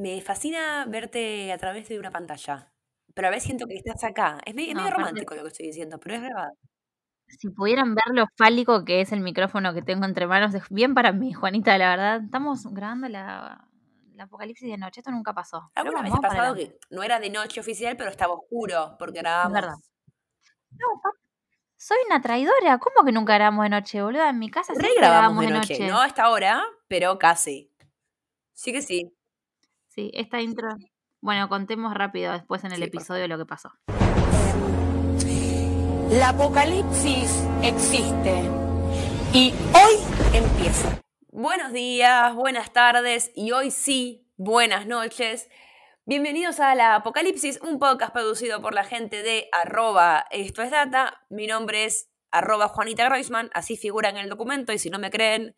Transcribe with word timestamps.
me 0.00 0.20
fascina 0.22 0.84
verte 0.86 1.52
a 1.52 1.58
través 1.58 1.88
de 1.88 1.98
una 1.98 2.10
pantalla, 2.10 2.72
pero 3.14 3.28
a 3.28 3.30
veces 3.30 3.44
siento 3.44 3.66
que 3.66 3.74
estás 3.74 4.02
acá. 4.04 4.38
Es 4.46 4.54
medio, 4.54 4.74
No, 4.74 4.90
romántico 4.90 5.34
lo 5.34 5.42
que 5.42 5.48
estoy 5.48 5.66
diciendo, 5.66 5.98
pero 6.00 6.14
es 6.16 6.22
verdad. 6.22 6.48
Si 7.28 7.48
pudieran 7.50 7.94
ver 7.94 8.04
lo 8.12 8.26
fálico 8.36 8.84
que 8.84 9.00
es 9.02 9.12
el 9.12 9.20
micrófono 9.20 9.72
que 9.72 9.82
tengo 9.82 10.04
entre 10.04 10.26
manos, 10.26 10.52
es 10.54 10.64
bien 10.70 10.94
para 10.94 11.12
mí, 11.12 11.32
Juanita, 11.32 11.76
la 11.78 11.90
verdad. 11.90 12.24
Estamos 12.24 12.64
grabando 12.72 13.08
la, 13.08 13.68
la 14.14 14.24
apocalipsis 14.24 14.68
de 14.68 14.76
noche, 14.78 15.00
esto 15.00 15.10
nunca 15.12 15.32
pasó. 15.32 15.70
Alguna 15.74 16.02
vez 16.02 16.12
ha 16.12 16.20
pasado 16.20 16.54
que 16.56 16.78
no 16.90 17.02
era 17.04 17.20
de 17.20 17.30
noche 17.30 17.60
oficial, 17.60 17.96
pero 17.96 18.10
estaba 18.10 18.32
oscuro, 18.34 18.96
porque 18.98 19.18
Es 19.18 19.24
verdad. 19.24 19.48
grabábamos. 19.50 19.90
No, 20.72 20.86
soy 21.76 21.98
una 22.06 22.20
traidora. 22.20 22.78
¿Cómo 22.78 23.04
que 23.06 23.12
nunca 23.12 23.34
grabamos 23.34 23.64
de 23.64 23.70
noche, 23.70 24.02
boluda? 24.02 24.30
En 24.30 24.38
mi 24.38 24.50
casa 24.50 24.72
Re 24.74 24.80
siempre 24.80 24.96
grabamos 25.00 25.38
grabamos 25.38 25.40
de 25.40 25.46
de 25.46 25.52
noche, 25.52 25.74
noche. 25.74 25.88
no 25.92 26.00
a 26.00 26.06
esta 26.06 26.30
hora, 26.30 26.62
pero 26.88 27.18
casi. 27.18 27.72
Sí 28.52 28.72
que 28.72 28.82
sí. 28.82 29.12
Sí, 30.00 30.10
esta 30.14 30.40
intro. 30.40 30.68
Bueno, 31.20 31.50
contemos 31.50 31.92
rápido 31.92 32.32
después 32.32 32.64
en 32.64 32.72
el 32.72 32.78
Sí, 32.78 32.84
episodio 32.84 33.28
lo 33.28 33.36
que 33.36 33.44
pasó. 33.44 33.70
La 36.10 36.30
apocalipsis 36.30 37.44
existe 37.62 38.48
y 39.34 39.52
hoy 39.74 39.96
empieza. 40.32 41.02
Buenos 41.28 41.74
días, 41.74 42.34
buenas 42.34 42.72
tardes 42.72 43.30
y 43.34 43.52
hoy 43.52 43.70
sí, 43.70 44.26
buenas 44.38 44.86
noches. 44.86 45.50
Bienvenidos 46.06 46.60
a 46.60 46.74
La 46.74 46.94
Apocalipsis, 46.94 47.60
un 47.60 47.78
podcast 47.78 48.14
producido 48.14 48.62
por 48.62 48.72
la 48.72 48.84
gente 48.84 49.22
de 49.22 49.50
arroba 49.52 50.24
esto 50.30 50.62
es 50.62 50.70
data. 50.70 51.26
Mi 51.28 51.46
nombre 51.46 51.84
es 51.84 52.08
arroba 52.30 52.68
Juanita 52.68 53.04
Groisman, 53.04 53.50
así 53.52 53.76
figura 53.76 54.08
en 54.08 54.16
el 54.16 54.30
documento 54.30 54.72
y 54.72 54.78
si 54.78 54.88
no 54.88 54.98
me 54.98 55.10
creen, 55.10 55.54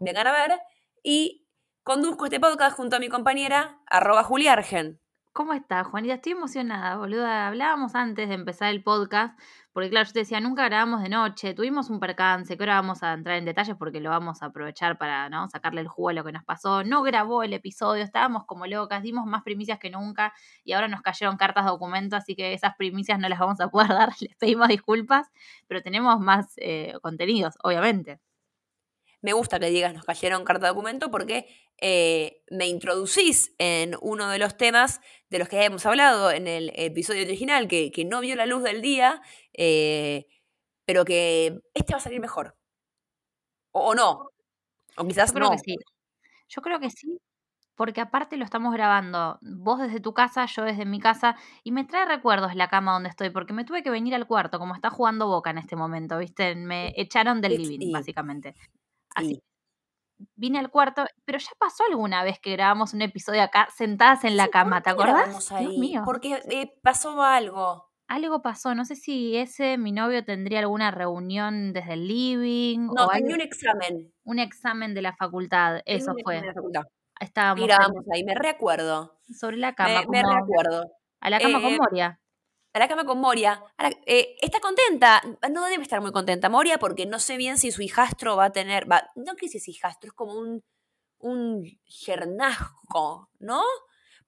vengan 0.00 0.26
a 0.26 0.32
ver. 0.32 0.60
Y 1.04 1.43
conduzco 1.84 2.24
este 2.24 2.40
podcast 2.40 2.78
junto 2.78 2.96
a 2.96 2.98
mi 2.98 3.10
compañera 3.10 3.78
arroba 3.86 4.24
Juliargen. 4.24 5.00
¿Cómo 5.34 5.52
estás, 5.52 5.86
Juanita? 5.86 6.14
Estoy 6.14 6.32
emocionada, 6.32 6.96
boluda. 6.96 7.46
Hablábamos 7.46 7.94
antes 7.94 8.26
de 8.30 8.34
empezar 8.36 8.70
el 8.70 8.82
podcast, 8.82 9.38
porque 9.74 9.90
claro, 9.90 10.06
yo 10.06 10.14
te 10.14 10.20
decía, 10.20 10.40
nunca 10.40 10.64
grabamos 10.64 11.02
de 11.02 11.10
noche, 11.10 11.52
tuvimos 11.52 11.90
un 11.90 12.00
percance, 12.00 12.56
que 12.56 12.62
ahora 12.62 12.76
vamos 12.76 13.02
a 13.02 13.12
entrar 13.12 13.36
en 13.36 13.44
detalles 13.44 13.76
porque 13.76 14.00
lo 14.00 14.08
vamos 14.08 14.42
a 14.42 14.46
aprovechar 14.46 14.96
para 14.96 15.28
¿no? 15.28 15.46
sacarle 15.50 15.82
el 15.82 15.88
jugo 15.88 16.08
a 16.08 16.12
lo 16.14 16.24
que 16.24 16.32
nos 16.32 16.44
pasó. 16.44 16.84
No 16.84 17.02
grabó 17.02 17.42
el 17.42 17.52
episodio, 17.52 18.02
estábamos 18.02 18.46
como 18.46 18.66
locas, 18.66 19.02
dimos 19.02 19.26
más 19.26 19.42
primicias 19.42 19.78
que 19.78 19.90
nunca 19.90 20.32
y 20.64 20.72
ahora 20.72 20.88
nos 20.88 21.02
cayeron 21.02 21.36
cartas 21.36 21.66
documento, 21.66 22.16
así 22.16 22.34
que 22.34 22.54
esas 22.54 22.76
primicias 22.76 23.18
no 23.18 23.28
las 23.28 23.38
vamos 23.38 23.60
a 23.60 23.68
poder 23.68 23.88
dar, 23.90 24.08
les 24.20 24.34
pedimos 24.36 24.68
disculpas, 24.68 25.30
pero 25.68 25.82
tenemos 25.82 26.18
más 26.18 26.54
eh, 26.56 26.94
contenidos, 27.02 27.56
obviamente. 27.62 28.20
Me 29.24 29.32
gusta 29.32 29.58
que 29.58 29.70
digas 29.70 29.94
nos 29.94 30.04
cayeron 30.04 30.44
carta 30.44 30.68
documento 30.68 31.10
porque 31.10 31.48
eh, 31.80 32.42
me 32.50 32.66
introducís 32.66 33.54
en 33.56 33.96
uno 34.02 34.28
de 34.28 34.38
los 34.38 34.58
temas 34.58 35.00
de 35.30 35.38
los 35.38 35.48
que 35.48 35.64
hemos 35.64 35.86
hablado 35.86 36.30
en 36.30 36.46
el 36.46 36.70
episodio 36.74 37.22
original, 37.22 37.66
que, 37.66 37.90
que 37.90 38.04
no 38.04 38.20
vio 38.20 38.36
la 38.36 38.44
luz 38.44 38.62
del 38.62 38.82
día, 38.82 39.22
eh, 39.54 40.26
pero 40.84 41.06
que 41.06 41.58
este 41.72 41.94
va 41.94 42.00
a 42.00 42.02
salir 42.02 42.20
mejor. 42.20 42.58
O, 43.72 43.92
o 43.92 43.94
no. 43.94 44.28
O 44.98 45.08
quizás 45.08 45.30
Yo 45.30 45.36
creo 45.36 45.46
no. 45.46 45.52
que 45.52 45.58
sí. 45.58 45.76
Yo 46.50 46.60
creo 46.60 46.78
que 46.78 46.90
sí, 46.90 47.18
porque 47.76 48.02
aparte 48.02 48.36
lo 48.36 48.44
estamos 48.44 48.74
grabando 48.74 49.38
vos 49.40 49.80
desde 49.80 50.00
tu 50.00 50.12
casa, 50.12 50.44
yo 50.44 50.64
desde 50.64 50.84
mi 50.84 51.00
casa, 51.00 51.34
y 51.62 51.72
me 51.72 51.84
trae 51.84 52.04
recuerdos 52.04 52.54
la 52.56 52.68
cama 52.68 52.92
donde 52.92 53.08
estoy, 53.08 53.30
porque 53.30 53.54
me 53.54 53.64
tuve 53.64 53.82
que 53.82 53.88
venir 53.88 54.14
al 54.14 54.26
cuarto, 54.26 54.58
como 54.58 54.74
está 54.74 54.90
jugando 54.90 55.28
Boca 55.28 55.48
en 55.48 55.56
este 55.56 55.76
momento, 55.76 56.18
¿viste? 56.18 56.54
Me 56.56 56.92
echaron 56.96 57.40
del 57.40 57.56
living, 57.56 57.90
básicamente. 57.90 58.54
Así 59.14 59.40
vine 60.36 60.58
al 60.60 60.70
cuarto, 60.70 61.04
pero 61.24 61.38
ya 61.38 61.50
pasó 61.58 61.82
alguna 61.90 62.22
vez 62.22 62.38
que 62.38 62.52
grabamos 62.52 62.94
un 62.94 63.02
episodio 63.02 63.42
acá 63.42 63.68
sentadas 63.76 64.24
en 64.24 64.36
la 64.36 64.48
cama, 64.48 64.76
¿por 64.76 64.82
¿te 64.82 64.90
acordás? 64.90 65.14
grabamos 65.16 65.48
Dios 65.48 65.52
ahí? 65.52 65.78
mío. 65.78 66.02
Porque 66.04 66.40
eh, 66.50 66.72
pasó 66.82 67.20
algo. 67.22 67.90
Algo 68.06 68.40
pasó, 68.40 68.74
no 68.74 68.84
sé 68.84 68.94
si 68.96 69.36
ese 69.36 69.76
mi 69.76 69.90
novio 69.90 70.24
tendría 70.24 70.60
alguna 70.60 70.90
reunión 70.92 71.72
desde 71.72 71.94
el 71.94 72.06
living 72.06 72.86
No, 72.94 73.06
o 73.06 73.08
tenía 73.08 73.26
algo- 73.26 73.34
un 73.34 73.40
examen. 73.40 74.12
un 74.24 74.38
examen 74.38 74.94
de 74.94 75.02
la 75.02 75.14
facultad, 75.16 75.80
eso 75.84 76.14
fue. 76.22 76.36
de 76.40 76.46
la 76.46 76.54
facultad. 76.54 76.82
Estábamos 77.20 77.66
grabamos 77.66 78.04
ahí, 78.12 78.24
me 78.24 78.34
recuerdo. 78.34 79.18
ahí 79.28 79.34
sobre 79.34 79.56
la 79.56 79.74
cama, 79.74 80.02
Me, 80.08 80.22
recuerdo. 80.22 80.90
a 81.20 81.30
la 81.30 81.38
cama 81.40 81.60
con 81.60 81.72
Eh, 81.72 81.78
Moria. 81.78 82.20
A 82.74 82.78
la 82.80 82.88
cama 82.88 83.04
con 83.04 83.20
Moria. 83.20 83.62
Eh, 84.04 84.36
está 84.42 84.58
contenta. 84.60 85.22
No 85.50 85.64
debe 85.66 85.84
estar 85.84 86.00
muy 86.00 86.10
contenta 86.10 86.48
Moria 86.48 86.78
porque 86.78 87.06
no 87.06 87.20
sé 87.20 87.36
bien 87.36 87.56
si 87.56 87.70
su 87.70 87.82
hijastro 87.82 88.36
va 88.36 88.46
a 88.46 88.52
tener. 88.52 88.90
Va, 88.90 89.10
no 89.14 89.36
que 89.36 89.48
si 89.48 89.58
es 89.58 89.68
hijastro, 89.68 90.08
es 90.08 90.12
como 90.12 90.34
un, 90.34 90.64
un 91.18 91.64
yernazgo, 91.86 93.30
¿no? 93.38 93.62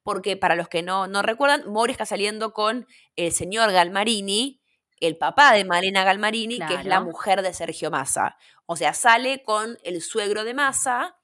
Porque 0.01 0.37
para 0.37 0.55
los 0.55 0.69
que 0.69 0.81
no, 0.81 1.07
no 1.07 1.21
recuerdan, 1.21 1.69
Moria 1.69 1.91
está 1.91 2.05
saliendo 2.05 2.53
con 2.53 2.87
el 3.17 3.33
señor 3.33 3.73
Galmarini, 3.73 4.61
el 5.01 5.17
papá 5.17 5.51
de 5.53 5.65
Malena 5.65 6.05
Galmarini, 6.05 6.59
que 6.59 6.75
es 6.75 6.85
la 6.85 7.01
mujer 7.01 7.41
de 7.41 7.53
Sergio 7.53 7.91
Massa. 7.91 8.37
O 8.65 8.77
sea, 8.77 8.93
sale 8.93 9.43
con 9.43 9.77
el 9.83 10.01
suegro 10.01 10.45
de 10.45 10.53
Massa. 10.53 11.17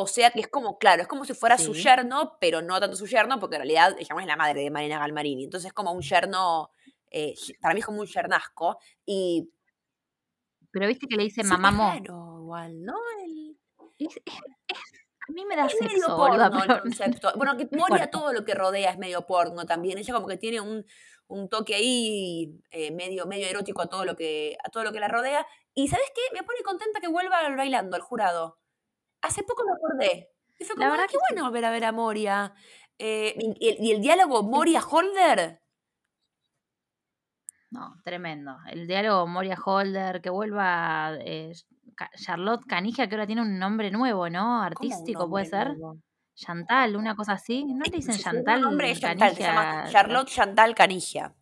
O 0.00 0.06
sea 0.06 0.30
que 0.30 0.38
es 0.40 0.46
como, 0.48 0.78
claro, 0.78 1.02
es 1.02 1.08
como 1.08 1.24
si 1.24 1.34
fuera 1.34 1.58
su 1.58 1.74
yerno, 1.74 2.36
pero 2.40 2.62
no 2.62 2.78
tanto 2.78 2.96
su 2.96 3.06
yerno, 3.06 3.40
porque 3.40 3.56
en 3.56 3.62
realidad 3.62 3.96
ella 3.98 4.14
no 4.14 4.20
es 4.20 4.26
la 4.26 4.36
madre 4.36 4.62
de 4.62 4.70
Marina 4.70 5.00
Galmarini. 5.00 5.42
Entonces 5.44 5.66
es 5.68 5.72
como 5.72 5.90
un 5.90 6.02
yerno, 6.02 6.70
eh, 7.10 7.34
para 7.60 7.74
mí 7.74 7.80
es 7.80 7.86
como 7.86 8.00
un 8.00 8.06
yernazco. 8.06 8.78
Y 9.04 9.50
Pero 10.70 10.86
viste 10.86 11.08
que 11.08 11.16
le 11.16 11.24
dice 11.24 11.42
sí, 11.42 11.48
mamá 11.48 11.70
Mo. 11.72 11.90
raro 11.90 12.38
igual, 12.42 12.84
¿no? 12.84 12.94
El- 13.24 13.56
Es- 13.98 14.16
es- 14.24 14.34
es- 14.68 14.78
a 15.28 15.32
mí 15.32 15.44
me 15.46 15.56
da 15.56 15.66
es 15.66 15.74
medio 15.80 15.96
sexo, 15.96 16.16
porno 16.16 16.62
el 16.62 16.80
concepto. 16.82 17.32
Bueno, 17.36 17.56
que 17.56 17.68
Moria 17.76 18.08
todo 18.08 18.32
lo 18.32 18.44
que 18.44 18.54
rodea 18.54 18.92
es 18.92 18.98
medio 18.98 19.26
porno 19.26 19.66
también. 19.66 19.98
Ella 19.98 20.14
como 20.14 20.28
que 20.28 20.36
tiene 20.36 20.60
un, 20.60 20.86
un 21.26 21.48
toque 21.48 21.74
ahí 21.74 22.56
eh, 22.70 22.92
medio, 22.92 23.26
medio 23.26 23.48
erótico 23.48 23.82
a 23.82 23.88
todo, 23.88 24.04
lo 24.04 24.14
que, 24.14 24.56
a 24.64 24.70
todo 24.70 24.84
lo 24.84 24.92
que 24.92 25.00
la 25.00 25.08
rodea. 25.08 25.44
Y 25.74 25.88
¿sabes 25.88 26.06
qué? 26.14 26.20
Me 26.34 26.44
pone 26.44 26.60
contenta 26.64 27.00
que 27.00 27.08
vuelva 27.08 27.40
al 27.40 27.56
bailando, 27.56 27.96
al 27.96 28.02
jurado. 28.02 28.58
Hace 29.22 29.42
poco 29.42 29.62
me 29.64 29.72
acordé. 29.72 30.30
Y 30.58 30.64
fue 30.64 30.74
La 30.76 30.86
como, 30.86 30.90
verdad 30.92 31.06
"Ay, 31.08 31.08
qué 31.08 31.12
que 31.14 31.18
sí. 31.28 31.34
bueno 31.34 31.46
volver 31.46 31.64
a 31.64 31.70
ver 31.70 31.84
a 31.84 31.92
Moria. 31.92 32.54
Eh, 32.98 33.34
y, 33.38 33.68
el, 33.68 33.76
y 33.84 33.92
el 33.92 34.00
diálogo 34.00 34.42
Moria-Holder, 34.42 35.60
No, 37.70 37.94
tremendo. 38.02 38.56
El 38.70 38.86
diálogo 38.86 39.26
Moria 39.26 39.56
Holder, 39.62 40.20
que 40.22 40.30
vuelva 40.30 41.12
eh, 41.20 41.52
Charlotte 42.16 42.64
Canigia, 42.66 43.08
que 43.08 43.14
ahora 43.14 43.26
tiene 43.26 43.42
un 43.42 43.58
nombre 43.58 43.90
nuevo, 43.90 44.28
¿no? 44.30 44.40
¿cómo 44.40 44.56
un 44.56 44.62
Artístico, 44.64 45.28
¿puede 45.28 45.44
ser? 45.44 45.76
nuevo? 45.76 45.98
Chantal, 46.34 46.96
una 46.96 47.14
cosa 47.14 47.32
así. 47.32 47.64
¿No 47.64 47.84
le 47.84 47.96
dicen 47.96 48.16
Chantal 48.16 48.60
nombre 48.62 48.90
es 48.90 49.00
Chantal, 49.00 49.34
se 49.34 49.42
llama? 49.42 49.84
Charlotte 49.90 50.28
Chantal 50.28 50.74
Canigia. 50.74 51.34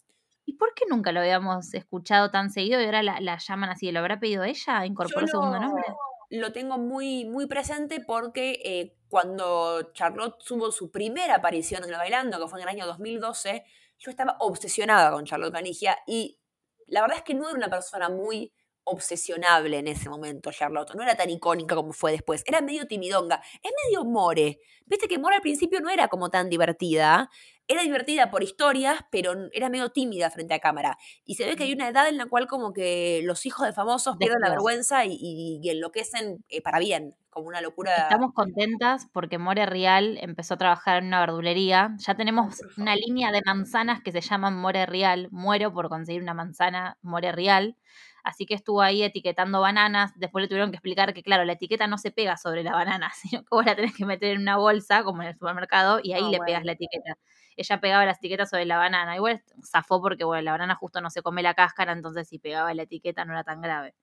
¿Y 0.47 0.55
por 0.55 0.75
qué 0.75 0.85
nunca 0.89 1.13
lo 1.13 1.21
habíamos 1.21 1.75
escuchado 1.75 2.31
tan 2.31 2.51
seguido 2.51 2.81
y 2.81 2.85
ahora 2.87 3.03
la, 3.03 3.21
la 3.21 3.37
llaman 3.39 3.71
así? 3.71 3.93
¿Lo 3.93 4.01
habrá 4.01 4.19
pedido 4.19 4.43
ella? 4.45 4.81
Yo 4.81 4.85
¿Incorporó 4.87 5.27
segundo 5.27 5.59
nombre? 5.61 5.83
Lo, 6.31 6.53
tengo 6.53 6.79
muy, 6.79 7.25
muy 7.25 7.47
presente 7.47 8.01
porque 8.01 8.61
eh, 8.65 8.97
cuando 9.09 9.93
Charlotte 9.93 10.43
tuvo 10.45 10.71
su 10.73 10.91
primera 10.91 11.37
aparición 11.37 11.85
en 11.85 11.91
el 11.91 11.97
Bailando, 11.97 12.39
que 12.39 12.49
fue 12.49 12.61
en 12.61 12.69
el 12.69 12.75
año 12.75 12.87
2012, 12.87 13.65
yo 13.99 14.11
estaba 14.11 14.37
obsesionada 14.41 15.11
con 15.13 15.25
Charlotte 15.25 15.53
Canigia 15.53 15.99
y 16.07 16.39
la 16.87 17.01
verdad 17.01 17.19
es 17.19 17.25
que 17.25 17.35
no 17.35 17.49
era 17.49 17.57
una 17.57 17.71
persona 17.71 18.09
muy 18.09 18.53
obsesionable 18.85 19.79
en 19.79 19.89
ese 19.89 20.09
momento, 20.09 20.53
Charlotte. 20.53 20.95
No 20.95 21.03
era 21.03 21.17
tan 21.17 21.29
icónica 21.29 21.75
como 21.75 21.93
fue 21.93 22.13
después. 22.13 22.45
Era 22.47 22.61
medio 22.61 22.87
timidonga. 22.87 23.43
Es 23.63 23.73
medio 23.85 24.05
More. 24.05 24.61
Viste 24.87 25.09
que 25.09 25.19
More 25.19 25.37
al 25.37 25.43
principio 25.43 25.81
no 25.81 25.91
era 25.91 26.07
como 26.09 26.31
tan 26.31 26.49
divertida. 26.49 27.29
Era 27.69 27.83
divertida 27.83 28.31
por 28.31 28.43
historias, 28.45 29.01
pero 29.11 29.33
era 29.53 29.69
medio 29.69 29.91
tímida 29.91 30.31
frente 30.31 30.55
a 30.55 30.61
cámara. 30.61 30.99
Y 31.25 31.35
se 31.35 31.45
ve 31.47 31.57
que 31.57 31.65
hay 31.65 31.73
una 31.73 31.89
edad 31.89 32.09
en 32.09 32.17
la 32.19 32.27
cual 32.27 32.47
como 32.47 32.73
que 32.73 33.21
los 33.25 33.45
hijos 33.47 33.67
de 33.67 33.73
famosos 33.73 34.17
pierden 34.19 34.41
la 34.41 34.51
vergüenza 34.51 35.05
y, 35.05 35.13
y- 35.21 35.61
y 35.63 35.71
enloquecen 35.71 36.45
eh, 36.49 36.63
para 36.63 36.79
bien, 36.79 37.17
como 37.31 37.49
una 37.49 37.61
locura. 37.61 37.93
Estamos 37.95 38.33
contentas 38.35 39.07
porque 39.13 39.39
More 39.39 39.65
Real 39.67 40.19
empezó 40.21 40.55
a 40.55 40.57
trabajar 40.59 40.99
en 40.99 41.07
una 41.09 41.21
verdulería. 41.21 41.95
Ya 41.99 42.15
tenemos 42.15 42.63
una 42.77 42.95
línea 42.97 43.31
de 43.33 43.41
manzanas 43.45 44.03
que 44.03 44.13
se 44.13 44.21
llaman 44.21 44.57
More 44.57 44.87
Real. 44.87 45.29
Muero 45.31 45.73
por 45.73 45.89
conseguir 45.89 46.23
una 46.23 46.35
manzana 46.35 46.99
More 47.03 47.33
Real. 47.33 47.77
Así 48.25 48.45
que 48.45 48.55
estuvo 48.55 48.83
ahí 48.83 49.03
etiquetando 49.03 49.61
bananas. 49.61 50.13
Después 50.17 50.43
le 50.43 50.49
tuvieron 50.49 50.71
que 50.71 50.77
explicar 50.77 51.15
que, 51.15 51.23
claro, 51.23 51.45
la 51.45 51.53
etiqueta 51.55 51.87
no 51.87 51.97
se 51.99 52.11
pega 52.11 52.37
sobre 52.37 52.63
la 52.65 52.73
banana, 52.73 53.11
sino 53.15 53.43
que 53.43 53.49
vos 53.51 53.65
la 53.65 53.77
tenés 53.77 53.95
que 53.97 54.05
meter 54.05 54.33
en 54.35 54.43
una 54.43 54.57
bolsa, 54.59 55.05
como 55.05 55.23
en 55.23 55.29
el 55.29 55.35
supermercado, 55.35 56.01
y 56.03 56.13
ahí 56.13 56.23
Ah, 56.25 56.31
le 56.31 56.41
pegas 56.41 56.65
la 56.65 56.73
etiqueta. 56.73 57.17
Ella 57.57 57.81
pegaba 57.81 58.05
las 58.07 58.19
etiquetas 58.19 58.51
sobre 58.51 58.67
la 58.67 58.79
banana. 58.79 59.17
Igual 59.17 59.43
zafó 59.65 60.01
porque, 60.01 60.25
bueno, 60.25 60.43
la 60.43 60.53
banana 60.53 60.75
justo 60.75 61.01
no 61.01 61.11
se 61.11 61.23
come 61.23 61.43
la 61.43 61.55
cáscara, 61.55 61.93
entonces 61.93 62.29
si 62.29 62.39
pegaba 62.39 62.75
la 62.75 62.83
etiqueta 62.83 63.25
no 63.25 63.33
era 63.33 63.45
tan 63.45 63.61
grave. 63.61 63.95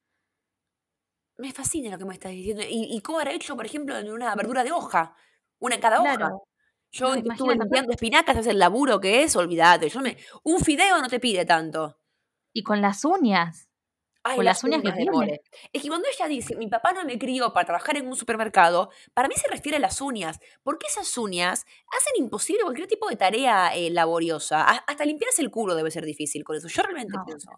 Me 1.37 1.51
fascina 1.51 1.89
lo 1.91 1.97
que 1.97 2.05
me 2.05 2.13
estás 2.13 2.31
diciendo. 2.31 2.63
¿Y, 2.63 2.95
y 2.95 3.01
cómo 3.01 3.19
era 3.21 3.31
hecho, 3.31 3.55
por 3.55 3.65
ejemplo, 3.65 3.97
en 3.97 4.11
una 4.11 4.35
verdura 4.35 4.63
de 4.63 4.71
hoja? 4.71 5.15
Una 5.59 5.75
en 5.75 5.81
cada 5.81 6.01
hoja. 6.01 6.15
Claro. 6.15 6.43
Yo 6.91 7.15
No, 7.15 7.31
estuve 7.33 7.55
limpiando 7.55 7.91
espinacas, 7.91 8.37
es 8.37 8.47
el 8.47 8.59
laburo 8.59 8.99
que 8.99 9.23
es, 9.23 9.35
olvídate. 9.35 9.89
Yo 9.89 9.99
me, 10.01 10.15
un 10.43 10.59
fideo 10.59 11.01
no 11.01 11.09
te 11.09 11.19
pide 11.19 11.43
tanto. 11.43 11.97
Y 12.53 12.61
con 12.61 12.81
las 12.81 13.03
uñas. 13.03 13.67
Ay, 14.25 14.37
Con 14.37 14.45
las 14.45 14.63
uñas 14.63 14.81
que 14.81 14.91
de 14.91 14.97
tiene. 14.97 15.41
Es 15.73 15.81
que 15.81 15.87
cuando 15.89 16.07
ella 16.07 16.27
dice, 16.27 16.55
mi 16.55 16.67
papá 16.67 16.93
no 16.93 17.03
me 17.03 17.19
crió 17.19 17.51
para 17.51 17.65
trabajar 17.65 17.97
en 17.97 18.07
un 18.07 18.15
supermercado, 18.15 18.89
para 19.13 19.27
mí 19.27 19.35
se 19.35 19.49
refiere 19.49 19.77
a 19.77 19.81
las 19.81 19.99
uñas, 19.99 20.39
porque 20.63 20.87
esas 20.87 21.17
uñas 21.17 21.65
hacen 21.97 22.23
imposible 22.23 22.63
cualquier 22.63 22.87
tipo 22.87 23.09
de 23.09 23.17
tarea 23.17 23.75
eh, 23.75 23.89
laboriosa. 23.89 24.61
A- 24.63 24.83
hasta 24.87 25.03
limpiarse 25.05 25.41
el 25.41 25.51
culo 25.51 25.75
debe 25.75 25.91
ser 25.91 26.05
difícil 26.05 26.43
con 26.45 26.55
eso. 26.55 26.69
Yo 26.69 26.83
realmente 26.83 27.11
No. 27.17 27.25
pienso. 27.25 27.49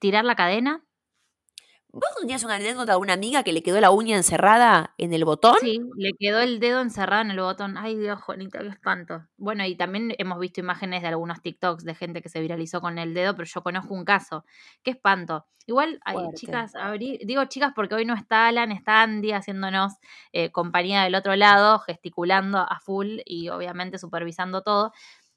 Tirar 0.00 0.24
la 0.24 0.34
cadena. 0.34 0.84
¿Vos 1.98 2.10
tenías 2.20 2.44
una 2.44 2.56
anécdota 2.56 2.92
de 2.92 2.98
una 2.98 3.14
amiga 3.14 3.42
que 3.42 3.54
le 3.54 3.62
quedó 3.62 3.80
la 3.80 3.90
uña 3.90 4.16
encerrada 4.18 4.92
en 4.98 5.14
el 5.14 5.24
botón? 5.24 5.56
Sí, 5.62 5.80
le 5.96 6.10
quedó 6.18 6.40
el 6.40 6.60
dedo 6.60 6.82
encerrado 6.82 7.22
en 7.22 7.30
el 7.30 7.40
botón. 7.40 7.78
Ay, 7.78 7.96
Dios, 7.96 8.20
Juanita, 8.20 8.58
qué 8.60 8.68
espanto. 8.68 9.24
Bueno, 9.38 9.64
y 9.64 9.76
también 9.76 10.12
hemos 10.18 10.38
visto 10.38 10.60
imágenes 10.60 11.00
de 11.00 11.08
algunos 11.08 11.40
TikToks 11.40 11.84
de 11.84 11.94
gente 11.94 12.20
que 12.20 12.28
se 12.28 12.40
viralizó 12.40 12.82
con 12.82 12.98
el 12.98 13.14
dedo, 13.14 13.34
pero 13.34 13.46
yo 13.46 13.62
conozco 13.62 13.94
un 13.94 14.04
caso. 14.04 14.44
Qué 14.82 14.90
espanto. 14.90 15.46
Igual, 15.64 15.98
ay, 16.04 16.16
chicas, 16.34 16.74
abrí- 16.74 17.18
digo 17.24 17.44
chicas 17.46 17.72
porque 17.74 17.94
hoy 17.94 18.04
no 18.04 18.14
está 18.14 18.46
Alan, 18.48 18.72
está 18.72 19.02
Andy 19.02 19.32
haciéndonos 19.32 19.94
eh, 20.32 20.52
compañía 20.52 21.02
del 21.02 21.14
otro 21.14 21.34
lado, 21.34 21.78
gesticulando 21.78 22.58
a 22.58 22.78
full 22.78 23.20
y 23.24 23.48
obviamente 23.48 23.98
supervisando 23.98 24.60
todo. 24.62 24.92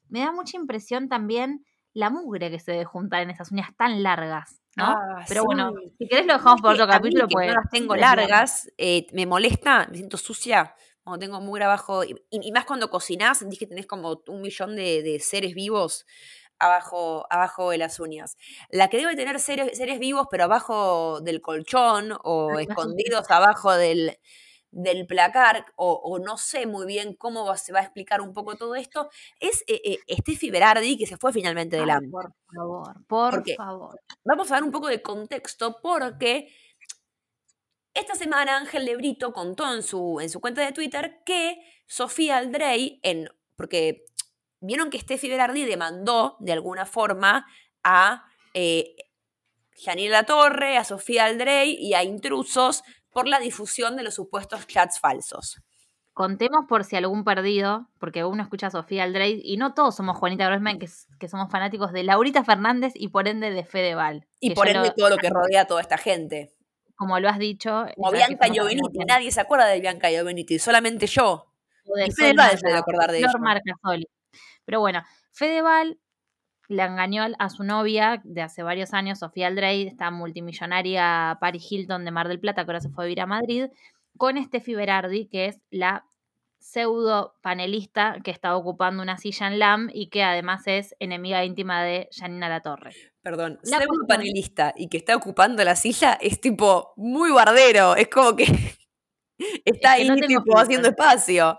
Me 0.08 0.20
da 0.20 0.30
mucha 0.30 0.58
impresión 0.58 1.08
también 1.08 1.64
la 1.94 2.10
mugre 2.10 2.50
que 2.50 2.60
se 2.60 2.72
debe 2.72 2.84
juntar 2.84 3.22
en 3.22 3.30
esas 3.30 3.50
uñas 3.50 3.74
tan 3.76 4.02
largas, 4.04 4.60
¿no? 4.76 4.84
Ah, 4.86 5.24
pero 5.28 5.44
bueno, 5.44 5.72
si 5.98 6.06
querés 6.08 6.26
lo 6.26 6.34
dejamos 6.34 6.60
por 6.60 6.72
otro 6.74 6.86
capítulo, 6.86 7.28
pues. 7.28 7.48
no 7.48 7.54
las 7.54 7.70
tengo 7.70 7.96
largas, 7.96 8.70
eh, 8.78 9.06
me 9.12 9.26
molesta, 9.26 9.86
me 9.90 9.96
siento 9.96 10.16
sucia, 10.16 10.74
cuando 11.02 11.18
tengo 11.18 11.40
mugre 11.40 11.64
abajo, 11.64 12.04
y, 12.04 12.16
y 12.30 12.52
más 12.52 12.64
cuando 12.64 12.90
cocinás, 12.90 13.38
sentís 13.38 13.58
que 13.58 13.66
tenés 13.66 13.86
como 13.86 14.22
un 14.28 14.40
millón 14.42 14.76
de, 14.76 15.02
de 15.02 15.18
seres 15.20 15.54
vivos 15.54 16.06
abajo, 16.58 17.26
abajo 17.30 17.70
de 17.70 17.78
las 17.78 17.98
uñas. 18.00 18.36
La 18.70 18.88
que 18.88 18.98
debe 18.98 19.16
tener 19.16 19.40
seres, 19.40 19.76
seres 19.76 19.98
vivos, 19.98 20.28
pero 20.30 20.44
abajo 20.44 21.20
del 21.20 21.40
colchón 21.40 22.12
o 22.22 22.58
escondidos 22.58 23.30
abajo 23.30 23.72
del, 23.72 24.18
del 24.72 25.06
placar, 25.06 25.66
o, 25.76 25.92
o 25.94 26.18
no 26.20 26.36
sé 26.38 26.66
muy 26.66 26.86
bien 26.86 27.14
cómo 27.14 27.44
va- 27.44 27.56
se 27.56 27.72
va 27.72 27.80
a 27.80 27.82
explicar 27.82 28.20
un 28.20 28.32
poco 28.32 28.56
todo 28.56 28.74
esto, 28.76 29.10
es 29.40 29.62
eh, 29.66 29.80
eh, 30.06 30.16
Steffi 30.20 30.50
Berardi, 30.50 30.96
que 30.96 31.06
se 31.06 31.16
fue 31.16 31.32
finalmente 31.32 31.76
del 31.76 31.90
AMP. 31.90 32.10
por 32.10 32.32
favor, 32.54 33.06
por 33.06 33.30
Porque 33.34 33.54
favor. 33.56 34.00
vamos 34.24 34.50
a 34.50 34.54
dar 34.54 34.62
un 34.64 34.70
poco 34.70 34.86
de 34.88 35.02
contexto 35.02 35.78
porque 35.82 36.54
esta 37.94 38.14
semana 38.14 38.56
Ángel 38.56 38.84
Lebrito 38.84 39.32
contó 39.32 39.72
en 39.74 39.82
su, 39.82 40.20
en 40.20 40.30
su 40.30 40.40
cuenta 40.40 40.64
de 40.64 40.72
Twitter 40.72 41.22
que 41.26 41.56
Sofía 41.86 42.38
Aldrey, 42.38 43.00
en, 43.02 43.28
porque 43.56 44.04
vieron 44.60 44.90
que 44.90 45.00
Steffi 45.00 45.28
Berardi 45.28 45.64
demandó 45.64 46.36
de 46.38 46.52
alguna 46.52 46.86
forma 46.86 47.46
a 47.82 48.24
eh, 48.54 48.94
Janine 49.72 50.10
Latorre, 50.10 50.76
a 50.76 50.84
Sofía 50.84 51.24
Aldrey 51.24 51.74
y 51.80 51.94
a 51.94 52.04
intrusos 52.04 52.82
por 53.12 53.26
la 53.28 53.38
difusión 53.38 53.96
de 53.96 54.02
los 54.02 54.14
supuestos 54.14 54.66
chats 54.66 55.00
falsos. 55.00 55.60
Contemos 56.12 56.66
por 56.68 56.84
si 56.84 56.96
algún 56.96 57.24
perdido, 57.24 57.88
porque 57.98 58.24
uno 58.24 58.42
escucha 58.42 58.66
a 58.66 58.70
Sofía 58.70 59.04
Aldrey 59.04 59.40
y 59.44 59.56
no 59.56 59.74
todos 59.74 59.94
somos 59.96 60.18
Juanita 60.18 60.46
Grossman, 60.46 60.78
que, 60.78 60.88
somos 61.28 61.50
fanáticos 61.50 61.92
de 61.92 62.02
Laurita 62.02 62.44
Fernández 62.44 62.92
y 62.96 63.08
por 63.08 63.28
ende 63.28 63.50
de 63.50 63.64
Fedeval. 63.64 64.26
Y 64.40 64.54
por 64.54 64.68
ende 64.68 64.88
lo- 64.88 64.94
todo 64.94 65.08
lo 65.10 65.16
que 65.16 65.30
rodea 65.30 65.62
a 65.62 65.64
toda 65.66 65.80
esta 65.80 65.98
gente. 65.98 66.52
Como 66.96 67.18
lo 67.18 67.28
has 67.30 67.38
dicho. 67.38 67.86
Como 67.96 68.10
Bianca 68.10 68.46
opinión. 68.46 68.68
nadie 69.06 69.30
se 69.32 69.40
acuerda 69.40 69.66
de 69.66 69.80
Bianca 69.80 70.08
Gioveniti, 70.08 70.58
solamente 70.58 71.06
yo. 71.06 71.46
O 71.86 71.96
de 71.96 72.08
y 72.08 72.10
Fedeval 72.10 72.58
se 72.58 72.66
debe 72.66 72.78
acordar 72.78 73.10
de 73.10 73.20
Flor 73.20 73.30
ella. 73.30 73.38
Marcasoli. 73.40 74.06
Pero 74.66 74.80
bueno, 74.80 75.02
Fedeval 75.32 75.98
le 76.70 76.84
engañó 76.84 77.24
a 77.38 77.50
su 77.50 77.64
novia 77.64 78.20
de 78.24 78.42
hace 78.42 78.62
varios 78.62 78.94
años, 78.94 79.18
Sofía 79.18 79.48
Aldrey, 79.48 79.88
esta 79.88 80.10
multimillonaria 80.12 81.36
Paris 81.40 81.66
Hilton 81.70 82.04
de 82.04 82.12
Mar 82.12 82.28
del 82.28 82.38
Plata, 82.38 82.64
que 82.64 82.70
ahora 82.70 82.80
se 82.80 82.90
fue 82.90 83.04
a 83.04 83.06
vivir 83.06 83.20
a 83.20 83.26
Madrid, 83.26 83.66
con 84.16 84.42
Steffi 84.42 84.74
Berardi, 84.76 85.26
que 85.26 85.46
es 85.46 85.60
la 85.70 86.04
pseudo 86.60 87.34
panelista 87.42 88.18
que 88.22 88.30
está 88.30 88.54
ocupando 88.54 89.02
una 89.02 89.16
silla 89.16 89.48
en 89.48 89.58
LAM 89.58 89.90
y 89.92 90.10
que 90.10 90.22
además 90.22 90.62
es 90.66 90.94
enemiga 91.00 91.44
íntima 91.44 91.82
de 91.82 92.08
Janina 92.12 92.48
Latorre. 92.48 92.92
Perdón, 93.22 93.58
La 93.64 93.78
cuestión- 93.78 94.06
panelista 94.06 94.72
y 94.76 94.88
que 94.88 94.98
está 94.98 95.16
ocupando 95.16 95.64
la 95.64 95.74
silla 95.74 96.12
es 96.20 96.40
tipo 96.40 96.92
muy 96.96 97.30
bardero, 97.32 97.96
es 97.96 98.08
como 98.08 98.36
que 98.36 98.44
está 99.64 99.96
Es 99.96 100.06
que 100.06 100.12
ahí 100.12 100.20
tipo 100.28 100.56
haciendo 100.58 100.88
espacio. 100.88 101.58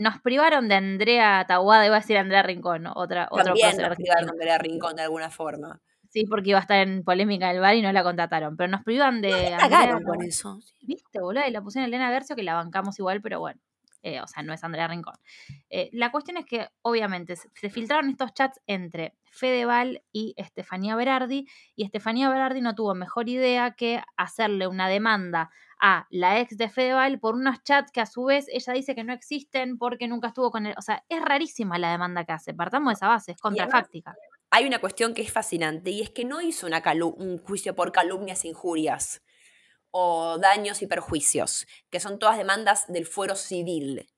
Nos 0.00 0.18
privaron 0.22 0.66
de 0.66 0.76
Andrea 0.76 1.44
Taguada, 1.46 1.84
iba 1.84 1.96
a 1.96 2.00
decir 2.00 2.16
Andrea 2.16 2.42
Rincón, 2.42 2.86
otra, 2.86 3.28
otro 3.30 3.52
También 3.52 3.76
nos 3.76 3.96
privaron 3.96 4.24
de 4.24 4.32
Andrea 4.32 4.56
Rincón 4.56 4.96
de 4.96 5.02
alguna 5.02 5.28
forma. 5.28 5.78
Sí, 6.08 6.24
porque 6.24 6.48
iba 6.48 6.58
a 6.58 6.62
estar 6.62 6.78
en 6.88 7.04
polémica 7.04 7.48
del 7.48 7.60
bar 7.60 7.74
y 7.76 7.82
no 7.82 7.92
la 7.92 8.02
contrataron. 8.02 8.56
Pero 8.56 8.70
nos 8.70 8.82
privan 8.82 9.20
de. 9.20 9.28
¿Qué 9.28 9.54
Andrea 9.54 9.58
cagaron 9.58 10.02
con 10.02 10.22
eso? 10.22 10.58
¿Viste, 10.80 11.20
boludo? 11.20 11.46
Y 11.46 11.50
la 11.50 11.60
pusieron 11.60 11.84
a 11.84 11.88
Elena 11.88 12.08
Gercio, 12.08 12.34
que 12.34 12.42
la 12.42 12.54
bancamos 12.54 12.98
igual, 12.98 13.20
pero 13.20 13.40
bueno. 13.40 13.60
eh, 14.02 14.20
o 14.22 14.26
sea, 14.26 14.42
no 14.42 14.52
es 14.54 14.64
Andrea 14.64 14.88
Rincón. 14.88 15.16
Eh, 15.68 15.90
la 15.92 16.10
cuestión 16.10 16.38
es 16.38 16.46
que, 16.46 16.68
obviamente, 16.80 17.36
se, 17.36 17.50
se 17.54 17.68
filtraron 17.68 18.08
estos 18.08 18.32
chats 18.32 18.58
entre 18.66 19.14
Fedeval 19.30 20.02
y 20.12 20.34
Estefanía 20.36 20.96
Berardi, 20.96 21.46
y 21.76 21.84
Estefanía 21.84 22.30
Berardi 22.30 22.62
no 22.62 22.74
tuvo 22.74 22.94
mejor 22.94 23.28
idea 23.28 23.72
que 23.72 24.02
hacerle 24.16 24.66
una 24.66 24.88
demanda 24.88 25.50
a 25.80 26.06
la 26.10 26.40
ex 26.40 26.56
de 26.56 26.68
Fedeval 26.68 27.18
por 27.18 27.34
unos 27.34 27.62
chats 27.62 27.90
que 27.90 28.00
a 28.00 28.06
su 28.06 28.24
vez 28.24 28.46
ella 28.48 28.72
dice 28.72 28.94
que 28.94 29.04
no 29.04 29.12
existen 29.12 29.78
porque 29.78 30.08
nunca 30.08 30.28
estuvo 30.28 30.50
con 30.50 30.66
él. 30.66 30.74
O 30.78 30.82
sea, 30.82 31.04
es 31.08 31.20
rarísima 31.22 31.78
la 31.78 31.90
demanda 31.90 32.24
que 32.24 32.32
hace. 32.32 32.54
Partamos 32.54 32.90
de 32.90 32.94
esa 32.94 33.08
base, 33.08 33.32
es 33.32 33.40
contrafáctica. 33.40 34.14
Hay 34.50 34.66
una 34.66 34.80
cuestión 34.80 35.14
que 35.14 35.22
es 35.22 35.32
fascinante 35.32 35.90
y 35.90 36.02
es 36.02 36.10
que 36.10 36.24
no 36.24 36.40
hizo 36.40 36.66
una 36.66 36.82
un 37.16 37.38
juicio 37.38 37.74
por 37.74 37.92
calumnias 37.92 38.44
e 38.44 38.48
injurias 38.48 39.22
o 39.90 40.38
daños 40.38 40.82
y 40.82 40.86
perjuicios, 40.86 41.66
que 41.90 42.00
son 42.00 42.18
todas 42.18 42.38
demandas 42.38 42.86
del 42.88 43.06
fuero 43.06 43.34
civil. 43.34 44.08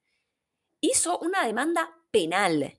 Hizo 0.80 1.18
una 1.18 1.46
demanda 1.46 1.90
penal. 2.10 2.78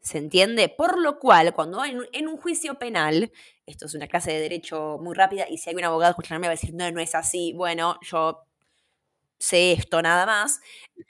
¿Se 0.00 0.18
entiende? 0.18 0.68
Por 0.68 0.98
lo 0.98 1.18
cual, 1.18 1.52
cuando 1.54 1.84
en, 1.84 1.98
un- 1.98 2.08
en 2.12 2.28
un 2.28 2.36
juicio 2.36 2.78
penal, 2.78 3.32
esto 3.66 3.86
es 3.86 3.94
una 3.94 4.06
clase 4.08 4.32
de 4.32 4.40
derecho 4.40 4.98
muy 5.00 5.14
rápida, 5.14 5.46
y 5.48 5.58
si 5.58 5.70
hay 5.70 5.76
un 5.76 5.84
abogado 5.84 6.10
escuchándome 6.12 6.46
va 6.46 6.52
a 6.52 6.56
decir, 6.56 6.74
no, 6.74 6.90
no 6.90 7.00
es 7.00 7.14
así, 7.14 7.52
bueno, 7.54 7.98
yo 8.02 8.44
sé 9.38 9.72
esto 9.72 10.02
nada 10.02 10.26
más, 10.26 10.60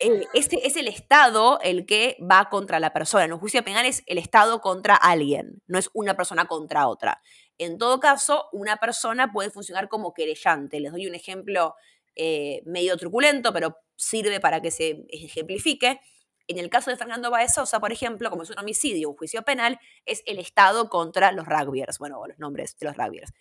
eh, 0.00 0.24
este 0.34 0.66
es 0.66 0.76
el 0.76 0.88
Estado 0.88 1.60
el 1.62 1.86
que 1.86 2.16
va 2.20 2.48
contra 2.50 2.80
la 2.80 2.92
persona. 2.92 3.24
En 3.24 3.32
un 3.32 3.40
juicio 3.40 3.64
penal 3.64 3.86
es 3.86 4.02
el 4.06 4.18
Estado 4.18 4.60
contra 4.60 4.96
alguien, 4.96 5.62
no 5.66 5.78
es 5.78 5.90
una 5.94 6.16
persona 6.16 6.46
contra 6.46 6.88
otra. 6.88 7.22
En 7.58 7.78
todo 7.78 8.00
caso, 8.00 8.48
una 8.52 8.76
persona 8.78 9.32
puede 9.32 9.50
funcionar 9.50 9.88
como 9.88 10.14
querellante. 10.14 10.80
Les 10.80 10.92
doy 10.92 11.06
un 11.08 11.14
ejemplo 11.16 11.74
eh, 12.16 12.62
medio 12.66 12.96
truculento, 12.96 13.52
pero 13.52 13.76
sirve 13.96 14.40
para 14.40 14.60
que 14.62 14.70
se 14.70 15.04
ejemplifique. 15.10 16.00
En 16.48 16.58
el 16.58 16.70
caso 16.70 16.90
de 16.90 16.96
Fernando 16.96 17.30
Baez 17.30 17.54
Sosa, 17.54 17.78
por 17.78 17.92
ejemplo, 17.92 18.30
como 18.30 18.42
es 18.42 18.50
un 18.50 18.58
homicidio, 18.58 19.10
un 19.10 19.16
juicio 19.16 19.42
penal, 19.42 19.78
es 20.06 20.22
el 20.26 20.38
Estado 20.38 20.88
contra 20.88 21.30
los 21.30 21.46
rugbyers, 21.46 21.98
bueno, 21.98 22.26
los 22.26 22.38
nombres 22.38 22.76
de 22.78 22.86
los 22.86 22.96
rugbyers. 22.96 23.32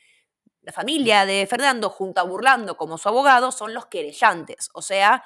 La 0.61 0.73
familia 0.73 1.25
de 1.25 1.47
Fernando, 1.47 1.89
junto 1.89 2.19
a 2.19 2.25
Burlando 2.25 2.75
como 2.75 2.97
su 2.97 3.07
abogado, 3.07 3.53
son 3.53 3.73
los 3.73 3.85
querellantes. 3.85 4.69
O 4.73 4.81
sea, 4.81 5.23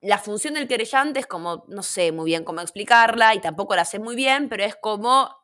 la 0.00 0.18
función 0.18 0.54
del 0.54 0.68
querellante 0.68 1.18
es 1.18 1.26
como, 1.26 1.64
no 1.66 1.82
sé 1.82 2.12
muy 2.12 2.26
bien 2.26 2.44
cómo 2.44 2.60
explicarla 2.60 3.34
y 3.34 3.40
tampoco 3.40 3.74
la 3.74 3.84
sé 3.84 3.98
muy 3.98 4.14
bien, 4.14 4.48
pero 4.48 4.62
es 4.62 4.76
como 4.76 5.34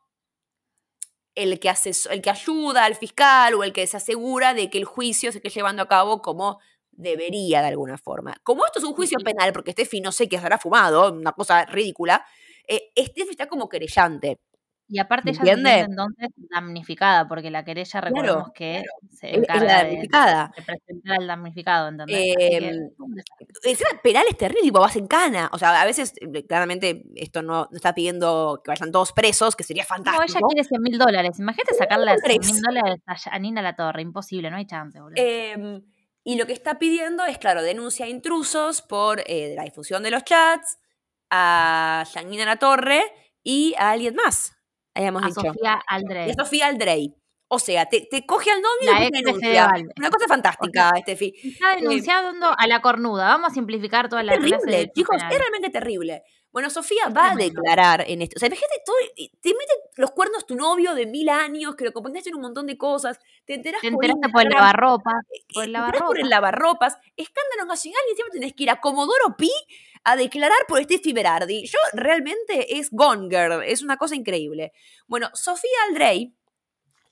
el 1.35 1.59
que, 1.59 1.69
hace, 1.69 1.91
el 2.11 2.23
que 2.23 2.31
ayuda 2.31 2.85
al 2.85 2.95
fiscal 2.95 3.55
o 3.55 3.65
el 3.65 3.73
que 3.73 3.87
se 3.89 3.97
asegura 3.97 4.55
de 4.55 4.71
que 4.71 4.79
el 4.79 4.85
juicio 4.85 5.33
se 5.33 5.39
esté 5.39 5.51
llevando 5.51 5.83
a 5.83 5.89
cabo 5.89 6.23
como 6.23 6.61
debería 6.93 7.61
de 7.63 7.69
alguna 7.69 7.99
forma. 7.99 8.35
Como 8.43 8.65
esto 8.65 8.79
es 8.79 8.85
un 8.85 8.95
juicio 8.95 9.19
penal, 9.19 9.53
porque 9.53 9.73
Steffi 9.73 10.01
no 10.01 10.13
sé 10.13 10.29
qué 10.29 10.39
se 10.39 10.45
habrá 10.45 10.59
fumado, 10.59 11.13
una 11.13 11.33
cosa 11.33 11.65
ridícula, 11.67 12.25
eh, 12.69 12.93
Steffi 12.97 13.31
está 13.31 13.47
como 13.49 13.69
querellante. 13.69 14.39
Y 14.89 14.99
aparte 14.99 15.31
ella 15.31 15.39
¿Entiende? 15.39 15.71
se 15.71 15.75
siente 15.77 15.91
entonces 15.93 16.29
damnificada, 16.51 17.27
porque 17.27 17.51
la 17.51 17.65
querella 17.65 18.01
recordemos 18.03 18.51
que 18.55 18.83
se 19.11 19.29
Es- 19.29 19.33
es 19.33 19.39
encarga 19.39 19.79
de, 19.79 19.83
damnificada. 19.85 20.53
de 20.55 20.63
presentar 20.63 21.17
al 21.21 21.27
damnificado, 21.27 21.89
¿entendés? 21.89 22.17
Así 22.19 22.35
que, 22.37 22.57
Em. 22.59 22.91
Encima 23.65 23.89
penal 24.03 24.25
es 24.29 24.37
terrible, 24.37 24.63
tipo, 24.63 24.81
vas 24.81 24.97
en 24.97 25.07
cana. 25.07 25.49
O 25.53 25.59
sea, 25.59 25.81
a 25.81 25.85
veces, 25.87 26.13
eh, 26.21 26.45
claramente, 26.47 27.05
esto 27.15 27.41
no, 27.41 27.69
no 27.71 27.77
está 27.77 27.95
pidiendo 27.95 28.61
que 28.63 28.71
vayan 28.71 28.93
todos 28.93 29.13
presos, 29.13 29.57
que 29.57 29.65
sería 29.65 29.85
no, 29.85 29.89
fantástico. 29.89 30.25
ella 30.29 30.41
quiere 30.49 30.69
100 30.69 30.83
mil 30.83 30.99
dólares. 30.99 31.39
Imagínate 31.39 31.75
sacarle 31.75 32.19
100 32.19 32.21
dólares. 32.21 32.53
mil 32.53 32.61
dólares 32.63 33.01
a 33.07 33.17
Janina 33.17 33.63
La 33.63 33.75
Torre. 33.77 34.03
Imposible, 34.03 34.51
no 34.51 34.57
hay 34.59 34.67
chance, 34.67 35.01
boludo. 35.01 35.15
Em, 35.17 35.81
y 36.25 36.37
lo 36.37 36.47
que 36.47 36.53
está 36.53 36.79
pidiendo 36.79 37.25
es, 37.25 37.39
claro, 37.39 37.63
denuncia 37.63 38.07
a 38.07 38.09
intrusos 38.09 38.83
por 38.83 39.23
eh, 39.27 39.55
la 39.57 39.65
difusión 39.65 40.03
de 40.03 40.11
los 40.11 40.25
chats, 40.25 40.79
a 41.31 42.05
Janina 42.13 42.45
La 42.45 42.57
Torre 42.57 43.03
y 43.43 43.75
a 43.79 43.91
alguien 43.91 44.15
más, 44.15 44.53
habíamos 44.95 45.23
a 45.23 45.27
dicho. 45.27 45.41
Sofía 45.41 45.81
Aldrey. 45.87 46.31
a 46.31 46.35
Sofía 46.35 46.67
Aldrey. 46.67 47.15
O 47.55 47.59
sea, 47.59 47.85
te, 47.87 48.09
te 48.11 48.25
coge 48.25 48.51
al 48.51 48.63
novio 48.63 48.93
La 48.93 49.05
y 49.05 49.11
te 49.11 49.19
de 49.19 49.25
denuncia. 49.25 49.71
Una 49.99 50.11
cosa 50.11 50.27
fantástica, 50.27 50.91
Steffi. 51.01 51.35
Está 51.43 51.77
denunciando 51.77 52.55
a 52.57 52.67
la 52.67 52.81
cornuda. 52.81 53.27
Vamos 53.29 53.51
a 53.51 53.55
simplificar 53.55 54.09
toda 54.09 54.23
la 54.23 54.39
clase 54.39 54.55
de 54.55 54.59
terrible, 54.59 54.93
chicos, 54.95 55.17
es 55.17 55.39
realmente 55.39 55.69
terrible. 55.69 56.23
Bueno, 56.53 56.69
Sofía 56.69 57.09
va 57.09 57.33
a 57.33 57.35
declarar 57.37 58.05
en 58.07 58.21
esto. 58.23 58.35
O 58.37 58.41
sea, 58.41 58.49
imagínate 58.49 58.83
todo, 58.85 58.97
te 59.41 59.49
mete 59.49 59.73
los 59.97 60.11
cuernos 60.11 60.47
tu 60.47 60.55
novio 60.55 60.95
de 60.95 61.07
mil 61.07 61.29
años, 61.31 61.75
que 61.77 61.85
lo 61.85 61.91
acompañaste 61.91 62.29
en 62.29 62.37
un 62.37 62.43
montón 62.43 62.67
de 62.67 62.77
cosas, 62.77 63.19
te 63.47 63.55
enterás 63.55 63.81
Te 63.81 63.91
por 63.91 64.05
enteraste 64.05 64.29
por 64.29 64.43
el 64.43 64.49
Instagram, 64.49 64.53
lavarropa. 64.53 65.11
eh, 65.31 65.41
por 65.53 65.65
el 65.65 65.73
te 65.73 65.79
enterás 65.79 66.03
por 66.03 66.19
el 66.19 66.29
lavarropa. 66.29 66.29
lavarropas, 66.29 66.99
escándalo 67.17 67.65
nacional 67.67 68.01
y 68.07 68.11
encima 68.11 68.29
tenés 68.33 68.53
que 68.53 68.65
ir 68.65 68.71
a 68.71 68.81
Comodoro 68.81 69.37
Pi 69.37 69.51
a 70.05 70.17
declarar 70.17 70.59
por 70.69 70.83
Steffi 70.83 71.13
Berardi. 71.13 71.67
Yo 71.67 71.79
realmente 71.95 72.79
es 72.79 72.91
Gone 72.91 73.29
Girl, 73.31 73.63
es 73.65 73.83
una 73.83 73.97
cosa 73.97 74.15
increíble. 74.15 74.73
Bueno, 75.07 75.31
Sofía 75.33 75.71
Aldrey, 75.89 76.35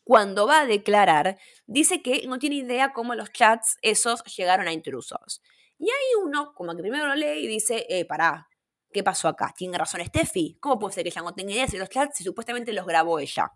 cuando 0.05 0.47
va 0.47 0.61
a 0.61 0.67
declarar, 0.67 1.39
dice 1.67 2.03
que 2.03 2.27
no 2.27 2.39
tiene 2.39 2.57
idea 2.57 2.93
cómo 2.93 3.15
los 3.15 3.33
chats 3.33 3.79
esos 3.81 4.23
llegaron 4.25 4.69
a 4.69 4.73
intrusos. 4.73 5.41
Y 5.79 5.85
hay 5.89 6.25
uno, 6.25 6.53
como 6.55 6.75
que 6.77 6.83
primero 6.83 7.07
lo 7.07 7.15
lee 7.15 7.45
y 7.45 7.47
dice, 7.47 7.87
eh, 7.89 8.05
pará, 8.05 8.50
¿qué 8.93 9.03
pasó 9.03 9.29
acá? 9.29 9.53
¿Tiene 9.57 9.79
razón 9.79 10.05
Steffi? 10.05 10.59
¿Cómo 10.61 10.79
puede 10.79 10.95
ser 10.95 11.05
que 11.05 11.11
ella 11.11 11.23
no 11.23 11.35
tenga 11.35 11.53
idea 11.53 11.67
si 11.67 11.79
los 11.79 11.89
chats 11.89 12.17
si 12.17 12.25
supuestamente 12.25 12.73
los 12.73 12.87
grabó 12.87 13.19
ella? 13.19 13.53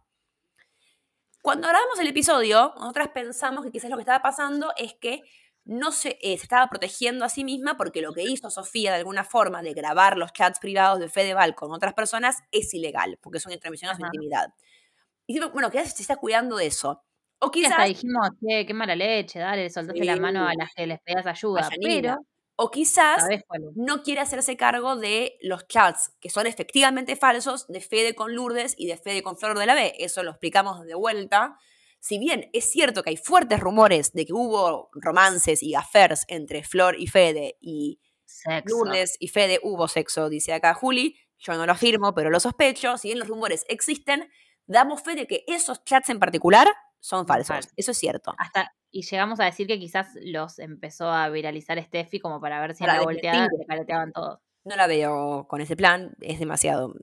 Cuando 1.43 1.69
grabamos 1.69 1.99
el 2.01 2.07
episodio, 2.09 2.73
nosotras 2.77 3.09
pensamos 3.09 3.65
que 3.65 3.71
quizás 3.71 3.91
lo 3.91 3.97
que 3.97 4.03
estaba 4.03 4.23
pasando 4.23 4.73
es 4.79 4.95
que 4.95 5.23
no 5.65 5.93
se, 5.93 6.19
eh, 6.21 6.37
se 6.37 6.45
estaba 6.45 6.69
protegiendo 6.69 7.25
a 7.25 7.29
sí 7.29 7.45
misma 7.45 7.77
porque 7.77 8.03
lo 8.03 8.13
que 8.13 8.23
hizo 8.23 8.51
Sofía 8.51 8.93
de 8.93 8.99
alguna 8.99 9.25
forma 9.25 9.63
de 9.63 9.75
grabar 9.75 10.17
los 10.17 10.33
chats 10.33 10.59
privados 10.59 11.01
de 11.01 11.09
Fedeval 11.09 11.55
con 11.55 11.73
otras 11.73 11.95
personas 11.95 12.39
es 12.51 12.73
ilegal, 12.75 13.19
porque 13.21 13.41
son 13.41 13.53
intromisión 13.53 13.91
a 13.91 13.95
su 13.97 14.03
intimidad. 14.03 14.55
Y 15.27 15.41
bueno, 15.41 15.71
quizás 15.71 15.95
se 15.95 16.03
está 16.03 16.17
cuidando 16.17 16.57
de 16.57 16.67
eso. 16.67 17.03
O 17.41 17.51
Y 17.53 17.65
hasta 17.67 17.85
quizás, 17.85 17.89
dijimos, 17.89 18.29
che, 18.41 18.67
qué 18.67 18.75
mala 18.75 18.97
leche, 18.97 19.39
dale, 19.39 19.65
le 19.65 19.71
soltaste 19.71 20.05
la 20.05 20.17
mano 20.17 20.47
a 20.47 20.53
las 20.55 20.71
que 20.75 20.87
les 20.87 21.01
pedías 21.01 21.27
ayuda. 21.27 21.69
Pero, 21.83 22.19
o 22.57 22.71
quizás 22.71 23.25
no 23.75 24.03
quiere 24.03 24.21
hacerse 24.21 24.57
cargo 24.57 24.97
de 24.97 25.37
los 25.43 25.67
chats 25.67 26.13
que 26.21 26.31
son 26.31 26.47
efectivamente 26.47 27.17
falsos 27.17 27.67
de 27.69 27.81
Fede 27.81 28.15
con 28.15 28.35
Lourdes 28.35 28.75
y 28.79 28.87
de 28.87 28.97
Fede 28.97 29.23
con 29.23 29.37
Flor 29.37 29.59
de 29.59 29.67
la 29.67 29.75
B. 29.75 29.95
Eso 29.99 30.23
lo 30.23 30.31
explicamos 30.31 30.85
de 30.85 30.95
vuelta. 30.95 31.59
Si 31.99 32.19
bien 32.19 32.51
es 32.53 32.71
cierto 32.71 33.03
que 33.03 33.11
hay 33.11 33.17
fuertes 33.17 33.59
rumores 33.59 34.13
de 34.13 34.27
que 34.27 34.33
hubo 34.33 34.91
romances 34.93 35.63
y 35.63 35.75
affairs 35.75 36.25
entre 36.29 36.63
Flor 36.63 36.97
y 36.99 37.07
Fede 37.07 37.57
y 37.61 38.01
Sexo. 38.25 38.77
Lourdes 38.77 39.17
y 39.19 39.29
Fede 39.29 39.61
hubo 39.63 39.89
sexo, 39.89 40.29
dice 40.29 40.53
acá 40.53 40.75
Juli. 40.75 41.17
Yo 41.39 41.55
no 41.55 41.67
lo 41.67 41.73
afirmo, 41.73 42.15
pero 42.15 42.31
lo 42.31 42.41
sospecho. 42.41 42.97
Si 42.99 43.09
bien 43.09 43.19
los 43.19 43.29
rumores 43.29 43.65
existen, 43.69 44.31
damos 44.67 45.03
fe 45.03 45.15
de 45.15 45.27
que 45.27 45.45
esos 45.47 45.85
chats 45.85 46.09
en 46.09 46.19
particular 46.19 46.69
son 47.01 47.27
falsos. 47.27 47.49
falsos. 47.49 47.73
Eso 47.77 47.91
es 47.91 47.99
cierto. 47.99 48.35
Hasta, 48.39 48.75
y 48.95 49.03
llegamos 49.03 49.41
a 49.41 49.45
decir 49.45 49.67
que 49.67 49.81
quizás 49.81 50.17
los 50.23 50.61
empezó 50.61 51.11
a 51.11 51.29
viralizar 51.29 51.83
Steffi 51.83 52.21
como 52.21 52.41
para 52.41 52.61
ver 52.61 52.77
si 52.77 52.85
en 52.85 52.91
la 52.91 53.03
volteada 53.03 53.49
se 53.49 53.67
careteaban 53.67 54.13
todos. 54.13 54.39
No 54.65 54.77
la 54.77 54.87
veo 54.87 55.49
con 55.49 55.61
ese 55.61 55.75
plan, 55.75 56.15
es 56.21 56.39
demasiado. 56.39 56.95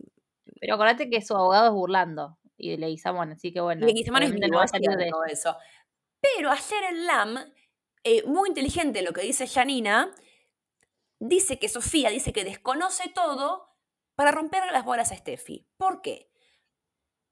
Pero 0.62 0.76
acordate 0.76 1.10
que 1.10 1.22
su 1.22 1.36
abogado 1.36 1.68
es 1.68 1.74
burlando. 1.74 2.38
Y 2.56 2.70
le 2.70 2.78
Leguizamón, 2.78 3.34
así 3.34 3.52
que 3.52 3.60
bueno. 3.60 3.86
Leguizamón 3.86 4.24
es 4.24 4.32
no 4.32 4.56
va 4.56 4.62
a 4.62 4.66
es 4.66 4.72
salir 4.72 4.90
de 4.90 5.12
eso. 5.34 5.58
Pero 6.22 6.50
ayer 6.50 6.84
en 6.92 7.06
LAM, 7.06 7.38
eh, 8.06 8.24
muy 8.26 8.48
inteligente 8.48 9.02
lo 9.02 9.12
que 9.12 9.24
dice 9.24 9.46
Janina, 9.46 10.16
dice 11.20 11.60
que 11.60 11.68
Sofía 11.68 12.10
dice 12.10 12.32
que 12.32 12.46
desconoce 12.46 13.10
todo 13.14 13.68
para 14.16 14.32
romper 14.32 14.64
las 14.72 14.86
bolas 14.86 15.12
a 15.12 15.18
Steffi. 15.18 15.68
¿Por 15.76 16.02
qué? 16.02 16.32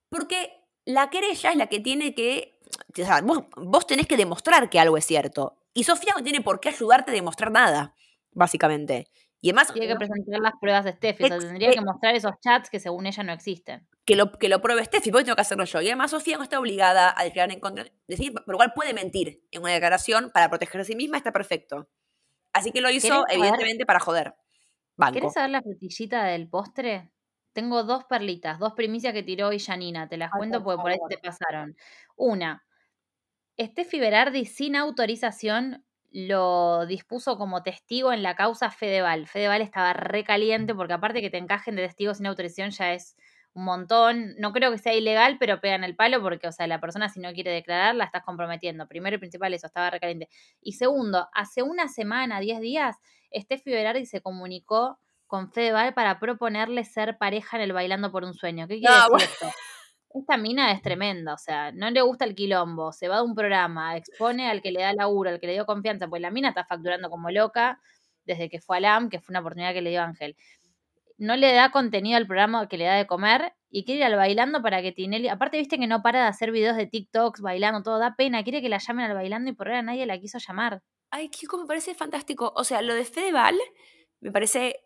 Porque 0.10 0.52
la 0.84 1.10
querella 1.10 1.52
es 1.52 1.56
la 1.56 1.68
que 1.68 1.80
tiene 1.80 2.14
que. 2.14 2.59
O 2.88 2.96
sea, 2.96 3.22
vos, 3.22 3.44
vos 3.56 3.86
tenés 3.88 4.08
que 4.08 4.18
demostrar 4.18 4.70
que 4.70 4.80
algo 4.80 4.98
es 4.98 5.06
cierto. 5.06 5.58
Y 5.74 5.84
Sofía 5.84 6.14
no 6.18 6.24
tiene 6.24 6.42
por 6.42 6.60
qué 6.60 6.70
ayudarte 6.70 7.12
a 7.12 7.14
demostrar 7.14 7.52
nada, 7.52 7.96
básicamente. 8.32 9.08
Y 9.42 9.50
además, 9.50 9.72
Tiene 9.72 9.88
que 9.88 9.96
presentar 9.96 10.40
las 10.42 10.54
pruebas 10.60 10.84
de 10.84 10.92
Steffi. 10.94 11.24
O 11.24 11.28
sea, 11.28 11.40
tendría 11.40 11.70
eh, 11.70 11.74
que 11.74 11.82
mostrar 11.82 12.14
esos 12.14 12.34
chats 12.42 12.70
que 12.70 12.80
según 12.80 13.06
ella 13.06 13.24
no 13.24 13.32
existen. 13.32 13.88
que 14.06 14.18
lo, 14.18 14.32
que 14.34 14.50
lo 14.50 14.62
pruebe 14.62 14.84
Steffi, 14.84 15.12
porque 15.12 15.24
tengo 15.26 15.36
que 15.38 15.42
hacerlo 15.44 15.64
yo. 15.64 15.82
Y 15.82 15.88
además 15.88 16.12
Sofía 16.12 16.36
no 16.38 16.44
está 16.44 16.60
obligada 16.60 17.14
a 17.16 17.24
declarar 17.24 17.52
en 17.54 17.62
contra, 17.62 17.86
decir, 18.08 18.34
por 18.34 18.50
lo 18.50 18.58
cual 18.58 18.74
puede 18.74 18.94
mentir 18.94 19.42
en 19.52 19.62
una 19.62 19.72
declaración 19.72 20.32
para 20.34 20.50
proteger 20.50 20.82
a 20.82 20.84
sí 20.84 20.96
misma, 20.96 21.16
está 21.18 21.32
perfecto. 21.32 21.88
Así 22.52 22.72
que 22.72 22.82
lo 22.82 22.90
hizo, 22.90 23.08
¿Querés 23.08 23.22
saber- 23.22 23.36
evidentemente, 23.38 23.86
para 23.86 24.00
joder. 24.00 24.34
Banco. 24.98 25.14
¿Querés 25.14 25.34
saber 25.34 25.52
la 25.52 25.62
frutillita 25.62 26.26
del 26.26 26.50
postre? 26.50 27.14
Tengo 27.54 27.84
dos 27.84 28.04
perlitas, 28.04 28.60
dos 28.60 28.74
primicias 28.74 29.14
que 29.14 29.24
tiró 29.24 29.48
hoy 29.48 29.60
Janina. 29.60 30.10
Te 30.10 30.18
las 30.18 30.32
Ay, 30.34 30.38
cuento 30.40 30.64
por 30.64 30.76
porque 30.76 30.98
por 30.98 31.12
ahí 31.12 31.16
te 31.16 31.18
pasaron. 31.18 31.78
Una, 32.18 32.66
Steffi 33.60 34.00
Berardi 34.00 34.46
sin 34.46 34.76
autorización 34.76 35.84
lo 36.12 36.86
dispuso 36.88 37.38
como 37.38 37.62
testigo 37.62 38.12
en 38.14 38.24
la 38.24 38.36
causa 38.36 38.72
Fedeval. 38.72 39.28
Fedeval 39.28 39.62
estaba 39.62 39.94
recaliente 39.94 40.74
porque 40.74 40.94
aparte 40.94 41.22
que 41.22 41.30
te 41.30 41.38
encajen 41.38 41.76
de 41.76 41.84
testigo 41.84 42.14
sin 42.14 42.26
autorización 42.26 42.72
ya 42.72 42.94
es 42.94 43.16
un 43.54 43.66
montón. 43.66 44.36
No 44.40 44.52
creo 44.54 44.72
que 44.72 44.78
sea 44.78 44.94
ilegal, 44.94 45.38
pero 45.40 45.60
pegan 45.62 45.84
el 45.84 45.96
palo 45.96 46.22
porque, 46.22 46.48
o 46.48 46.52
sea, 46.52 46.68
la 46.68 46.80
persona 46.80 47.10
si 47.10 47.20
no 47.20 47.32
quiere 47.34 47.52
declarar 47.52 47.96
la 47.96 48.06
estás 48.06 48.24
comprometiendo. 48.24 48.88
Primero 48.88 49.18
y 49.18 49.20
principal 49.20 49.54
eso, 49.54 49.68
estaba 49.68 49.90
recaliente. 49.92 50.30
Y 50.62 50.74
segundo, 50.74 51.28
hace 51.34 51.62
una 51.62 51.88
semana, 51.88 52.40
10 52.40 52.60
días, 52.62 52.96
Steffi 53.36 53.70
Berardi 53.72 54.06
se 54.06 54.22
comunicó 54.22 55.00
con 55.28 55.52
Fedeval 55.52 55.94
para 55.94 56.20
proponerle 56.20 56.84
ser 56.86 57.18
pareja 57.20 57.58
en 57.58 57.64
el 57.64 57.74
Bailando 57.74 58.12
por 58.12 58.24
un 58.24 58.34
Sueño. 58.34 58.68
¿Qué 58.68 58.80
quiere 58.80 58.96
No, 58.96 58.96
decir 58.96 59.10
bueno. 59.12 59.26
esto? 59.26 59.48
Esta 60.12 60.38
mina 60.38 60.72
es 60.72 60.82
tremenda, 60.82 61.36
o 61.36 61.38
sea, 61.38 61.72
no 61.72 61.92
le 61.92 62.02
gusta 62.02 62.26
el 62.26 62.34
quilombo, 62.34 62.92
se 62.92 63.08
va 63.08 63.18
de 63.18 63.24
un 63.24 63.36
programa, 63.36 63.96
expone 63.96 64.50
al 64.50 64.62
que 64.62 64.72
le 64.72 64.82
da 64.82 64.94
laburo, 64.94 65.30
al 65.30 65.40
que 65.40 65.46
le 65.46 65.54
dio 65.54 65.68
confianza, 65.68 66.08
pues 66.08 66.22
la 66.22 66.32
mina 66.32 66.50
está 66.50 66.66
facturando 66.66 67.12
como 67.12 67.30
loca 67.30 67.80
desde 68.26 68.50
que 68.50 68.60
fue 68.60 68.78
a 68.78 68.80
LAM, 68.80 69.10
que 69.10 69.20
fue 69.20 69.34
una 69.34 69.42
oportunidad 69.42 69.74
que 69.74 69.82
le 69.82 69.92
dio 69.92 70.02
Ángel. 70.02 70.36
No 71.18 71.36
le 71.36 71.54
da 71.54 71.72
contenido 71.72 72.18
al 72.18 72.26
programa 72.26 72.68
que 72.68 72.78
le 72.78 72.86
da 72.86 72.96
de 72.96 73.06
comer 73.06 73.54
y 73.70 73.84
quiere 73.84 74.00
ir 74.00 74.06
al 74.06 74.16
bailando 74.16 74.62
para 74.62 74.82
que 74.82 74.92
Tinelli. 74.92 75.28
Aparte, 75.28 75.58
viste 75.58 75.78
que 75.78 75.86
no 75.86 76.02
para 76.02 76.22
de 76.22 76.28
hacer 76.28 76.52
videos 76.52 76.78
de 76.78 76.88
TikToks 76.88 77.42
bailando, 77.42 77.84
todo 77.84 78.00
da 78.00 78.16
pena. 78.16 78.44
Quiere 78.44 78.62
que 78.62 78.70
la 78.70 78.78
llamen 78.78 79.06
al 79.06 79.16
bailando 79.16 79.52
y 79.52 79.54
por 79.54 79.68
ahora 79.68 79.82
nadie 79.82 80.06
la 80.06 80.20
quiso 80.20 80.38
llamar. 80.40 80.82
Ay, 81.12 81.30
Kiko, 81.30 81.58
me 81.58 81.66
parece 81.66 81.94
fantástico. 81.94 82.54
O 82.56 82.64
sea, 82.64 82.82
lo 82.82 82.94
de 82.94 83.04
Fedeval 83.04 83.58
me 84.22 84.32
parece 84.32 84.80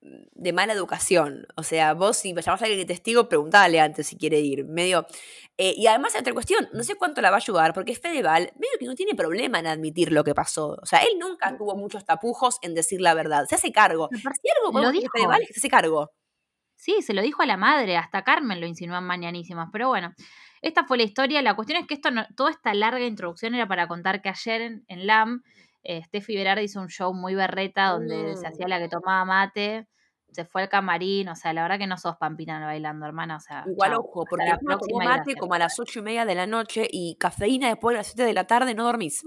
de 0.00 0.52
mala 0.52 0.72
educación. 0.72 1.46
O 1.56 1.62
sea, 1.62 1.94
vos 1.94 2.16
si 2.18 2.30
llamás 2.34 2.48
a 2.62 2.64
alguien 2.64 2.78
de 2.80 2.86
testigo, 2.86 3.28
preguntale 3.28 3.80
antes 3.80 4.06
si 4.06 4.16
quiere 4.16 4.40
ir. 4.40 4.64
Medio. 4.64 5.06
eh, 5.58 5.74
y 5.76 5.86
además, 5.86 6.14
hay 6.14 6.20
otra 6.20 6.32
cuestión, 6.32 6.68
no 6.72 6.82
sé 6.82 6.94
cuánto 6.94 7.20
la 7.20 7.30
va 7.30 7.36
a 7.36 7.40
ayudar, 7.40 7.72
porque 7.74 7.94
Fedeval, 7.94 8.52
medio 8.56 8.78
que 8.78 8.86
no 8.86 8.94
tiene 8.94 9.14
problema 9.14 9.58
en 9.58 9.66
admitir 9.66 10.12
lo 10.12 10.24
que 10.24 10.34
pasó. 10.34 10.78
O 10.82 10.86
sea, 10.86 11.00
él 11.00 11.18
nunca 11.18 11.56
tuvo 11.56 11.76
muchos 11.76 12.04
tapujos 12.04 12.58
en 12.62 12.74
decir 12.74 13.00
la 13.00 13.14
verdad. 13.14 13.44
Se 13.48 13.54
hace 13.56 13.72
cargo. 13.72 14.08
Si 14.12 14.48
algo 14.64 14.78
lo 14.80 14.90
dijo. 14.90 15.10
Fedeval 15.12 15.42
es 15.42 15.48
que 15.48 15.54
se 15.54 15.60
hace 15.60 15.68
cargo. 15.70 16.10
Sí, 16.76 17.02
se 17.02 17.12
lo 17.12 17.20
dijo 17.20 17.42
a 17.42 17.46
la 17.46 17.58
madre, 17.58 17.98
hasta 17.98 18.24
Carmen 18.24 18.58
lo 18.60 18.66
insinuó 18.66 18.96
en 18.96 19.04
Mañanísimas, 19.04 19.68
pero 19.70 19.88
bueno, 19.88 20.14
esta 20.62 20.84
fue 20.86 20.96
la 20.96 21.02
historia. 21.02 21.42
La 21.42 21.54
cuestión 21.54 21.78
es 21.78 21.86
que 21.86 21.92
esto 21.92 22.10
no- 22.10 22.26
toda 22.36 22.50
esta 22.50 22.72
larga 22.72 23.04
introducción 23.04 23.54
era 23.54 23.68
para 23.68 23.86
contar 23.86 24.22
que 24.22 24.30
ayer 24.30 24.62
en, 24.62 24.84
en 24.88 25.06
LAM, 25.06 25.42
eh, 25.82 26.02
Steffi 26.04 26.36
Berardi 26.36 26.64
hizo 26.64 26.80
un 26.80 26.88
show 26.88 27.14
muy 27.14 27.34
berreta 27.34 27.88
donde 27.90 28.36
se 28.36 28.46
Mm. 28.46 28.48
hacía 28.48 28.68
la 28.68 28.78
que 28.80 28.88
tomaba 28.88 29.24
mate, 29.24 29.88
se 30.32 30.44
fue 30.44 30.62
al 30.62 30.68
camarín, 30.70 31.28
o 31.28 31.36
sea, 31.36 31.52
la 31.52 31.62
verdad 31.62 31.78
que 31.78 31.86
no 31.88 31.98
sos 31.98 32.16
pampina 32.18 32.64
bailando, 32.66 33.06
hermana, 33.06 33.36
o 33.36 33.40
sea, 33.40 33.70
Igual, 33.70 33.92
ojo, 33.94 34.26
porque 34.26 34.48
la 34.48 34.56
uno 34.58 34.78
tomó 34.78 35.00
mate 35.02 35.36
como 35.36 35.52
a 35.54 35.58
las 35.58 35.78
ocho 35.78 35.98
y 35.98 36.02
media 36.02 36.24
de 36.24 36.34
la 36.34 36.46
noche 36.46 36.88
y 36.90 37.16
cafeína 37.16 37.68
después 37.68 37.92
de 37.94 37.98
las 37.98 38.06
7 38.06 38.22
de 38.24 38.32
la 38.32 38.46
tarde 38.46 38.74
no 38.74 38.84
dormís. 38.84 39.26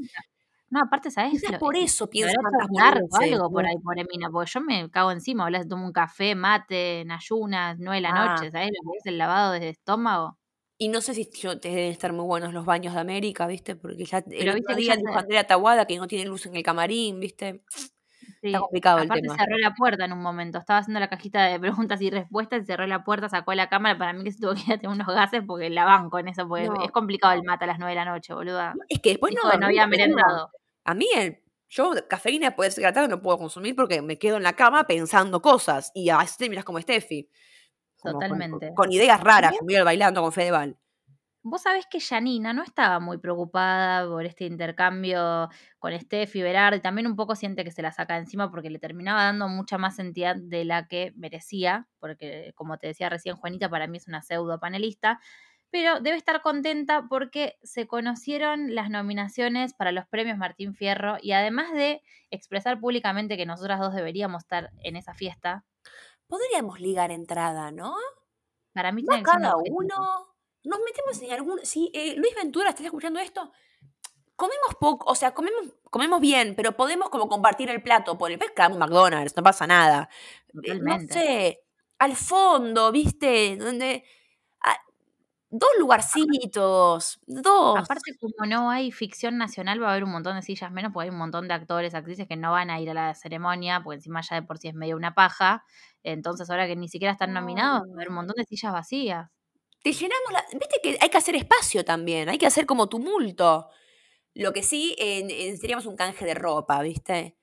No, 0.69 0.81
aparte, 0.81 1.11
¿sabes? 1.11 1.31
Quizás 1.31 1.53
por 1.55 1.75
eso 1.75 2.07
habrá 2.19 2.33
tantas 2.41 2.67
hecho 2.71 2.75
largo 2.75 3.15
algo 3.17 3.51
por 3.51 3.65
ahí, 3.65 3.75
por 3.83 3.99
Emina, 3.99 4.29
porque 4.31 4.51
yo 4.51 4.61
me 4.61 4.89
cago 4.89 5.11
encima, 5.11 5.43
hablas, 5.45 5.67
tomo 5.67 5.85
un 5.85 5.91
café, 5.93 6.35
mate, 6.35 7.01
en 7.01 7.11
ayunas, 7.11 7.77
nueve 7.79 7.97
de 7.97 8.01
la 8.01 8.11
Ah. 8.11 8.11
noche, 8.13 8.49
¿sabes 8.51 8.69
lo 8.69 8.91
que 8.91 8.97
es 8.99 9.05
el 9.05 9.17
lavado 9.17 9.51
de 9.53 9.69
estómago? 9.69 10.37
Y 10.83 10.89
no 10.89 10.99
sé 10.99 11.13
si 11.13 11.29
yo- 11.31 11.57
te 11.61 11.69
deben 11.69 11.91
estar 11.91 12.11
muy 12.11 12.25
buenos 12.25 12.53
los 12.53 12.65
baños 12.65 12.93
de 12.93 12.99
América, 12.99 13.47
¿viste? 13.47 13.77
Porque 13.77 14.03
ya 14.03 14.17
el 14.17 14.25
Pero 14.27 14.41
otro 14.51 14.53
viste 14.55 14.73
que 14.75 14.81
día 14.81 14.95
dijo 14.97 15.17
Andrea 15.17 15.85
que 15.87 15.95
no 15.97 16.07
tiene 16.07 16.25
luz 16.29 16.45
en 16.45 16.57
el 16.57 16.61
camarín, 16.63 17.21
¿viste? 17.21 17.63
Sí, 18.41 18.47
Está 18.47 18.59
complicado 18.59 18.97
el 18.97 19.05
aparte 19.05 19.21
tema. 19.21 19.37
cerró 19.37 19.57
la 19.59 19.73
puerta 19.73 20.03
en 20.03 20.11
un 20.11 20.21
momento. 20.21 20.57
Estaba 20.57 20.79
haciendo 20.79 20.99
la 20.99 21.07
cajita 21.07 21.45
de 21.45 21.57
preguntas 21.57 22.01
y 22.01 22.09
respuestas 22.09 22.63
y 22.63 22.65
cerró 22.65 22.85
la 22.85 23.05
puerta, 23.05 23.29
sacó 23.29 23.53
la 23.53 23.69
cámara. 23.69 23.97
Para 23.97 24.11
mí 24.11 24.25
que 24.25 24.33
se 24.33 24.41
tuvo 24.41 24.55
que 24.55 24.59
ir 24.67 24.73
a 24.73 24.77
tener 24.77 24.89
unos 24.93 25.07
gases 25.07 25.41
porque 25.47 25.69
la 25.69 25.85
banco 25.85 26.19
en 26.19 26.27
eso, 26.27 26.45
porque 26.49 26.65
No. 26.65 26.83
es 26.83 26.91
complicado 26.91 27.33
el 27.33 27.43
mate 27.43 27.63
a 27.63 27.67
las 27.67 27.79
9 27.79 27.91
de 27.91 27.95
la 28.03 28.05
noche, 28.11 28.33
boluda. 28.33 28.73
Es 28.89 28.99
que 28.99 29.11
después 29.11 29.33
no, 29.33 29.43
no 29.43 29.49
dormí, 29.51 29.65
había 29.67 29.87
merendado. 29.87 30.51
A 30.83 30.93
mí, 30.93 31.07
el- 31.15 31.39
yo 31.69 31.93
cafeína 32.09 32.47
después 32.47 32.67
de 32.69 32.71
ser 32.75 32.83
la 32.83 32.91
tarde 32.91 33.07
no 33.07 33.21
puedo 33.21 33.37
consumir 33.37 33.73
porque 33.73 34.01
me 34.01 34.19
quedo 34.19 34.35
en 34.35 34.43
la 34.43 34.51
cama 34.53 34.83
pensando 34.85 35.41
cosas. 35.41 35.91
Y 35.95 36.09
a 36.09 36.17
veces 36.17 36.35
te 36.35 36.49
miras 36.49 36.65
como 36.65 36.81
Steffi. 36.81 37.29
Como 38.03 38.19
Totalmente. 38.19 38.67
Con, 38.67 38.75
con 38.75 38.91
ideas 38.91 39.19
raras, 39.21 39.55
como 39.57 39.71
ir 39.71 39.83
bailando 39.83 40.21
con 40.21 40.31
Fedeval. 40.31 40.77
Vos 41.45 41.63
sabés 41.63 41.85
que 41.87 41.99
Janina 41.99 42.53
no 42.53 42.63
estaba 42.63 43.01
muy 43.01 43.17
preocupada 43.17 44.07
por 44.07 44.25
este 44.25 44.45
intercambio 44.45 45.49
con 45.77 45.97
Steffi 45.99 46.41
Berardi, 46.41 46.79
también 46.79 47.05
un 47.05 47.17
poco 47.17 47.35
siente 47.35 47.65
que 47.65 47.71
se 47.71 47.81
la 47.81 47.91
saca 47.91 48.17
encima 48.17 48.49
porque 48.49 48.69
le 48.69 48.79
terminaba 48.79 49.23
dando 49.23 49.49
mucha 49.49 49.77
más 49.77 49.99
entidad 49.99 50.37
de 50.37 50.63
la 50.63 50.87
que 50.87 51.11
merecía, 51.17 51.87
porque 51.99 52.53
como 52.55 52.77
te 52.77 52.87
decía 52.87 53.09
recién 53.09 53.35
Juanita, 53.35 53.69
para 53.69 53.87
mí 53.87 53.97
es 53.97 54.07
una 54.07 54.21
pseudo 54.21 54.57
panelista, 54.57 55.19
pero 55.69 55.99
debe 55.99 56.15
estar 56.15 56.41
contenta 56.41 57.07
porque 57.09 57.57
se 57.61 57.87
conocieron 57.87 58.73
las 58.73 58.89
nominaciones 58.89 59.73
para 59.73 59.91
los 59.91 60.05
premios 60.07 60.37
Martín 60.37 60.75
Fierro 60.75 61.17
y 61.21 61.33
además 61.33 61.73
de 61.73 62.01
expresar 62.31 62.79
públicamente 62.79 63.35
que 63.35 63.45
nosotras 63.45 63.81
dos 63.81 63.93
deberíamos 63.93 64.43
estar 64.43 64.69
en 64.81 64.95
esa 64.95 65.13
fiesta, 65.13 65.65
Podríamos 66.27 66.79
ligar 66.79 67.11
entrada, 67.11 67.71
¿no? 67.71 67.95
Para 68.73 68.91
mí 68.91 69.03
no 69.03 69.15
un 69.15 69.23
cada 69.23 69.55
uno. 69.57 70.35
Nos 70.63 70.79
metemos 70.79 71.21
en 71.21 71.31
algún. 71.31 71.65
Si 71.65 71.91
eh, 71.93 72.15
Luis 72.15 72.33
Ventura, 72.35 72.69
¿estás 72.69 72.85
escuchando 72.85 73.19
esto? 73.19 73.51
Comemos 74.35 74.75
poco, 74.79 75.09
o 75.09 75.15
sea, 75.15 75.33
comemos, 75.33 75.75
comemos 75.83 76.19
bien, 76.19 76.55
pero 76.55 76.75
podemos 76.75 77.09
como 77.09 77.29
compartir 77.29 77.69
el 77.69 77.83
plato. 77.83 78.17
Por 78.17 78.31
el 78.31 78.39
pescado 78.39 78.77
McDonald's, 78.77 79.35
no 79.35 79.43
pasa 79.43 79.67
nada. 79.67 80.09
Eh, 80.63 80.75
no 80.75 80.99
sé, 81.01 81.63
al 81.99 82.15
fondo, 82.15 82.91
¿viste? 82.91 83.57
Donde. 83.57 84.03
Dos 85.55 85.69
lugarcitos, 85.79 87.19
dos. 87.27 87.77
Aparte, 87.79 88.11
como 88.19 88.47
no 88.47 88.69
hay 88.69 88.91
ficción 88.91 89.37
nacional, 89.37 89.81
va 89.81 89.87
a 89.87 89.91
haber 89.91 90.03
un 90.03 90.11
montón 90.11 90.35
de 90.35 90.41
sillas 90.41 90.71
menos, 90.71 90.91
porque 90.93 91.05
hay 91.05 91.09
un 91.11 91.17
montón 91.19 91.47
de 91.47 91.53
actores, 91.53 91.93
actrices 91.95 92.27
que 92.27 92.35
no 92.35 92.51
van 92.51 92.69
a 92.69 92.79
ir 92.79 92.89
a 92.89 92.93
la 92.93 93.13
ceremonia, 93.15 93.81
porque 93.83 93.95
encima 93.97 94.21
ya 94.21 94.35
de 94.37 94.43
por 94.43 94.57
sí 94.57 94.67
es 94.69 94.73
medio 94.73 94.95
una 94.95 95.13
paja. 95.15 95.63
Entonces, 96.03 96.49
ahora 96.49 96.67
que 96.67 96.75
ni 96.75 96.87
siquiera 96.87 97.11
están 97.13 97.33
nominados, 97.33 97.83
va 97.87 97.91
a 97.91 97.95
haber 97.95 98.09
un 98.09 98.15
montón 98.15 98.35
de 98.37 98.45
sillas 98.45 98.73
vacías. 98.73 99.29
te 99.83 99.91
llenamos 99.93 100.31
la. 100.31 100.43
Viste 100.53 100.79
que 100.81 100.97
hay 101.01 101.09
que 101.09 101.17
hacer 101.17 101.35
espacio 101.35 101.83
también, 101.85 102.29
hay 102.29 102.37
que 102.37 102.47
hacer 102.47 102.65
como 102.65 102.87
tumulto. 102.89 103.69
Lo 104.33 104.51
que 104.53 104.63
sí, 104.63 104.95
eh, 104.97 105.23
necesitaríamos 105.23 105.85
un 105.85 105.95
canje 105.95 106.25
de 106.25 106.33
ropa, 106.33 106.81
¿viste? 106.81 107.37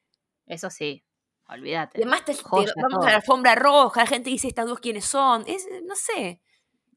Eso 0.46 0.70
sí, 0.70 1.04
olvídate. 1.48 1.98
Además 1.98 2.24
te, 2.24 2.34
te- 2.34 2.40
vamos 2.76 3.00
todo. 3.00 3.02
a 3.04 3.10
la 3.10 3.16
alfombra 3.16 3.54
roja, 3.54 4.00
la 4.00 4.06
gente 4.06 4.30
dice 4.30 4.48
estas 4.48 4.66
dos 4.66 4.80
quiénes 4.80 5.04
son. 5.04 5.44
Es, 5.46 5.66
no 5.84 5.94
sé. 5.96 6.40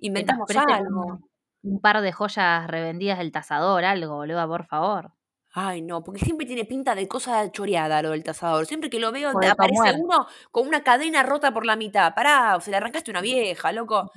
Inventamos 0.08 0.50
algo. 0.56 1.06
un, 1.06 1.30
un 1.64 1.82
par 1.82 2.02
de 2.02 2.12
joyas 2.12 2.68
revendidas 2.68 3.18
del 3.18 3.32
tasador, 3.32 3.86
algo, 3.86 4.16
boluda, 4.16 4.48
por 4.48 4.66
favor. 4.66 5.12
Ay, 5.56 5.84
no, 5.84 6.04
porque 6.04 6.26
siempre 6.26 6.48
tiene 6.48 6.66
pinta 6.66 6.96
de 6.96 7.08
cosa 7.08 7.52
choreada 7.52 8.02
lo 8.02 8.10
del 8.10 8.24
tasador. 8.24 8.66
Siempre 8.66 8.90
que 8.90 9.00
lo 9.00 9.12
veo 9.12 9.34
de 9.34 9.48
aparece 9.48 9.78
comer. 9.78 9.96
uno 10.00 10.28
con 10.52 10.68
una 10.68 10.84
cadena 10.84 11.22
rota 11.22 11.54
por 11.54 11.66
la 11.66 11.76
mitad. 11.76 12.14
Pará, 12.16 12.56
o 12.56 12.62
se 12.62 12.72
le 12.72 12.78
arrancaste 12.78 13.12
una 13.12 13.22
vieja, 13.22 13.72
loco. 13.72 14.12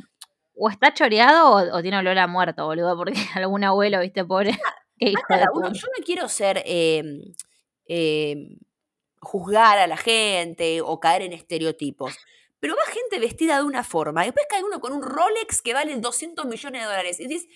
O 0.55 0.71
está 0.71 0.95
choreado 0.95 1.51
o, 1.51 1.77
o 1.77 1.83
tiene 1.83 1.99
olor 1.99 2.19
a 2.19 2.27
muerto, 2.27 2.65
boludo, 2.65 2.97
porque 2.97 3.21
algún 3.35 3.65
abuelo, 3.65 4.01
viste, 4.01 4.25
pobre. 4.25 4.59
Cada 5.29 5.43
de 5.43 5.47
uno, 5.53 5.73
yo 5.75 5.87
no 5.89 6.05
quiero 6.05 6.27
ser 6.27 6.63
eh, 6.65 7.03
eh, 7.87 8.57
juzgar 9.21 9.79
a 9.79 9.87
la 9.87 9.99
gente 9.99 10.81
o 10.81 10.99
caer 11.01 11.21
en 11.23 11.35
estereotipos. 11.35 12.17
Pero 12.67 12.75
va 12.75 12.93
gente 12.93 13.21
vestida 13.21 13.59
de 13.59 13.63
una 13.63 13.85
forma, 13.85 14.25
y 14.25 14.27
después 14.27 14.45
cae 14.51 14.65
uno 14.65 14.81
con 14.81 14.93
un 14.93 15.01
Rolex 15.01 15.63
que 15.63 15.73
vale 15.73 15.95
200 15.95 16.47
millones 16.47 16.83
de 16.83 16.87
dólares. 16.89 17.21
Y 17.21 17.29
dices, 17.29 17.47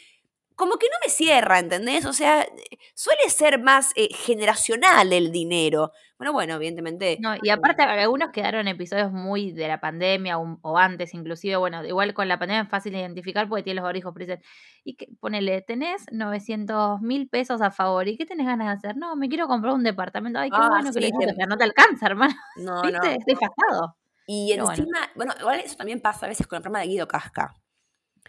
como 0.55 0.77
que 0.77 0.87
no 0.87 0.97
me 1.05 1.11
cierra, 1.11 1.59
¿entendés? 1.59 2.05
O 2.07 2.13
sea, 2.13 2.47
suele 2.95 3.29
ser 3.29 3.61
más 3.61 3.91
eh, 3.97 4.09
generacional 4.15 5.13
el 5.13 5.33
dinero. 5.33 5.91
Bueno, 6.17 6.33
bueno, 6.33 6.55
evidentemente. 6.55 7.17
No, 7.21 7.35
y 7.43 7.51
aparte 7.51 7.83
algunos 7.83 8.31
quedaron 8.31 8.69
episodios 8.69 9.11
muy 9.11 9.51
de 9.51 9.67
la 9.67 9.81
pandemia 9.81 10.39
o, 10.39 10.59
o 10.63 10.79
antes 10.79 11.13
inclusive, 11.13 11.57
bueno, 11.57 11.85
igual 11.85 12.15
con 12.15 12.29
la 12.29 12.39
pandemia 12.39 12.63
es 12.63 12.69
fácil 12.69 12.95
identificar 12.95 13.49
porque 13.49 13.65
tiene 13.65 13.81
los 13.81 13.85
barbijos, 13.85 14.15
dicen, 14.15 14.41
y 14.85 14.95
que, 14.95 15.09
ponele, 15.19 15.61
tenés 15.63 16.05
900 16.13 17.01
mil 17.01 17.29
pesos 17.29 17.63
a 17.63 17.73
favor, 17.73 18.07
¿y 18.07 18.17
qué 18.17 18.27
tenés 18.27 18.47
ganas 18.47 18.69
de 18.69 18.73
hacer? 18.89 18.97
No, 18.97 19.17
me 19.17 19.29
quiero 19.29 19.49
comprar 19.49 19.75
un 19.75 19.83
departamento, 19.83 20.39
ay, 20.39 20.51
qué 20.51 20.57
Ah, 20.61 20.69
bueno 20.69 20.93
que 20.93 21.01
lo 21.01 21.19
te- 21.19 21.47
no 21.49 21.57
te 21.57 21.65
alcanza, 21.65 22.07
hermano, 22.07 22.35
No, 22.59 22.83
¿viste? 22.85 22.99
no. 22.99 23.05
Es 23.17 23.25
desfasado. 23.25 23.97
Y 24.33 24.51
Pero 24.53 24.65
bueno. 24.67 24.79
encima, 24.83 25.11
bueno. 25.17 25.35
igual 25.41 25.59
eso 25.61 25.75
también 25.77 26.01
pasa 26.01 26.27
a 26.27 26.29
veces 26.29 26.47
con 26.47 26.57
el 26.59 26.63
programa 26.63 26.83
de 26.85 26.87
Guido 26.89 27.09
Casca. 27.09 27.53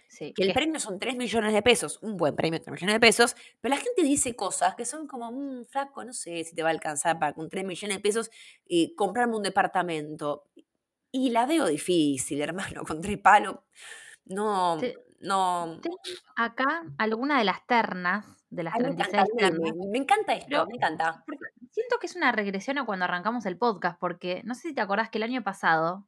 Sí, 0.07 0.33
Que 0.33 0.43
el 0.43 0.53
premio 0.53 0.79
son 0.79 0.97
3 0.99 1.15
millones 1.15 1.53
de 1.53 1.61
pesos, 1.61 1.99
un 2.01 2.17
buen 2.17 2.35
premio, 2.35 2.59
3 2.59 2.71
millones 2.73 2.95
de 2.95 2.99
pesos, 2.99 3.35
pero 3.61 3.75
la 3.75 3.81
gente 3.81 4.01
dice 4.03 4.35
cosas 4.35 4.73
que 4.75 4.83
son 4.85 5.05
como, 5.07 5.31
"Mm, 5.31 5.65
flaco, 5.65 6.03
no 6.03 6.11
sé 6.13 6.43
si 6.43 6.55
te 6.55 6.63
va 6.63 6.69
a 6.69 6.71
alcanzar 6.71 7.19
para 7.19 7.33
con 7.33 7.49
3 7.49 7.63
millones 7.65 7.97
de 7.97 8.01
pesos 8.01 8.29
y 8.65 8.95
comprarme 8.95 9.35
un 9.35 9.43
departamento. 9.43 10.45
Y 11.11 11.29
la 11.29 11.45
veo 11.45 11.65
difícil, 11.67 12.41
hermano, 12.41 12.81
con 12.87 13.01
tres 13.01 13.19
palos. 13.19 13.57
No, 14.25 14.77
Te- 14.79 14.97
no. 15.19 15.79
Tengo 15.81 15.97
acá 16.35 16.83
alguna 16.97 17.37
de 17.37 17.45
las 17.45 17.65
ternas, 17.67 18.25
de 18.49 18.63
las 18.63 18.73
Ay, 18.75 18.81
me 18.81 18.85
36 18.95 19.13
encanta, 19.13 19.37
ternas. 19.37 19.75
me 19.91 19.97
encanta 19.99 20.33
esto, 20.33 20.47
Pero- 20.49 20.65
me 20.67 20.75
encanta. 20.77 21.23
Siento 21.71 21.97
que 21.99 22.07
es 22.07 22.15
una 22.17 22.31
regresión 22.33 22.77
a 22.77 22.85
cuando 22.85 23.05
arrancamos 23.05 23.45
el 23.45 23.57
podcast, 23.57 23.97
porque 23.99 24.41
no 24.43 24.55
sé 24.55 24.69
si 24.69 24.73
te 24.75 24.81
acordás 24.81 25.09
que 25.09 25.17
el 25.17 25.23
año 25.23 25.41
pasado, 25.41 26.05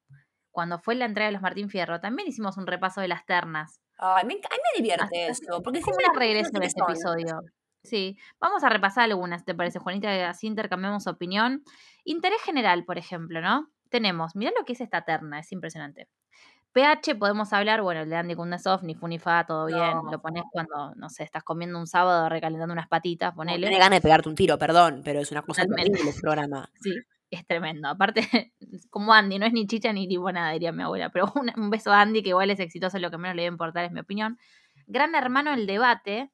cuando 0.51 0.77
fue 0.77 0.93
la 0.95 1.05
entrega 1.05 1.27
de 1.27 1.31
los 1.31 1.41
Martín 1.41 1.69
Fierro, 1.69 2.01
también 2.01 2.27
hicimos 2.27 2.57
un 2.57 2.67
repaso 2.67 2.99
de 2.99 3.07
las 3.07 3.25
ternas. 3.25 3.81
Ay, 3.97 4.25
me, 4.25 4.33
a 4.33 4.35
mí 4.35 4.41
me 4.41 4.83
divierte 4.83 5.27
eso, 5.27 5.63
porque 5.63 5.79
Es 5.79 5.85
una 5.87 6.19
regresión 6.19 6.61
este 6.63 6.79
son. 6.81 6.91
episodio. 6.91 7.41
Sí, 7.83 8.17
vamos 8.39 8.63
a 8.63 8.69
repasar 8.69 9.05
algunas, 9.05 9.45
¿te 9.45 9.55
parece, 9.55 9.79
Juanita? 9.79 10.29
Así 10.29 10.47
intercambiamos 10.47 11.07
opinión. 11.07 11.63
Interés 12.03 12.41
general, 12.41 12.85
por 12.85 12.97
ejemplo, 12.97 13.41
¿no? 13.41 13.69
Tenemos, 13.89 14.35
mirá 14.35 14.51
lo 14.57 14.65
que 14.65 14.73
es 14.73 14.81
esta 14.81 15.03
terna, 15.05 15.39
es 15.39 15.51
impresionante. 15.51 16.09
PH 16.73 17.15
podemos 17.15 17.53
hablar, 17.53 17.81
bueno, 17.81 18.01
el 18.01 18.09
de 18.09 18.15
Andy 18.15 18.35
Kundesov, 18.35 18.83
ni 18.83 18.95
fu 18.95 19.07
ni 19.07 19.19
fa, 19.19 19.45
todo 19.45 19.67
bien. 19.67 19.77
No. 19.77 20.11
Lo 20.11 20.21
pones 20.21 20.43
cuando, 20.51 20.93
no 20.95 21.09
sé, 21.09 21.23
estás 21.23 21.43
comiendo 21.43 21.77
un 21.79 21.87
sábado 21.87 22.27
recalentando 22.29 22.73
unas 22.73 22.87
patitas, 22.87 23.31
No, 23.33 23.37
ponele. 23.37 23.67
Tiene 23.67 23.77
ganas 23.79 23.97
de 23.97 24.01
pegarte 24.01 24.29
un 24.29 24.35
tiro, 24.35 24.57
perdón, 24.57 25.01
pero 25.05 25.19
es 25.19 25.31
una 25.31 25.41
cosa 25.43 25.63
terrible 25.65 26.09
el 26.09 26.15
programa. 26.21 26.69
Sí, 26.81 26.91
es 27.29 27.45
tremendo. 27.45 27.87
Aparte, 27.87 28.53
como 28.89 29.13
Andy, 29.13 29.39
no 29.39 29.45
es 29.45 29.53
ni 29.53 29.67
chicha 29.67 29.93
ni 29.93 30.07
limonada, 30.07 30.51
diría 30.51 30.71
mi 30.71 30.83
abuela. 30.83 31.09
Pero 31.09 31.31
un, 31.35 31.51
un 31.55 31.69
beso 31.69 31.91
a 31.91 32.01
Andy, 32.01 32.23
que 32.23 32.29
igual 32.29 32.49
es 32.49 32.59
exitoso, 32.59 32.97
lo 32.99 33.11
que 33.11 33.17
menos 33.17 33.35
le 33.35 33.43
debe 33.43 33.53
importar 33.53 33.85
es 33.85 33.91
mi 33.91 33.99
opinión. 33.99 34.37
Gran 34.87 35.15
hermano 35.15 35.53
el 35.53 35.67
debate, 35.67 36.31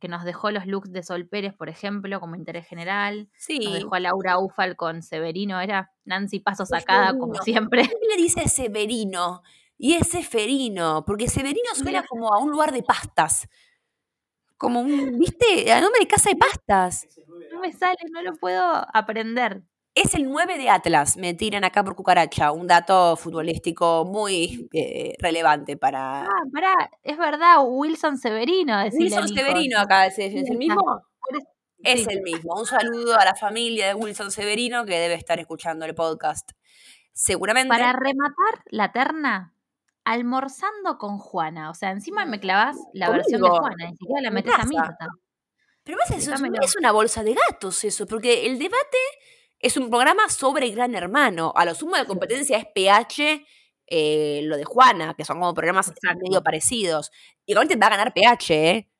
que 0.00 0.08
nos 0.08 0.24
dejó 0.24 0.50
los 0.50 0.66
looks 0.66 0.92
de 0.92 1.02
Sol 1.02 1.26
Pérez, 1.26 1.54
por 1.54 1.68
ejemplo, 1.68 2.20
como 2.20 2.34
interés 2.36 2.66
general. 2.66 3.28
Nos 3.32 3.42
Sí. 3.42 3.58
dejó 3.72 3.94
a 3.94 4.00
Laura 4.00 4.38
Ufal 4.38 4.76
con 4.76 5.02
Severino, 5.02 5.60
era 5.60 5.90
Nancy 6.04 6.40
Paso 6.40 6.66
sacada, 6.66 7.16
como 7.18 7.34
siempre. 7.36 7.82
¿Por 7.84 7.90
qué 8.00 8.06
le 8.16 8.22
dice 8.22 8.48
Severino? 8.48 9.42
Y 9.78 9.94
es 9.94 10.08
Seferino, 10.08 11.04
porque 11.06 11.28
Severino 11.28 11.74
suena 11.74 12.00
Mira. 12.00 12.06
como 12.08 12.32
a 12.32 12.38
un 12.38 12.50
lugar 12.50 12.72
de 12.72 12.82
pastas. 12.82 13.48
Como 14.56 14.80
un, 14.80 15.18
¿viste? 15.18 15.70
A 15.70 15.80
nombre 15.80 16.00
de 16.00 16.06
casa 16.06 16.30
de 16.30 16.36
pastas. 16.36 17.06
No 17.52 17.60
me 17.60 17.72
sale, 17.72 17.98
no 18.10 18.22
lo 18.22 18.34
puedo 18.36 18.62
aprender. 18.94 19.62
Es 19.94 20.14
el 20.14 20.30
9 20.30 20.58
de 20.58 20.68
Atlas, 20.68 21.16
me 21.16 21.32
tiran 21.32 21.64
acá 21.64 21.82
por 21.82 21.96
cucaracha. 21.96 22.52
Un 22.52 22.66
dato 22.66 23.16
futbolístico 23.16 24.04
muy 24.04 24.68
eh, 24.74 25.14
relevante 25.18 25.78
para. 25.78 26.24
Ah, 26.24 26.42
pará, 26.52 26.90
es 27.02 27.16
verdad, 27.16 27.56
Wilson 27.64 28.18
Severino. 28.18 28.82
Wilson. 28.92 29.28
Severino 29.28 29.78
acá, 29.78 30.06
¿es, 30.06 30.18
es 30.18 30.50
el 30.50 30.58
mismo? 30.58 31.02
Es 31.78 32.06
el 32.08 32.22
mismo. 32.22 32.54
Un 32.58 32.66
saludo 32.66 33.18
a 33.18 33.24
la 33.24 33.34
familia 33.34 33.88
de 33.88 33.94
Wilson 33.94 34.30
Severino 34.30 34.84
que 34.84 34.98
debe 34.98 35.14
estar 35.14 35.38
escuchando 35.38 35.86
el 35.86 35.94
podcast. 35.94 36.50
Seguramente. 37.12 37.68
Para 37.68 37.94
rematar 37.94 38.64
la 38.66 38.92
terna, 38.92 39.54
almorzando 40.06 40.98
con 40.98 41.18
Juana. 41.18 41.68
O 41.68 41.74
sea, 41.74 41.90
encima 41.90 42.24
me 42.24 42.38
clavas 42.38 42.76
la 42.94 43.10
versión 43.10 43.42
de 43.42 43.48
Juana, 43.48 43.90
ni 43.90 43.96
siquiera 43.96 44.22
la 44.22 44.30
metes 44.30 44.54
a. 44.54 44.64
Mirta. 44.64 45.08
Pero 45.82 45.98
más 45.98 46.10
eso, 46.10 46.32
es, 46.62 46.76
una 46.76 46.92
bolsa 46.92 47.22
de 47.22 47.34
gatos 47.34 47.84
eso, 47.84 48.06
porque 48.06 48.46
el 48.46 48.58
debate 48.58 48.98
es 49.58 49.76
un 49.76 49.90
programa 49.90 50.28
sobre 50.28 50.70
Gran 50.70 50.94
Hermano. 50.94 51.52
A 51.56 51.64
lo 51.64 51.74
sumo 51.74 51.96
de 51.96 52.06
competencia 52.06 52.56
es 52.56 52.66
PH, 52.66 53.44
eh, 53.88 54.40
lo 54.44 54.56
de 54.56 54.64
Juana, 54.64 55.14
que 55.14 55.24
son 55.24 55.40
como 55.40 55.54
programas 55.54 55.92
medio 56.22 56.42
parecidos. 56.42 57.10
Igualmente 57.44 57.76
va 57.76 57.88
a 57.88 57.96
ganar 57.96 58.14
PH, 58.14 58.54
¿eh? 58.54 58.90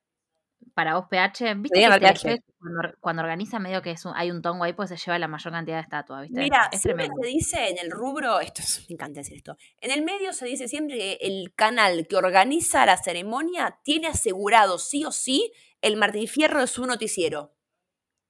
Para 0.76 0.94
vos, 0.96 1.06
PH, 1.08 1.54
¿viste 1.54 1.80
que 1.80 2.42
cuando, 2.58 2.94
cuando 3.00 3.22
organiza 3.22 3.58
medio 3.58 3.80
que 3.80 3.92
es 3.92 4.04
un- 4.04 4.12
hay 4.14 4.30
un 4.30 4.42
tongo 4.42 4.62
ahí, 4.62 4.74
pues 4.74 4.90
se 4.90 4.96
lleva 4.98 5.18
la 5.18 5.26
mayor 5.26 5.50
cantidad 5.54 5.76
de 5.78 5.82
estatuas, 5.82 6.20
¿viste? 6.20 6.38
Mira, 6.38 6.68
es 6.70 6.82
siempre 6.82 7.06
tremendo. 7.06 7.22
se 7.22 7.28
dice 7.30 7.68
en 7.70 7.78
el 7.78 7.90
rubro, 7.90 8.40
esto 8.40 8.60
es, 8.60 8.84
me 8.86 8.92
encanta 8.92 9.20
decir 9.20 9.38
esto, 9.38 9.56
en 9.80 9.90
el 9.90 10.02
medio 10.04 10.34
se 10.34 10.44
dice 10.44 10.68
siempre 10.68 10.98
que 10.98 11.18
el 11.22 11.54
canal 11.54 12.06
que 12.06 12.16
organiza 12.16 12.84
la 12.84 12.98
ceremonia 12.98 13.78
tiene 13.84 14.08
asegurado 14.08 14.78
sí 14.78 15.02
o 15.06 15.12
sí 15.12 15.50
el 15.80 15.96
Martín 15.96 16.28
Fierro 16.28 16.60
de 16.60 16.66
su 16.66 16.84
noticiero. 16.84 17.54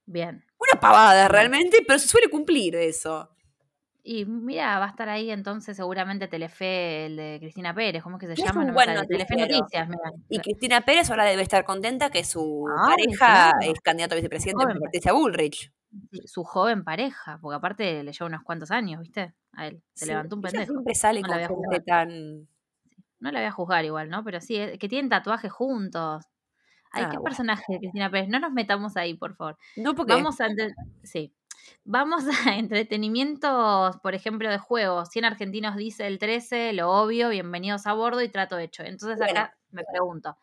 Bien. 0.04 0.44
Una 0.56 0.80
pavada 0.80 1.26
realmente, 1.26 1.78
pero 1.84 1.98
se 1.98 2.06
suele 2.06 2.28
cumplir 2.28 2.76
eso. 2.76 3.28
Y 4.08 4.24
mira, 4.24 4.78
va 4.78 4.84
a 4.84 4.88
estar 4.88 5.08
ahí 5.08 5.32
entonces 5.32 5.76
seguramente 5.76 6.28
Telefe, 6.28 7.06
el 7.06 7.16
de 7.16 7.38
Cristina 7.40 7.74
Pérez, 7.74 8.04
¿cómo 8.04 8.18
es 8.18 8.20
que 8.20 8.26
se 8.28 8.34
es 8.34 8.38
llama? 8.38 8.60
No 8.60 8.66
me 8.68 8.72
buen 8.72 8.86
sale. 8.86 9.06
Telefe. 9.08 9.34
Noticias, 9.36 9.88
mira. 9.88 10.12
Y 10.28 10.38
Cristina 10.38 10.80
Pérez 10.82 11.10
ahora 11.10 11.24
debe 11.24 11.42
estar 11.42 11.64
contenta 11.64 12.08
que 12.08 12.22
su 12.22 12.64
pareja 12.86 13.50
claro. 13.50 13.72
es 13.72 13.80
candidato 13.80 14.14
a 14.14 14.16
vicepresidente 14.16 14.64
por 14.64 14.78
Patricia 14.78 15.12
Bullrich. 15.12 15.72
Su 16.24 16.44
joven 16.44 16.84
pareja, 16.84 17.38
porque 17.42 17.56
aparte 17.56 18.04
le 18.04 18.12
lleva 18.12 18.26
unos 18.26 18.42
cuantos 18.44 18.70
años, 18.70 19.00
¿viste? 19.00 19.34
A 19.54 19.66
él. 19.66 19.82
Se 19.94 20.04
Sí, 20.04 20.10
levantó 20.12 20.36
un 20.36 20.42
pendejo. 20.42 20.72
siempre 20.72 20.94
sale 20.94 21.20
No 21.22 21.28
la 21.28 21.48
con 21.48 21.56
voy 21.56 21.64
a 21.66 21.68
gente 21.70 21.80
tan... 21.84 22.48
No 23.18 23.32
la 23.32 23.40
voy 23.40 23.46
a 23.48 23.50
juzgar 23.50 23.84
igual, 23.84 24.08
¿no? 24.08 24.22
Pero 24.22 24.40
sí, 24.40 24.56
eh, 24.56 24.78
que 24.78 24.88
tienen 24.88 25.08
tatuajes 25.08 25.50
juntos. 25.50 26.24
Ay, 26.92 27.02
Ah, 27.04 27.08
qué 27.10 27.16
bueno. 27.16 27.24
personaje 27.24 27.64
de 27.72 27.78
Cristina 27.80 28.08
Pérez. 28.10 28.28
No 28.28 28.38
nos 28.38 28.52
metamos 28.52 28.96
ahí, 28.96 29.14
por 29.14 29.34
favor. 29.34 29.56
No 29.76 29.94
porque... 29.96 30.12
Vamos 30.12 30.40
a 30.40 30.46
sí. 31.02 31.34
Vamos 31.84 32.24
a 32.46 32.56
entretenimientos, 32.56 33.96
por 34.02 34.14
ejemplo, 34.14 34.50
de 34.50 34.58
juegos. 34.58 35.08
100 35.10 35.24
argentinos 35.24 35.76
dice 35.76 36.06
el 36.06 36.18
13, 36.18 36.72
lo 36.72 36.90
obvio, 36.90 37.28
bienvenidos 37.28 37.86
a 37.86 37.92
bordo 37.92 38.22
y 38.22 38.28
trato 38.28 38.58
hecho. 38.58 38.82
Entonces 38.82 39.18
Bueno. 39.18 39.32
acá 39.32 39.56
me 39.70 39.82
pregunto, 39.84 40.36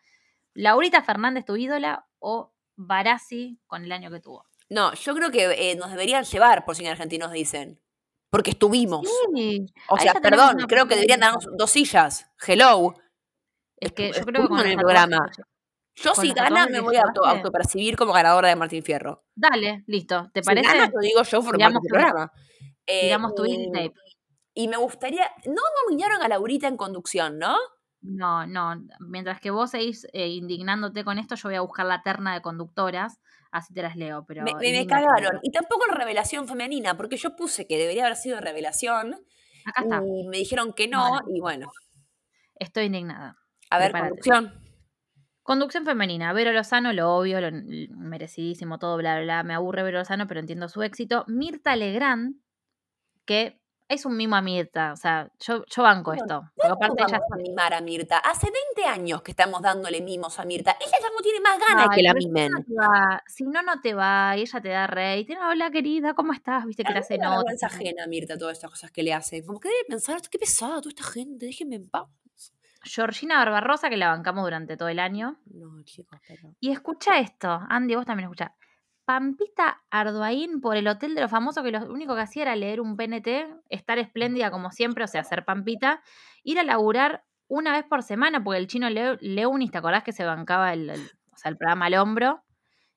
¿Laurita 0.54 1.02
Fernández 1.02 1.44
tu 1.44 1.56
ídola 1.56 2.06
o 2.20 2.52
Barassi 2.76 3.58
con 3.66 3.84
el 3.84 3.92
año 3.92 4.10
que 4.10 4.20
tuvo? 4.20 4.46
No, 4.68 4.94
yo 4.94 5.14
creo 5.14 5.30
que 5.30 5.70
eh, 5.70 5.76
nos 5.76 5.90
deberían 5.90 6.24
llevar, 6.24 6.64
por 6.64 6.74
si 6.74 6.84
en 6.84 6.90
argentinos 6.90 7.32
dicen. 7.32 7.80
Porque 8.30 8.50
estuvimos. 8.50 9.08
Sí, 9.32 9.66
O 9.88 9.98
sea, 9.98 10.14
perdón, 10.14 10.56
creo 10.68 10.88
que 10.88 10.94
deberían 10.96 11.20
darnos 11.20 11.46
dos 11.56 11.70
sillas. 11.70 12.26
Hello. 12.44 12.94
Es 13.76 13.92
que 13.92 14.12
yo 14.12 14.24
creo 14.24 14.42
que 14.42 14.48
con 14.48 14.66
el 14.66 14.76
programa. 14.76 15.30
Yo 15.96 16.12
con 16.12 16.24
si 16.24 16.32
gana 16.32 16.66
me 16.66 16.80
voy 16.80 16.96
a 16.96 17.02
auto, 17.02 17.24
autopercibir 17.24 17.96
como 17.96 18.12
ganadora 18.12 18.48
de 18.48 18.56
Martín 18.56 18.82
Fierro. 18.82 19.24
Dale, 19.34 19.84
listo. 19.86 20.28
¿Te 20.34 20.42
Si 20.42 20.46
parece? 20.46 20.66
gana, 20.68 20.90
lo 20.92 21.00
digo 21.00 21.22
yo 21.22 21.42
por 21.42 21.60
el 21.60 21.72
tu- 21.72 21.80
programa. 21.88 22.32
Eh, 22.86 23.02
tiramos 23.02 23.34
tu 23.34 23.44
tape. 23.44 23.92
y 24.54 24.68
me 24.68 24.76
gustaría. 24.76 25.30
No 25.46 25.62
nominaron 25.82 26.22
a 26.22 26.28
Laurita 26.28 26.66
en 26.68 26.76
conducción, 26.76 27.38
¿no? 27.38 27.56
No, 28.02 28.46
no. 28.46 28.74
Mientras 29.00 29.40
que 29.40 29.50
vos 29.50 29.70
seguís 29.70 30.06
eh, 30.12 30.28
indignándote 30.28 31.04
con 31.04 31.18
esto, 31.18 31.36
yo 31.36 31.48
voy 31.48 31.56
a 31.56 31.60
buscar 31.62 31.86
la 31.86 32.02
terna 32.02 32.34
de 32.34 32.42
conductoras, 32.42 33.18
así 33.50 33.72
te 33.72 33.80
las 33.82 33.96
leo. 33.96 34.24
Pero 34.26 34.42
Me, 34.42 34.52
me- 34.54 34.86
cagaron. 34.86 35.38
Y 35.42 35.50
tampoco 35.52 35.86
en 35.88 35.94
revelación 35.96 36.46
femenina, 36.46 36.96
porque 36.96 37.16
yo 37.16 37.34
puse 37.36 37.66
que 37.66 37.78
debería 37.78 38.04
haber 38.04 38.16
sido 38.16 38.40
revelación. 38.40 39.14
Acá 39.64 39.82
está. 39.82 40.02
Y 40.04 40.26
me 40.28 40.36
dijeron 40.36 40.72
que 40.74 40.88
no. 40.88 41.08
Bueno. 41.08 41.26
Y 41.34 41.40
bueno, 41.40 41.72
Estoy 42.56 42.84
indignada. 42.84 43.36
a 43.70 43.78
ver, 43.78 43.92
Prepárate. 43.92 44.20
conducción. 44.20 44.63
Conducción 45.44 45.84
femenina. 45.84 46.32
Vero 46.32 46.52
Lozano, 46.52 46.94
lo 46.94 47.14
obvio, 47.14 47.38
lo 47.38 47.48
merecidísimo, 47.96 48.78
todo, 48.78 48.96
bla, 48.96 49.14
bla, 49.16 49.22
bla. 49.24 49.42
Me 49.42 49.52
aburre 49.54 49.82
Vero 49.82 49.98
Lozano, 49.98 50.26
pero 50.26 50.40
entiendo 50.40 50.68
su 50.70 50.82
éxito. 50.82 51.24
Mirta 51.28 51.76
Legrand, 51.76 52.36
que 53.26 53.60
es 53.86 54.06
un 54.06 54.16
mimo 54.16 54.36
a 54.36 54.40
Mirta. 54.40 54.94
O 54.94 54.96
sea, 54.96 55.30
yo, 55.40 55.62
yo 55.66 55.82
banco 55.82 56.14
esto. 56.14 56.50
Porque 56.56 56.72
aparte 56.72 57.02
¿Cómo 57.02 57.08
ella 57.08 57.20
a 57.30 57.36
mimar 57.36 57.74
a 57.74 57.82
Mirta? 57.82 58.16
Hace 58.20 58.48
20 58.74 58.88
años 58.90 59.20
que 59.20 59.32
estamos 59.32 59.60
dándole 59.60 60.00
mimos 60.00 60.38
a 60.38 60.46
Mirta. 60.46 60.78
Ella 60.80 60.96
ya 60.98 61.08
no 61.10 61.20
tiene 61.22 61.40
más 61.40 61.58
ganas 61.58 61.88
Ay, 61.90 61.96
que 61.96 62.02
la 62.02 62.14
mimen. 62.14 62.50
no 62.50 63.18
Si 63.26 63.44
no, 63.44 63.60
no 63.62 63.82
te 63.82 63.92
va 63.92 64.38
y 64.38 64.40
ella 64.40 64.60
te 64.62 64.68
da 64.70 64.86
rey. 64.86 65.26
Te 65.26 65.36
hola 65.38 65.70
querida, 65.70 66.14
¿cómo 66.14 66.32
estás? 66.32 66.64
Viste 66.64 66.84
que 66.84 66.88
A 66.88 66.94
le 66.94 67.00
mí 67.00 67.04
hace 67.04 67.18
notas. 67.18 67.36
vergüenza 67.36 67.66
ajena 67.66 68.04
a 68.04 68.06
Mirta 68.06 68.38
todas 68.38 68.56
estas 68.56 68.70
cosas 68.70 68.90
que 68.90 69.02
le 69.02 69.12
hacen. 69.12 69.44
Como 69.44 69.60
que 69.60 69.68
debe 69.68 69.84
pensar, 69.88 70.22
qué 70.30 70.38
pesada 70.38 70.78
toda 70.80 70.88
esta 70.88 71.04
gente, 71.04 71.44
déjenme 71.44 71.76
en 71.76 71.90
paz. 71.90 72.06
Georgina 72.84 73.38
Barbarosa, 73.38 73.88
que 73.90 73.96
la 73.96 74.08
bancamos 74.08 74.44
durante 74.44 74.76
todo 74.76 74.88
el 74.88 74.98
año. 74.98 75.38
No, 75.46 75.82
chicos, 75.84 76.20
pero... 76.26 76.54
Y 76.60 76.70
escucha 76.70 77.18
esto, 77.18 77.60
Andy, 77.68 77.94
vos 77.94 78.06
también 78.06 78.26
escucha. 78.28 78.54
Pampita 79.04 79.82
Arduaín 79.90 80.60
por 80.60 80.76
el 80.76 80.88
Hotel 80.88 81.14
de 81.14 81.20
los 81.20 81.30
Famosos, 81.30 81.62
que 81.62 81.70
lo 81.70 81.80
único 81.92 82.14
que 82.14 82.22
hacía 82.22 82.42
era 82.42 82.56
leer 82.56 82.80
un 82.80 82.96
PNT, 82.96 83.46
estar 83.68 83.98
espléndida 83.98 84.50
como 84.50 84.70
siempre, 84.70 85.04
o 85.04 85.06
sea, 85.08 85.24
ser 85.24 85.44
Pampita, 85.44 86.02
ir 86.42 86.58
a 86.58 86.62
laburar 86.62 87.24
una 87.46 87.72
vez 87.72 87.84
por 87.84 88.02
semana, 88.02 88.42
porque 88.42 88.58
el 88.60 88.66
chino 88.66 88.88
Leu- 88.88 89.18
Leunis, 89.20 89.70
¿te 89.70 89.78
acordás 89.78 90.04
que 90.04 90.12
se 90.12 90.24
bancaba 90.24 90.72
el, 90.72 90.88
el- 90.88 91.10
o 91.32 91.36
sea, 91.36 91.50
el 91.50 91.58
programa 91.58 91.86
al 91.86 91.94
hombro? 91.96 92.42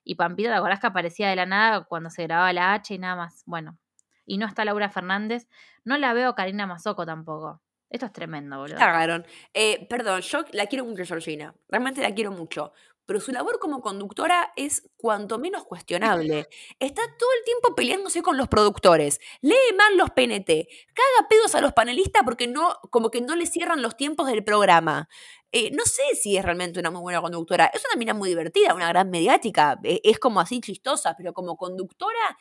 Y 0.03 0.15
Pampita, 0.15 0.49
¿te 0.49 0.55
acordás 0.55 0.79
que 0.79 0.87
aparecía 0.87 1.27
de 1.29 1.35
la 1.35 1.45
nada 1.45 1.83
cuando 1.83 2.09
se 2.09 2.23
grababa 2.23 2.53
la 2.53 2.73
H 2.73 2.93
y 2.93 2.99
nada 2.99 3.17
más? 3.17 3.43
Bueno, 3.45 3.77
y 4.25 4.37
no 4.37 4.45
está 4.45 4.63
Laura 4.63 4.89
Fernández, 4.89 5.47
no 5.83 5.97
la 5.97 6.13
veo 6.13 6.35
Karina 6.35 6.65
Mazoco 6.67 7.05
tampoco. 7.05 7.61
Esto 7.89 8.05
es 8.05 8.11
tremendo, 8.13 8.57
boludo. 8.57 8.77
Cagaron. 8.77 9.25
Eh, 9.53 9.85
perdón, 9.89 10.21
yo 10.21 10.43
la 10.51 10.65
quiero 10.67 10.85
mucho, 10.85 11.05
Georgina. 11.05 11.55
Realmente 11.69 12.01
la 12.01 12.13
quiero 12.13 12.31
mucho. 12.31 12.73
Pero 13.05 13.21
su 13.21 13.31
labor 13.31 13.57
como 13.59 13.79
conductora 13.81 14.51
es 14.57 14.89
cuanto 14.97 15.39
menos 15.39 15.63
cuestionable. 15.63 16.49
Está 16.77 17.01
todo 17.17 17.29
el 17.39 17.45
tiempo 17.45 17.73
peleándose 17.73 18.21
con 18.21 18.35
los 18.35 18.49
productores. 18.49 19.21
Lee 19.39 19.55
mal 19.77 19.95
los 19.95 20.09
PNT. 20.09 20.67
Caga 20.93 21.27
pedos 21.29 21.55
a 21.55 21.61
los 21.61 21.71
panelistas 21.71 22.23
porque 22.25 22.47
no, 22.47 22.75
como 22.91 23.09
que 23.09 23.21
no 23.21 23.37
le 23.37 23.45
cierran 23.45 23.81
los 23.81 23.95
tiempos 23.95 24.27
del 24.27 24.43
programa. 24.43 25.07
Eh, 25.53 25.71
no 25.71 25.85
sé 25.85 26.03
si 26.21 26.35
es 26.35 26.43
realmente 26.43 26.81
una 26.81 26.91
muy 26.91 26.99
buena 27.01 27.21
conductora. 27.21 27.67
Es 27.73 27.81
una 27.89 27.97
mina 27.97 28.13
muy 28.13 28.27
divertida, 28.27 28.73
una 28.73 28.89
gran 28.89 29.09
mediática. 29.09 29.79
eh, 29.83 30.01
es 30.03 30.19
como 30.19 30.41
así 30.41 30.59
chistosa, 30.59 31.15
pero 31.17 31.31
como 31.33 31.55
conductora 31.55 32.37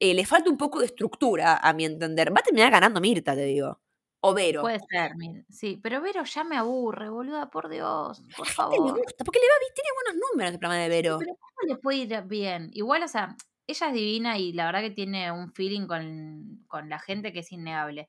eh, 0.00 0.14
le 0.14 0.24
falta 0.26 0.50
un 0.50 0.56
poco 0.56 0.80
de 0.80 0.86
estructura, 0.86 1.56
a 1.56 1.72
mi 1.74 1.84
entender. 1.84 2.30
Va 2.34 2.40
a 2.40 2.42
terminar 2.42 2.70
ganando 2.70 3.00
Mirta, 3.00 3.34
te 3.34 3.44
digo. 3.44 3.80
O 4.22 4.34
Vero. 4.34 4.62
Puede 4.62 4.80
ser, 4.90 5.12
sí, 5.50 5.78
pero 5.82 6.00
Vero 6.00 6.24
ya 6.24 6.42
me 6.44 6.56
aburre, 6.56 7.08
boluda, 7.10 7.50
por 7.50 7.68
Dios, 7.68 8.22
por 8.36 8.46
gente 8.46 8.48
le 8.48 8.52
favor. 8.54 8.98
gusta, 8.98 9.24
porque 9.24 9.38
le 9.40 9.46
va 9.46 9.58
bien, 9.60 9.72
tiene 9.74 9.90
buenos 9.94 10.28
números 10.30 10.52
el 10.52 10.58
programa 10.58 10.82
de 10.82 10.88
Vero. 10.88 11.18
Pero 11.18 11.34
¿cómo 11.38 11.68
le 11.68 11.76
puede 11.76 11.98
ir 11.98 12.22
bien? 12.24 12.70
Igual, 12.72 13.02
o 13.02 13.08
sea, 13.08 13.36
ella 13.66 13.88
es 13.88 13.92
divina 13.94 14.38
y 14.38 14.52
la 14.52 14.66
verdad 14.66 14.80
que 14.80 14.90
tiene 14.90 15.30
un 15.32 15.52
feeling 15.52 15.86
con, 15.86 16.64
con 16.66 16.88
la 16.88 16.98
gente 16.98 17.32
que 17.32 17.40
es 17.40 17.52
innegable. 17.52 18.08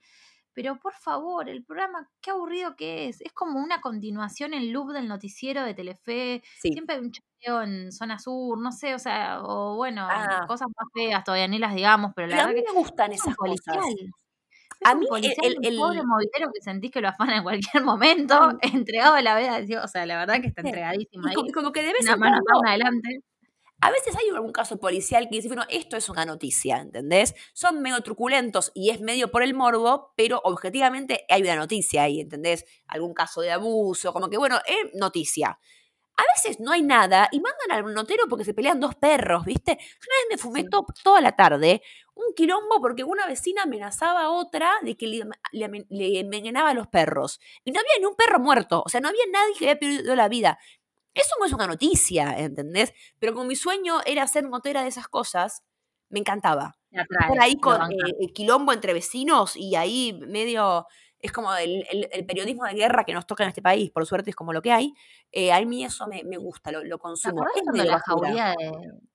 Pero 0.54 0.80
por 0.80 0.94
favor, 0.96 1.50
el 1.50 1.64
programa, 1.64 2.10
qué 2.22 2.32
aburrido 2.32 2.76
que 2.76 3.08
es. 3.10 3.22
Es 3.22 3.32
como 3.34 3.60
una 3.60 3.80
continuación 3.82 4.54
en 4.56 4.74
loop 4.74 4.92
del 4.92 5.08
noticiero 5.08 5.64
de 5.64 5.76
Telefe. 5.76 6.42
Sí. 6.60 6.72
Siempre 6.74 6.96
hay 6.96 7.02
un 7.02 7.12
choteo 7.12 7.62
en 7.62 7.92
zona 7.92 8.18
sur, 8.18 8.58
no 8.60 8.72
sé, 8.72 8.96
o 8.96 9.00
sea, 9.00 9.42
o 9.44 9.76
bueno, 9.76 10.08
Ah. 10.10 10.46
cosas 10.48 10.68
más 10.76 10.88
feas, 10.96 11.24
todavía 11.24 11.48
ni 11.48 11.60
las 11.60 11.76
digamos, 11.76 12.12
pero 12.16 12.28
la 12.28 12.38
Pero 12.38 12.44
a 12.44 12.48
verdad 12.48 12.56
mí 12.56 12.66
que 12.66 12.74
me 12.74 12.80
gustan 12.80 13.12
esas 13.14 13.36
cosas. 13.36 13.38
policial. 13.38 14.12
A 14.84 14.96
mí 14.96 15.06
el- 15.12 15.26
el- 15.44 15.58
el- 15.66 15.78
pobre 15.78 16.02
movitero 16.04 16.50
que 16.54 16.62
sentís 16.62 16.92
que 16.92 17.02
lo 17.02 17.10
afana 17.10 17.38
en 17.38 17.44
cualquier 17.44 17.84
momento, 17.86 18.52
Mm. 18.52 18.76
entregado 18.76 19.16
a 19.16 19.22
la 19.22 19.38
vida. 19.38 19.62
Dios, 19.62 19.84
O 19.84 19.88
sea, 19.88 20.06
la 20.06 20.18
verdad 20.18 20.42
que 20.42 20.48
está 20.48 20.62
Sí. 20.62 20.68
entregadísimo 20.70 21.24
como, 21.34 21.46
ahí. 21.48 21.52
como 21.52 21.72
que 21.72 21.82
de 21.84 21.94
vez 21.94 22.02
Una 22.04 22.18
mano 22.18 22.38
una 22.60 22.70
adelante. 22.72 23.20
a 23.82 23.92
veces 23.92 24.16
hay 24.16 24.30
algún 24.34 24.52
caso 24.52 24.80
policial 24.80 25.28
que 25.30 25.36
dice, 25.36 25.48
bueno, 25.50 25.64
esto 25.70 25.98
es 25.98 26.10
una 26.10 26.26
noticia, 26.26 26.78
¿entendés? 26.78 27.36
Son 27.54 27.82
medio 27.82 28.02
truculentos 28.02 28.72
y 28.74 28.90
es 28.90 29.02
medio 29.02 29.30
por 29.30 29.44
el 29.44 29.54
morbo, 29.54 30.14
pero 30.16 30.42
objetivamente 30.44 31.26
hay 31.30 31.44
una 31.44 31.56
noticia 31.56 32.04
ahí, 32.04 32.20
¿entendés? 32.22 32.66
Algún 32.88 33.14
caso 33.14 33.42
de 33.42 33.52
abuso, 33.52 34.14
como 34.14 34.30
que, 34.30 34.38
bueno, 34.38 34.58
es 34.66 34.92
noticia. 34.96 35.60
A 36.18 36.24
veces 36.36 36.60
no 36.60 36.72
hay 36.72 36.82
nada 36.82 37.30
y 37.32 37.40
mandan 37.40 37.72
al 37.86 37.94
notero 37.94 38.24
porque 38.30 38.44
se 38.44 38.54
pelean 38.56 38.80
dos 38.80 38.96
perros, 38.96 39.46
¿viste? 39.46 39.78
Yo 39.80 39.86
una 40.08 40.16
vez 40.22 40.28
me 40.32 40.38
fumé 40.38 40.62
Sí. 40.64 40.70
to- 40.70 40.86
toda 41.04 41.22
la 41.22 41.36
tarde 41.36 41.82
un 42.16 42.34
quilombo 42.36 42.82
porque 42.82 43.04
una 43.04 43.28
vecina 43.28 43.64
amenazaba 43.64 44.22
a 44.24 44.30
otra 44.32 44.72
de 44.82 44.98
que 44.98 45.06
le, 45.08 45.24
le 45.52 46.20
envenenaba 46.20 46.72
a 46.72 46.74
los 46.74 46.88
perros. 46.88 47.40
Y 47.64 47.72
no 47.72 47.80
había 47.80 48.00
ni 48.00 48.06
un 48.06 48.16
perro 48.16 48.40
muerto, 48.40 48.82
o 48.84 48.90
sea, 48.90 49.00
no 49.02 49.10
había 49.10 49.22
nadie 49.32 49.54
que 49.58 49.66
había 49.70 49.80
perdido 49.80 50.16
la 50.16 50.28
vida. 50.28 50.58
Eso 51.14 51.36
no 51.40 51.46
es 51.46 51.54
una 51.54 51.68
noticia, 51.68 52.38
¿entendés? 52.40 52.94
Pero 53.20 53.34
como 53.34 53.46
mi 53.46 53.56
sueño 53.56 54.00
era 54.06 54.26
ser 54.28 54.46
notera 54.50 54.82
de 54.82 54.88
esas 54.90 55.08
cosas, 55.08 55.64
me 56.10 56.20
encantaba. 56.20 56.78
Estar 56.92 57.40
ahí 57.42 57.60
con 57.60 57.92
eh, 57.92 57.96
el 58.20 58.34
quilombo 58.34 58.74
entre 58.74 58.94
vecinos 58.94 59.56
y 59.56 59.76
ahí 59.76 60.14
medio... 60.28 60.88
Es 61.20 61.32
como 61.32 61.54
el, 61.56 61.86
el- 61.92 62.08
el 62.12 62.26
periodismo 62.26 62.66
de 62.66 62.74
guerra 62.74 63.04
que 63.04 63.14
nos 63.14 63.26
toca 63.26 63.44
en 63.44 63.50
este 63.50 63.62
país, 63.62 63.90
por 63.92 64.06
suerte 64.06 64.30
es 64.30 64.36
como 64.36 64.54
lo 64.54 64.62
que 64.62 64.72
hay. 64.72 64.94
Eh, 65.32 65.52
a 65.52 65.60
mí 65.66 65.84
eso 65.84 66.08
me, 66.08 66.24
me 66.24 66.38
gusta, 66.38 66.72
lo, 66.72 66.84
lo 66.84 66.98
¿Te 66.98 67.02
consumo. 67.02 67.42
acordás 67.44 67.86
la 67.86 68.00
jauría 68.00 68.46
de. 68.58 68.72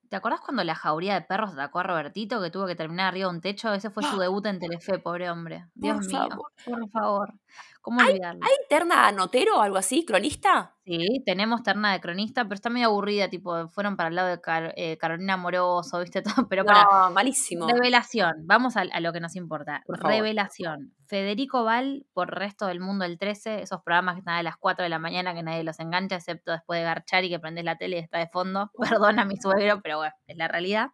¿Te 0.08 0.16
acordás 0.16 0.40
cuando 0.40 0.62
la 0.62 0.74
jauría 0.74 1.14
de 1.14 1.22
perros 1.22 1.52
atacó 1.54 1.78
a 1.78 1.84
Robertito 1.84 2.42
que 2.42 2.50
tuvo 2.50 2.66
que 2.66 2.74
terminar 2.76 3.06
arriba 3.08 3.30
de 3.30 3.34
un 3.36 3.40
techo? 3.40 3.72
Ese 3.72 3.88
fue 3.88 4.02
su 4.02 4.18
debut 4.18 4.44
en 4.44 4.58
Telefe, 4.58 4.98
pobre 4.98 5.30
hombre. 5.30 5.64
Dios 5.74 5.96
Por 5.96 6.06
mío, 6.06 6.18
favor. 6.28 6.52
por 6.66 6.90
favor. 6.90 7.34
¿Cómo 7.82 8.00
olvidarlo? 8.00 8.40
¿Hay 8.44 8.52
terna 8.68 9.10
notero 9.12 9.58
o 9.58 9.60
algo 9.60 9.76
así, 9.76 10.04
cronista? 10.06 10.76
Sí, 10.84 11.22
tenemos 11.26 11.62
terna 11.64 11.92
de 11.92 12.00
cronista, 12.00 12.44
pero 12.44 12.54
está 12.54 12.70
medio 12.70 12.86
aburrida, 12.86 13.28
tipo, 13.28 13.68
fueron 13.68 13.96
para 13.96 14.08
el 14.08 14.14
lado 14.14 14.28
de 14.28 14.40
Car- 14.40 14.72
eh, 14.76 14.96
Carolina 14.98 15.36
Moroso, 15.36 15.98
¿viste? 16.00 16.22
Todo, 16.44 16.48
pero 16.48 16.64
para, 16.64 16.84
No, 16.84 17.10
malísimo. 17.10 17.66
Revelación, 17.68 18.32
vamos 18.46 18.76
a, 18.76 18.82
a 18.82 19.00
lo 19.00 19.12
que 19.12 19.18
nos 19.20 19.34
importa. 19.36 19.82
Por 19.84 19.98
favor. 19.98 20.12
Revelación. 20.16 20.94
Federico 21.06 21.64
Val 21.64 22.06
por 22.12 22.30
Resto 22.34 22.66
del 22.66 22.78
Mundo 22.80 23.04
el 23.04 23.18
13, 23.18 23.62
esos 23.62 23.82
programas 23.82 24.14
que 24.14 24.20
están 24.20 24.34
a 24.36 24.42
las 24.44 24.56
4 24.56 24.84
de 24.84 24.88
la 24.88 24.98
mañana 25.00 25.34
que 25.34 25.42
nadie 25.42 25.64
los 25.64 25.78
engancha, 25.80 26.16
excepto 26.16 26.52
después 26.52 26.78
de 26.80 26.84
garchar 26.84 27.24
y 27.24 27.30
que 27.30 27.40
prendes 27.40 27.64
la 27.64 27.76
tele 27.76 27.96
y 27.96 28.00
está 28.00 28.18
de 28.18 28.28
fondo. 28.28 28.70
Perdona 29.12 29.22
a 29.22 29.24
mi 29.24 29.36
suegro, 29.36 29.80
pero 29.82 29.98
bueno, 29.98 30.14
es 30.28 30.36
la 30.36 30.46
realidad. 30.48 30.90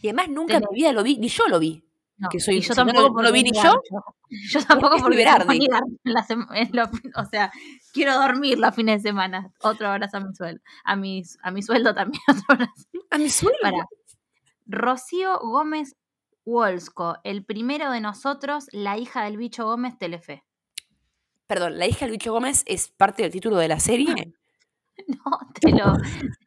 Y 0.00 0.06
además 0.08 0.28
nunca 0.28 0.54
en 0.54 0.62
Tenés- 0.62 0.70
mi 0.70 0.78
vida 0.80 0.92
lo 0.92 1.02
vi, 1.02 1.18
ni 1.18 1.28
yo 1.28 1.46
lo 1.48 1.58
vi. 1.58 1.84
No, 2.20 2.28
Que 2.28 2.38
soy- 2.38 2.58
y 2.58 2.60
yo 2.60 2.68
no 2.70 2.74
tampoco 2.92 3.22
no 3.22 3.22
lo 3.28 3.32
vi 3.32 3.42
ni 3.42 3.50
yo. 3.52 3.82
Yo 4.50 4.62
tampoco 4.64 4.96
en 6.54 6.68
los- 6.72 6.88
o 7.16 7.24
sea, 7.24 7.50
quiero 7.94 8.14
dormir 8.18 8.58
los 8.58 8.74
fines 8.74 9.02
de 9.02 9.08
semana. 9.08 9.50
Otro 9.62 9.88
abrazo 9.88 10.18
a 10.18 10.20
mi 10.20 10.34
sueldo. 10.34 10.60
A 10.84 10.96
mi, 10.96 11.22
a 11.42 11.50
mi 11.50 11.62
sueldo 11.62 11.94
también, 11.94 12.22
otro 12.28 12.44
abrazo. 12.48 12.84
A 13.10 13.16
mi 13.18 13.30
sueldo. 13.30 13.58
Para. 13.62 13.86
Rocío 14.66 15.38
Gómez 15.40 15.96
Wolsko, 16.44 17.16
el 17.24 17.44
primero 17.44 17.90
de 17.90 18.00
nosotros, 18.00 18.66
la 18.72 18.98
hija 18.98 19.24
del 19.24 19.36
bicho 19.38 19.64
Gómez, 19.64 19.98
Telefe. 19.98 20.44
Perdón, 21.46 21.78
¿la 21.78 21.86
hija 21.86 22.00
del 22.04 22.12
bicho 22.12 22.32
Gómez 22.32 22.62
es 22.66 22.88
parte 22.88 23.22
del 23.22 23.32
título 23.32 23.56
de 23.56 23.68
la 23.68 23.80
serie? 23.80 24.34
No, 25.24 25.38
te 25.60 25.70
lo, 25.70 25.96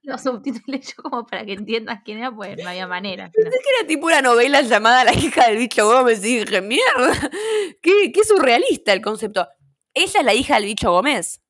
lo 0.03 0.17
subtitulé 0.17 0.79
yo 0.79 1.03
como 1.03 1.25
para 1.25 1.45
que 1.45 1.53
entiendas 1.53 2.01
quién 2.03 2.19
era, 2.19 2.31
pues 2.31 2.57
no 2.61 2.69
había 2.69 2.87
manera. 2.87 3.31
Pensé 3.31 3.57
que 3.59 3.79
era 3.79 3.87
tipo 3.87 4.05
una 4.07 4.21
novela 4.21 4.61
llamada 4.61 5.03
La 5.03 5.13
hija 5.13 5.47
del 5.47 5.57
bicho 5.57 5.85
Gómez 5.85 6.23
y 6.23 6.39
dije, 6.39 6.61
mierda, 6.61 7.29
qué, 7.81 8.11
qué 8.11 8.23
surrealista 8.23 8.93
el 8.93 9.01
concepto. 9.01 9.47
¿Ella 9.93 10.19
es 10.19 10.25
la 10.25 10.33
hija 10.33 10.55
del 10.55 10.65
bicho 10.65 10.91
Gómez? 10.91 11.41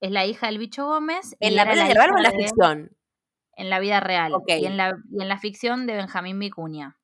Es 0.00 0.10
la 0.10 0.26
hija 0.26 0.46
del 0.46 0.58
bicho 0.58 0.86
Gómez. 0.86 1.36
¿En 1.40 1.56
la 1.56 1.64
vida 1.64 1.84
real 1.86 2.12
o 2.12 2.16
en 2.16 2.22
la 2.22 2.30
ficción? 2.30 2.96
En 3.56 3.70
la 3.70 3.80
vida 3.80 4.00
real. 4.00 4.32
Y, 4.46 4.66
en 4.66 4.76
la, 4.76 4.96
y 5.10 5.22
en 5.22 5.28
la 5.28 5.38
ficción 5.38 5.86
de 5.86 5.94
Benjamín 5.96 6.38
Vicuña. 6.38 6.96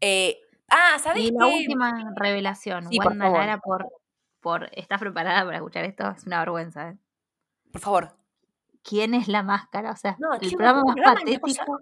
Eh, 0.00 0.38
ah, 0.68 0.96
¿sabes 1.02 1.24
Y 1.24 1.30
qué? 1.30 1.34
la 1.36 1.46
última 1.46 2.12
revelación, 2.14 2.88
Sí, 2.88 2.96
por 2.98 3.08
Wanda 3.08 3.24
favor. 3.24 3.40
Nara 3.40 3.58
por, 3.58 3.88
por... 4.40 4.70
¿Estás 4.72 5.00
preparada 5.00 5.44
para 5.44 5.56
escuchar 5.56 5.84
esto? 5.84 6.08
Es 6.10 6.24
una 6.24 6.38
vergüenza, 6.38 6.90
¿eh? 6.90 6.98
Por 7.72 7.80
favor. 7.80 8.16
¿Quién 8.82 9.14
es 9.14 9.28
la 9.28 9.42
máscara? 9.42 9.92
O 9.92 9.96
sea, 9.96 10.16
No, 10.18 10.34
el 10.34 10.50
programa 10.50 10.82
más 10.84 10.94
programa, 10.94 11.20
patético. 11.20 11.80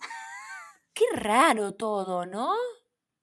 Qué 0.94 1.04
raro 1.14 1.72
todo, 1.74 2.26
¿no? 2.26 2.52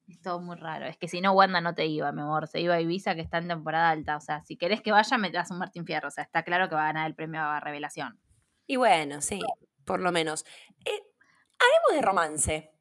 Es 0.08 0.22
todo 0.22 0.40
muy 0.40 0.56
raro. 0.56 0.86
Es 0.86 0.98
que 0.98 1.10
si 1.10 1.20
no, 1.20 1.34
Wanda 1.34 1.60
no 1.60 1.76
te 1.76 1.86
iba, 1.86 2.12
mi 2.13 2.22
amor. 2.22 2.48
Se 2.48 2.62
iba 2.62 2.76
a 2.76 2.82
Ibiza, 2.82 3.13
que 3.13 3.22
está 3.22 3.40
en 3.40 3.50
temporada 3.50 3.90
alta. 3.90 4.16
O 4.16 4.22
sea, 4.22 4.42
si 4.42 4.56
querés 4.56 4.82
que 4.82 4.92
vaya, 4.92 5.18
me 5.18 5.30
das 5.32 5.52
un 5.52 5.58
Martín 5.58 5.86
Fierro. 5.86 6.08
O 6.08 6.12
sea, 6.12 6.24
está 6.24 6.44
claro 6.44 6.70
que 6.70 6.76
va 6.76 6.84
a 6.84 6.88
ganar 6.88 7.08
el 7.08 7.16
premio 7.16 7.42
a 7.42 7.60
revelación. 7.60 8.20
Y 8.66 8.78
bueno, 8.78 9.22
sí, 9.22 9.42
por 9.84 10.00
lo 10.00 10.12
menos. 10.13 10.46
Eh, 10.86 11.04
haremos 11.60 11.94
de 11.94 12.02
romance. 12.02 12.72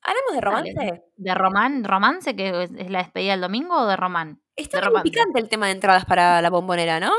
¿Haremos 0.00 0.34
de 0.34 0.40
romance? 0.40 1.04
¿De 1.16 1.34
román, 1.34 1.84
romance, 1.84 2.34
que 2.34 2.64
es, 2.64 2.70
es 2.76 2.90
la 2.90 2.98
despedida 2.98 3.34
el 3.34 3.40
domingo, 3.40 3.76
o 3.76 3.86
de 3.86 3.96
román? 3.96 4.42
Está 4.56 4.78
de 4.78 4.82
muy 4.84 4.88
romance. 4.88 5.10
picante 5.10 5.40
el 5.40 5.48
tema 5.48 5.66
de 5.66 5.72
entradas 5.72 6.06
para 6.06 6.40
la 6.40 6.50
bombonera, 6.50 6.98
¿no? 7.00 7.12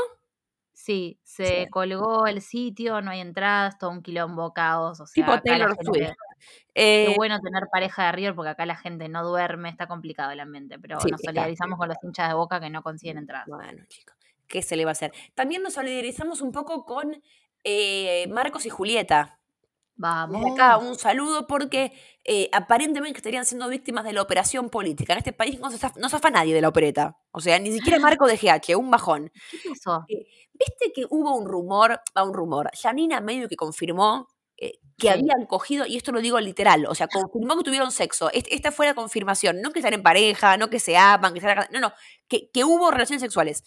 Sí, 0.74 1.18
se 1.22 1.64
Sí. 1.64 1.70
colgó 1.70 2.26
el 2.26 2.42
sitio, 2.42 3.00
no 3.00 3.10
hay 3.12 3.20
entradas, 3.20 3.78
todo 3.78 3.90
un 3.90 4.02
quilombo, 4.02 4.52
caos. 4.52 5.00
O 5.00 5.06
sea, 5.06 5.24
Tipo 5.24 5.40
Taylor 5.40 5.74
Swift. 5.82 6.10
Qué 6.74 7.12
Eh, 7.12 7.14
bueno 7.16 7.38
tener 7.40 7.62
pareja 7.72 8.06
de 8.06 8.12
River 8.12 8.34
porque 8.34 8.50
acá 8.50 8.66
la 8.66 8.76
gente 8.76 9.08
no 9.08 9.24
duerme, 9.24 9.68
está 9.70 9.86
complicado 9.86 10.32
el 10.32 10.40
ambiente, 10.40 10.78
pero 10.78 10.98
Sí, 11.00 11.10
nos 11.10 11.20
está. 11.20 11.30
solidarizamos 11.30 11.78
con 11.78 11.88
los 11.88 11.96
hinchas 12.02 12.28
de 12.28 12.34
boca 12.34 12.60
que 12.60 12.68
no 12.70 12.82
consiguen 12.82 13.18
entradas. 13.18 13.46
Bueno, 13.46 13.84
chicos, 13.88 14.16
¿qué 14.48 14.60
se 14.62 14.76
le 14.76 14.84
va 14.84 14.90
a 14.90 14.92
hacer? 14.92 15.12
También 15.34 15.62
nos 15.62 15.74
solidarizamos 15.74 16.40
un 16.42 16.50
poco 16.52 16.84
con 16.84 17.22
eh, 17.62 18.26
Marcos 18.28 18.66
y 18.66 18.70
Julieta. 18.70 19.38
Vamos. 19.96 20.52
Acá 20.52 20.76
un 20.78 20.98
saludo 20.98 21.46
porque 21.46 21.92
eh, 22.24 22.48
aparentemente 22.52 23.18
estarían 23.18 23.44
siendo 23.46 23.68
víctimas 23.68 24.04
de 24.04 24.12
la 24.12 24.22
operación 24.22 24.68
política. 24.68 25.12
En 25.12 25.18
este 25.20 25.32
país 25.32 25.60
no 25.60 25.70
se 25.70 25.78
zafa, 25.78 25.98
no 26.00 26.08
zafa 26.08 26.30
nadie 26.30 26.52
de 26.54 26.60
la 26.60 26.68
opereta. 26.68 27.16
O 27.30 27.40
sea, 27.40 27.58
ni 27.60 27.70
siquiera 27.72 27.98
Marco 28.18 28.26
de 28.26 28.36
GH, 28.36 28.76
un 28.76 28.90
bajón. 28.90 29.30
¿Qué 29.50 29.58
pasó? 29.68 30.04
¿Viste 30.08 30.92
que 30.94 31.04
hubo 31.10 31.34
un 31.36 31.46
rumor? 31.48 32.00
Ah, 32.14 32.24
un 32.24 32.34
rumor. 32.34 32.70
Janina 32.80 33.20
medio 33.20 33.48
que 33.48 33.56
confirmó 33.56 34.28
eh, 34.56 34.72
que 34.98 35.08
Sí. 35.08 35.12
habían 35.12 35.46
cogido, 35.48 35.84
y 35.86 35.96
esto 35.96 36.12
lo 36.12 36.20
digo 36.20 36.38
literal, 36.38 36.86
o 36.86 36.94
sea, 36.94 37.08
confirmó 37.08 37.56
que 37.56 37.64
tuvieron 37.64 37.90
sexo. 37.90 38.30
Est- 38.32 38.46
Esta 38.50 38.70
fue 38.70 38.86
la 38.86 38.94
confirmación. 38.94 39.60
No 39.60 39.72
que 39.72 39.80
están 39.80 39.94
en 39.94 40.02
pareja, 40.04 40.56
no 40.56 40.70
que 40.70 40.78
se 40.80 40.96
aman, 40.96 41.34
que 41.34 41.40
se 41.40 41.52
No, 41.72 41.80
no. 41.80 41.92
Que, 42.28 42.50
que 42.52 42.62
hubo 42.64 42.90
relaciones 42.92 43.20
sexuales. 43.22 43.64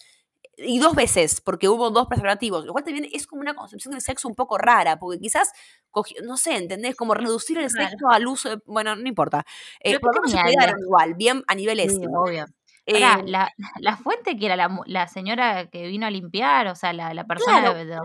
Y 0.60 0.80
dos 0.80 0.96
veces, 0.96 1.40
porque 1.40 1.70
hubo 1.70 1.92
dos 1.92 2.08
preservativos. 2.08 2.66
Lo 2.66 2.72
cual 2.74 2.84
también 2.84 3.08
es 3.14 3.28
como 3.28 3.42
una 3.42 3.54
concepción 3.56 3.92
del 3.92 4.02
sexo 4.02 4.28
un 4.28 4.34
poco 4.36 4.58
rara, 4.58 4.98
porque 4.98 5.20
quizás, 5.20 5.52
cogió, 5.92 6.20
no 6.24 6.36
sé, 6.36 6.56
¿entendés? 6.58 6.96
Como 6.96 7.14
reducir 7.14 7.60
el 7.60 7.72
Claro. 7.72 7.90
sexo 7.92 8.10
al 8.10 8.26
uso 8.28 8.50
de. 8.50 8.62
Bueno, 8.66 8.96
no 8.96 9.08
importa. 9.08 9.46
Eh, 9.80 10.00
por 10.00 10.12
qué 10.14 10.20
menos 10.22 10.32
se 10.32 10.42
cuidaron 10.42 10.80
igual, 10.82 11.14
bien 11.14 11.44
a 11.48 11.54
nivel 11.56 11.80
Sí, 11.80 11.86
ese. 11.86 12.08
obvio. 12.08 12.46
Eh, 12.88 12.94
Pará, 12.94 13.22
la, 13.26 13.52
la 13.82 13.98
fuente 13.98 14.36
que 14.38 14.46
era 14.46 14.56
la, 14.56 14.80
la 14.86 15.08
señora 15.08 15.68
que 15.70 15.86
vino 15.88 16.08
a 16.08 16.10
limpiar, 16.12 16.68
o 16.68 16.76
sea, 16.76 16.92
la, 16.94 17.14
la 17.14 17.26
persona 17.28 17.60
Claro. 17.62 17.74
de, 17.78 17.86
de 17.86 17.96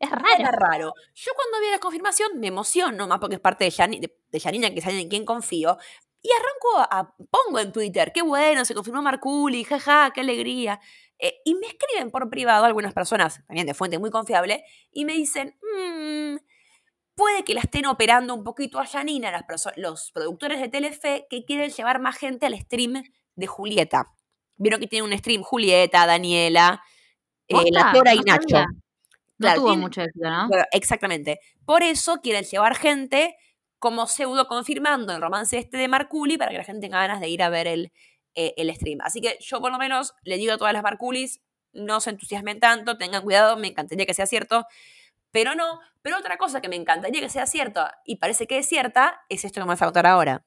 es 0.00 0.08
Era 0.10 0.50
raro. 0.50 0.58
raro. 0.58 0.94
Yo 1.14 1.32
cuando 1.36 1.60
vi 1.64 1.70
la 1.70 1.78
confirmación 1.78 2.40
me 2.40 2.48
emociono, 2.48 3.06
más 3.06 3.18
porque 3.20 3.36
es 3.36 3.40
parte 3.40 3.64
de, 3.64 3.70
Yani- 3.70 4.00
de, 4.00 4.16
de 4.32 4.40
Janina, 4.40 4.70
que 4.70 4.80
es 4.80 4.86
alguien 4.86 5.02
en 5.04 5.08
quien 5.10 5.24
confío. 5.24 5.78
Y 6.22 6.30
arranco 6.32 6.90
a, 6.90 6.98
a- 7.00 7.14
pongo 7.30 7.58
en 7.60 7.70
Twitter, 7.70 8.10
qué 8.14 8.22
bueno, 8.22 8.64
se 8.64 8.74
confirmó 8.74 9.02
Marculi, 9.02 9.62
jaja, 9.62 10.10
qué 10.14 10.22
alegría. 10.22 10.80
Eh, 11.24 11.40
y 11.42 11.54
me 11.54 11.66
escriben 11.68 12.10
por 12.10 12.28
privado 12.28 12.66
algunas 12.66 12.92
personas, 12.92 13.42
también 13.46 13.66
de 13.66 13.72
fuente 13.72 13.98
muy 13.98 14.10
confiable, 14.10 14.62
y 14.92 15.06
me 15.06 15.14
dicen, 15.14 15.56
"Mm, 15.62 16.36
puede 17.14 17.44
que 17.44 17.54
la 17.54 17.60
estén 17.60 17.86
operando 17.86 18.34
un 18.34 18.44
poquito 18.44 18.78
a 18.78 18.84
Janina, 18.84 19.30
las 19.30 19.44
los 19.76 20.12
productores 20.12 20.60
de 20.60 20.68
Telefe, 20.68 21.26
que 21.30 21.46
quieren 21.46 21.70
llevar 21.70 21.98
más 21.98 22.18
gente 22.18 22.44
al 22.44 22.58
stream 22.58 23.02
de 23.36 23.46
Julieta. 23.46 24.12
Vieron 24.56 24.80
que 24.80 24.86
tiene 24.86 25.06
un 25.06 25.16
stream 25.16 25.42
Julieta, 25.42 26.06
Daniela, 26.06 26.82
eh, 27.48 27.70
la. 27.72 27.90
Tora 27.94 28.14
y 28.14 28.18
Nacho. 28.18 28.58
No 28.58 28.66
Claro, 29.38 29.62
tuvo 29.62 29.76
mucho 29.76 30.02
éxito, 30.02 30.28
¿no? 30.28 30.48
bueno, 30.48 30.64
exactamente. 30.72 31.40
Por 31.64 31.82
eso 31.82 32.20
quieren 32.22 32.44
llevar 32.44 32.76
gente 32.76 33.34
como 33.78 34.06
pseudo 34.06 34.46
confirmando 34.46 35.14
el 35.14 35.22
romance 35.22 35.56
este 35.56 35.78
de 35.78 35.88
Marculi 35.88 36.36
para 36.36 36.50
que 36.50 36.58
la 36.58 36.64
gente 36.64 36.82
tenga 36.82 36.98
ganas 36.98 37.20
de 37.20 37.28
ir 37.30 37.42
a 37.42 37.48
ver 37.48 37.66
el, 37.66 37.92
eh, 38.34 38.54
el 38.56 38.74
stream. 38.74 39.00
Así 39.02 39.20
que 39.20 39.38
yo 39.40 39.60
por 39.60 39.72
lo 39.72 39.78
menos 39.78 40.14
le 40.22 40.36
digo 40.36 40.52
a 40.52 40.58
todas 40.58 40.72
las 40.72 40.82
Marculis, 40.82 41.40
no 41.72 42.00
se 42.00 42.10
entusiasmen 42.10 42.60
tanto, 42.60 42.98
tengan 42.98 43.22
cuidado, 43.22 43.56
me 43.56 43.68
encantaría 43.68 44.06
que 44.06 44.14
sea 44.14 44.26
cierto, 44.26 44.66
pero 45.30 45.54
no. 45.54 45.80
Pero 46.02 46.18
otra 46.18 46.38
cosa 46.38 46.60
que 46.60 46.68
me 46.68 46.76
encantaría 46.76 47.20
que 47.20 47.28
sea 47.28 47.46
cierta 47.46 48.00
y 48.04 48.16
parece 48.16 48.46
que 48.46 48.58
es 48.58 48.66
cierta 48.66 49.22
es 49.28 49.44
esto 49.44 49.60
que 49.60 49.66
vas 49.66 49.82
a 49.82 49.86
contar 49.86 50.06
ahora. 50.06 50.44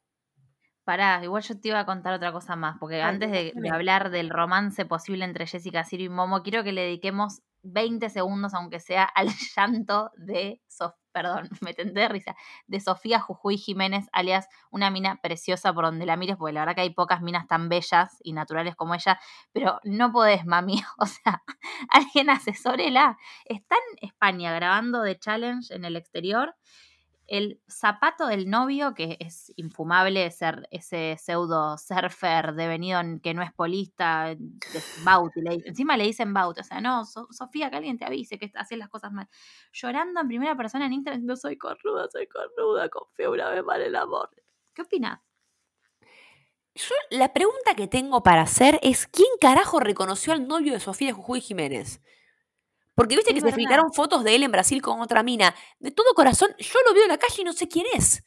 Pará, 0.88 1.21
igual 1.21 1.43
yo 1.43 1.60
te 1.60 1.67
iba 1.67 1.80
a 1.82 1.86
contar 1.86 2.13
otra 2.13 2.32
cosa 2.32 2.56
más, 2.56 2.78
porque 2.80 3.02
Ay, 3.02 3.10
antes 3.10 3.30
de, 3.30 3.52
hablar 3.69 4.10
del 4.10 4.30
romance 4.30 4.86
posible 4.86 5.26
entre 5.26 5.45
Jessica 5.45 5.84
Ciro 5.84 6.04
y 6.04 6.08
Momo, 6.08 6.43
quiero 6.43 6.63
que 6.63 6.71
le 6.71 6.84
dediquemos 6.84 7.41
20 7.62 8.10
segundos, 8.10 8.54
aunque 8.54 8.80
sea, 8.80 9.04
al 9.15 9.28
llanto 9.58 10.12
de, 10.15 10.62
Sof- 10.69 10.95
perdón, 11.12 11.50
me 11.62 11.73
tenté 11.73 12.00
de 12.00 12.08
risa, 12.08 12.38
de 12.67 12.80
Sofía 12.80 13.19
Jujuy 13.19 13.58
Jiménez, 13.58 14.08
alias 14.13 14.47
una 14.71 14.89
mina 14.89 15.19
preciosa 15.21 15.73
por 15.73 15.84
donde 15.84 16.06
la 16.06 16.15
mires, 16.15 16.38
porque 16.38 16.54
la 16.54 16.62
verdad 16.62 16.76
que 16.76 16.82
hay 16.84 16.93
pocas 16.93 17.21
minas 17.21 17.47
tan 17.47 17.67
bellas 17.67 18.15
y 18.23 18.32
naturales 18.32 18.78
como 18.78 18.95
ella, 18.95 19.19
pero 19.52 19.82
no 19.84 20.13
podés, 20.13 20.45
mami, 20.45 20.82
o 21.00 21.06
sea, 21.06 21.43
alguien 21.89 22.30
asesórela. 22.30 23.17
Está 23.43 23.76
en 23.76 24.08
España 24.08 24.54
grabando 24.54 25.02
de 25.02 25.19
Challenge 25.19 25.73
en 25.76 25.84
el 25.84 25.97
exterior 25.97 26.56
el 27.28 27.62
zapato 27.68 28.28
del 28.28 28.50
novio, 28.50 28.94
que 28.94 29.18
es 29.20 29.52
infumable 29.58 30.32
ser 30.32 30.68
ese 30.72 31.18
pseudo 31.20 31.78
surfer 31.78 32.54
devenido 32.54 33.00
en- 33.00 33.20
que 33.20 33.34
no 33.34 33.44
es 33.44 33.52
polista, 33.54 34.28
de 34.36 34.38
Bauti, 35.04 35.42
le- 35.42 35.62
encima 35.66 35.98
le 35.98 36.06
dicen 36.06 36.34
Bauti, 36.34 36.62
o 36.62 36.63
sea, 36.63 36.82
no, 36.82 37.06
So- 37.06 37.28
Sofía, 37.32 37.70
que 37.70 37.76
alguien 37.78 37.98
te 37.98 38.06
avise 38.06 38.40
que 38.40 38.52
haces 38.56 38.78
las 38.78 38.90
cosas 38.90 39.12
mal. 39.12 39.28
Llorando 39.74 40.22
en 40.22 40.28
primera 40.28 40.56
persona 40.56 40.86
en 40.86 40.94
Instagram, 40.94 41.26
no 41.26 41.36
soy 41.36 41.58
cornuda, 41.58 42.08
soy 42.10 42.28
cornuda, 42.28 42.90
confío 42.90 43.32
una 43.32 43.50
vez 43.50 43.63
mal 43.63 43.82
el 43.82 43.96
amor. 43.96 44.30
¿Qué 44.74 44.82
opinas? 44.84 45.20
Yo, 46.76 46.94
la 47.10 47.34
pregunta 47.34 47.74
que 47.76 47.88
tengo 47.88 48.22
para 48.22 48.44
hacer 48.44 48.80
es: 48.84 49.08
¿quién 49.08 49.30
carajo 49.42 49.80
reconoció 49.80 50.32
al 50.34 50.48
novio 50.48 50.74
de 50.74 50.80
Sofía 50.80 51.13
Jujuy 51.13 51.42
Jiménez? 51.42 52.02
Porque 52.98 53.16
viste 53.16 53.30
Es 53.30 53.44
que 53.44 53.52
se 53.52 53.56
filtraron 53.56 53.94
fotos 53.94 54.24
de 54.24 54.36
él 54.36 54.42
en 54.42 54.52
Brasil 54.52 54.82
con 54.82 55.02
otra 55.02 55.22
mina. 55.22 55.54
De 55.78 55.92
todo 55.92 56.08
corazón, 56.16 56.50
yo 56.58 56.80
lo 56.88 56.96
veo 56.96 57.04
en 57.04 57.10
la 57.10 57.20
calle 57.20 57.44
y 57.44 57.44
no 57.44 57.54
sé 57.54 57.68
quién 57.68 57.86
es. 57.94 58.26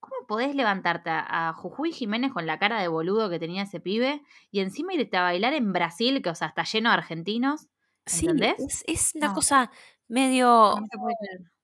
¿Cómo 0.00 0.26
podés 0.26 0.52
levantarte 0.56 1.10
a, 1.10 1.52
Jujuy 1.56 1.92
Jiménez 1.92 2.32
con 2.32 2.44
la 2.44 2.58
cara 2.58 2.80
de 2.80 2.88
boludo 2.88 3.30
que 3.30 3.38
tenía 3.38 3.62
ese 3.62 3.78
pibe 3.78 4.20
y 4.50 4.58
encima 4.60 4.94
irte 4.94 5.16
a 5.16 5.22
bailar 5.22 5.52
en 5.52 5.72
Brasil, 5.72 6.22
que 6.22 6.30
o 6.30 6.34
sea, 6.34 6.48
está 6.48 6.64
lleno 6.64 6.90
de 6.90 6.94
argentinos? 6.94 7.68
Sí, 8.04 8.26
¿Entendés? 8.26 8.58
es, 8.58 8.84
es 8.88 9.14
una 9.14 9.28
No. 9.28 9.34
cosa 9.34 9.70
medio, 10.08 10.74
No 10.74 10.86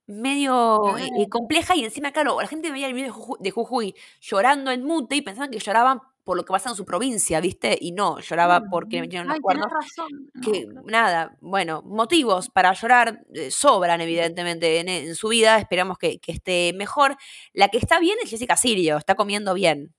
medio 0.07 0.97
eh, 0.99 1.29
compleja 1.29 1.75
y 1.75 1.85
encima, 1.85 2.13
claro, 2.13 2.41
la 2.41 2.47
gente 2.47 2.71
veía 2.71 2.87
el 2.87 2.95
video 2.95 3.09
de 3.09 3.13
Jujuy, 3.13 3.39
de 3.41 3.51
Jujuy 3.51 3.95
llorando 4.21 4.71
en 4.71 4.85
mute 4.85 5.17
y 5.17 5.23
pensaban 5.23 5.51
que 5.51 5.59
lloraban 5.59 6.01
por 6.27 6.37
lo 6.37 6.45
que 6.45 6.51
pasa 6.51 6.71
en 6.71 6.75
su 6.75 6.85
provincia, 6.85 7.41
¿viste? 7.41 7.79
Y 7.81 7.93
no, 7.93 8.19
lloraba 8.19 8.65
porque 8.69 8.97
le 8.97 9.03
metieron 9.03 9.29
los 9.29 9.37
Ay, 9.37 9.41
cuernos. 9.41 9.71
razón. 9.71 10.09
No, 10.35 10.41
que 10.43 10.67
nada, 10.87 11.37
bueno, 11.41 11.83
motivos 11.83 12.51
para 12.51 12.73
llorar 12.73 13.21
eh, 13.33 13.53
sobran 13.53 14.01
evidentemente 14.01 14.81
en, 14.81 14.89
en 14.89 15.15
su 15.15 15.29
vida, 15.29 15.57
esperamos 15.57 15.99
que, 15.99 16.19
que 16.19 16.33
esté 16.33 16.73
mejor. 16.75 17.17
La 17.53 17.69
que 17.69 17.79
está 17.79 18.01
bien 18.01 18.19
es 18.25 18.29
Jessica 18.31 18.57
Sirio, 18.57 18.97
está 18.97 19.15
comiendo 19.15 19.55
bien. 19.55 19.95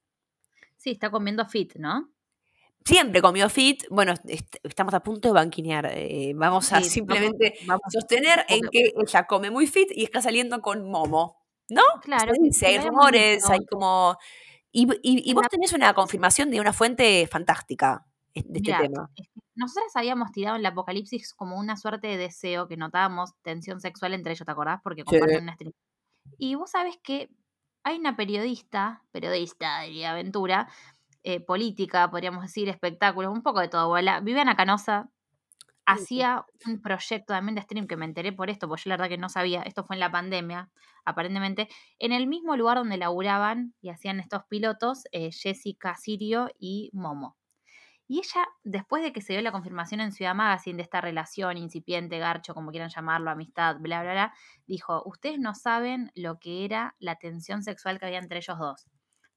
Sí, 0.76 0.92
está 0.92 1.10
comiendo 1.10 1.46
fit, 1.46 1.76
¿no? 1.78 2.12
Siempre 2.84 3.22
comió 3.22 3.50
fit, 3.50 3.86
bueno, 3.90 4.14
est- 4.28 4.58
estamos 4.64 4.94
a 4.94 5.00
punto 5.02 5.30
de 5.30 5.34
banquinear, 5.34 5.90
eh, 5.94 6.34
vamos 6.36 6.72
a 6.74 6.82
simplemente 6.82 7.54
vamos- 7.66 7.68
vamos- 7.84 7.94
sostener 7.94 8.46
en 8.50 8.62
que 8.70 8.92
ella 9.02 9.24
come 9.28 9.50
muy 9.50 9.66
fit 9.68 9.90
y 9.96 10.04
está 10.04 10.22
saliendo 10.22 10.60
con 10.62 10.90
Momo, 10.90 11.38
¿no? 11.70 11.84
Claro, 12.02 12.34
Se 12.36 12.42
dice, 12.42 12.66
hay 12.68 12.80
rumores, 12.80 13.50
hay 13.50 13.60
como... 13.66 14.18
Y, 14.80 14.88
y- 15.02 15.24
y 15.26 15.32
En 15.32 15.36
vos 15.36 15.48
tenés 15.50 15.74
una 15.74 15.94
confirmación 15.96 16.52
de 16.52 16.60
una 16.62 16.72
fuente 16.74 17.26
fantástica 17.28 18.06
de 18.36 18.42
este 18.42 18.60
Mirá, 18.62 18.82
tema. 18.82 19.10
nosotras 19.56 19.96
habíamos 19.96 20.32
tirado 20.32 20.56
en 20.56 20.60
el 20.60 20.66
apocalipsis 20.68 21.34
como 21.34 21.58
una 21.58 21.76
suerte 21.78 22.06
de 22.08 22.18
deseo 22.18 22.68
que 22.68 22.78
notábamos 22.78 23.32
tensión 23.42 23.80
sexual 23.82 24.14
entre 24.14 24.34
ellos, 24.34 24.46
¿te 24.46 24.52
acordás? 24.52 24.80
Porque 24.84 25.04
comparten 25.04 25.42
una 25.44 25.56
stream. 25.56 25.74
Y 26.38 26.54
vos 26.56 26.70
sabés 26.70 26.98
que 27.02 27.30
hay 27.84 27.98
una 27.98 28.16
periodista, 28.16 29.02
periodista 29.12 29.80
de 29.82 30.06
aventura, 30.06 30.68
eh, 31.24 31.40
política, 31.40 32.12
podríamos 32.12 32.44
decir, 32.44 32.70
espectáculos, 32.70 33.34
un 33.34 33.42
poco 33.42 33.60
de 33.62 33.70
todo. 33.70 33.88
Voilà. 33.88 34.20
Viviana 34.20 34.56
Canosa 34.56 35.10
hacía 35.88 36.46
un 36.68 36.82
proyecto 36.82 37.34
también 37.34 37.56
de 37.56 37.62
stream 37.64 37.88
que 37.88 37.98
me 37.98 38.06
enteré 38.06 38.34
por 38.34 38.50
esto, 38.50 38.68
porque 38.68 38.84
yo 38.86 38.90
la 38.90 38.98
verdad 38.98 39.10
que 39.10 39.18
no 39.18 39.30
sabía, 39.30 39.62
esto 39.64 39.84
fue 39.86 39.96
en 39.96 40.02
la 40.02 40.12
pandemia, 40.12 40.70
aparentemente, 41.06 41.70
en 41.98 42.12
el 42.12 42.28
mismo 42.28 42.56
lugar 42.58 42.78
donde 42.78 42.98
laburaban 42.98 43.74
y 43.82 43.90
hacían 43.90 44.20
estos 44.20 44.44
pilotos, 44.50 45.06
eh, 45.14 45.32
Jessica 45.32 45.96
Sirio 45.96 46.50
y 46.60 46.92
Momo. 46.94 47.38
Y 48.08 48.20
ella, 48.20 48.48
después 48.64 49.04
de 49.04 49.14
que 49.14 49.22
se 49.22 49.34
dio 49.34 49.42
la 49.42 49.52
confirmación 49.54 50.02
en 50.02 50.12
Ciudad 50.12 50.36
Magazine 50.36 50.78
de 50.78 50.84
esta 50.84 51.02
relación 51.02 51.58
incipiente, 51.58 52.20
garcho, 52.20 52.54
como 52.54 52.72
quieran 52.72 52.90
llamarlo, 52.90 53.32
amistad, 53.32 53.78
bla, 53.80 54.04
bla, 54.04 54.14
bla, 54.14 54.34
dijo, 54.66 55.04
ustedes 55.06 55.40
no 55.40 55.56
saben 55.56 56.12
lo 56.16 56.40
que 56.40 56.66
era 56.66 56.96
la 57.00 57.16
tensión 57.18 57.64
sexual 57.64 58.00
que 58.00 58.06
había 58.08 58.20
entre 58.20 58.40
ellos 58.40 58.60
dos. 58.60 58.88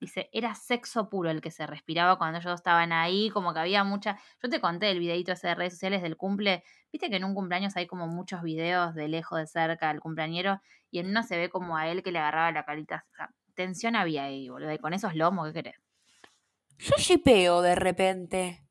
Dice, 0.01 0.31
era 0.33 0.55
sexo 0.55 1.11
puro 1.11 1.29
el 1.31 1.43
que 1.43 1.51
se 1.51 1.67
respiraba 1.67 2.17
cuando 2.17 2.39
ellos 2.39 2.55
estaban 2.55 2.91
ahí, 2.91 3.29
como 3.29 3.53
que 3.53 3.61
había 3.61 3.85
mucha... 3.85 4.19
Yo 4.43 4.49
te 4.49 4.59
conté 4.59 4.91
el 4.91 4.99
videito 4.99 5.33
ese 5.33 5.49
de 5.49 5.55
redes 5.55 5.75
sociales 5.75 6.01
del 6.01 6.17
cumple. 6.17 6.65
Viste 6.91 7.11
que 7.11 7.17
en 7.17 7.25
un 7.25 7.35
cumpleaños 7.35 7.77
hay 7.77 7.87
como 7.87 8.07
muchos 8.07 8.43
videos 8.43 8.95
de 8.95 9.09
lejos, 9.09 9.39
de 9.39 9.47
cerca, 9.47 9.91
al 9.91 10.01
cumpleañero, 10.01 10.63
y 10.91 11.01
en 11.01 11.11
uno 11.11 11.23
se 11.23 11.37
ve 11.37 11.51
como 11.51 11.77
a 11.77 11.87
él 11.89 12.03
que 12.03 12.13
le 12.13 12.19
agarraba 12.19 12.51
la 12.51 12.65
carita. 12.65 13.05
O 13.13 13.15
sea, 13.15 13.31
tensión 13.55 13.95
había 13.95 14.25
ahí, 14.25 14.49
boludo, 14.49 14.73
y 14.73 14.79
con 14.79 14.95
esos 14.95 15.15
lomos, 15.15 15.49
¿qué 15.49 15.63
querés? 15.63 15.77
Yo 16.79 16.95
shipeo 16.97 17.61
de 17.61 17.75
repente. 17.75 18.65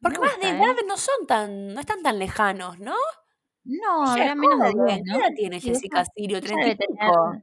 Porque 0.00 0.20
más 0.20 0.38
de 0.38 0.48
edad 0.48 0.78
¿eh? 0.78 0.84
no 0.86 0.96
son 0.96 1.26
tan, 1.26 1.74
no 1.74 1.80
están 1.80 2.02
tan 2.04 2.20
lejanos, 2.20 2.78
¿no? 2.78 2.94
No, 3.64 4.14
menos 4.14 4.60
de 4.60 4.84
10, 4.86 5.00
¿no? 5.04 5.14
¿Qué 5.14 5.20
edad 5.20 5.34
tiene 5.34 5.60
Jessica 5.60 6.04
Sirio? 6.04 6.40
35 6.40 7.42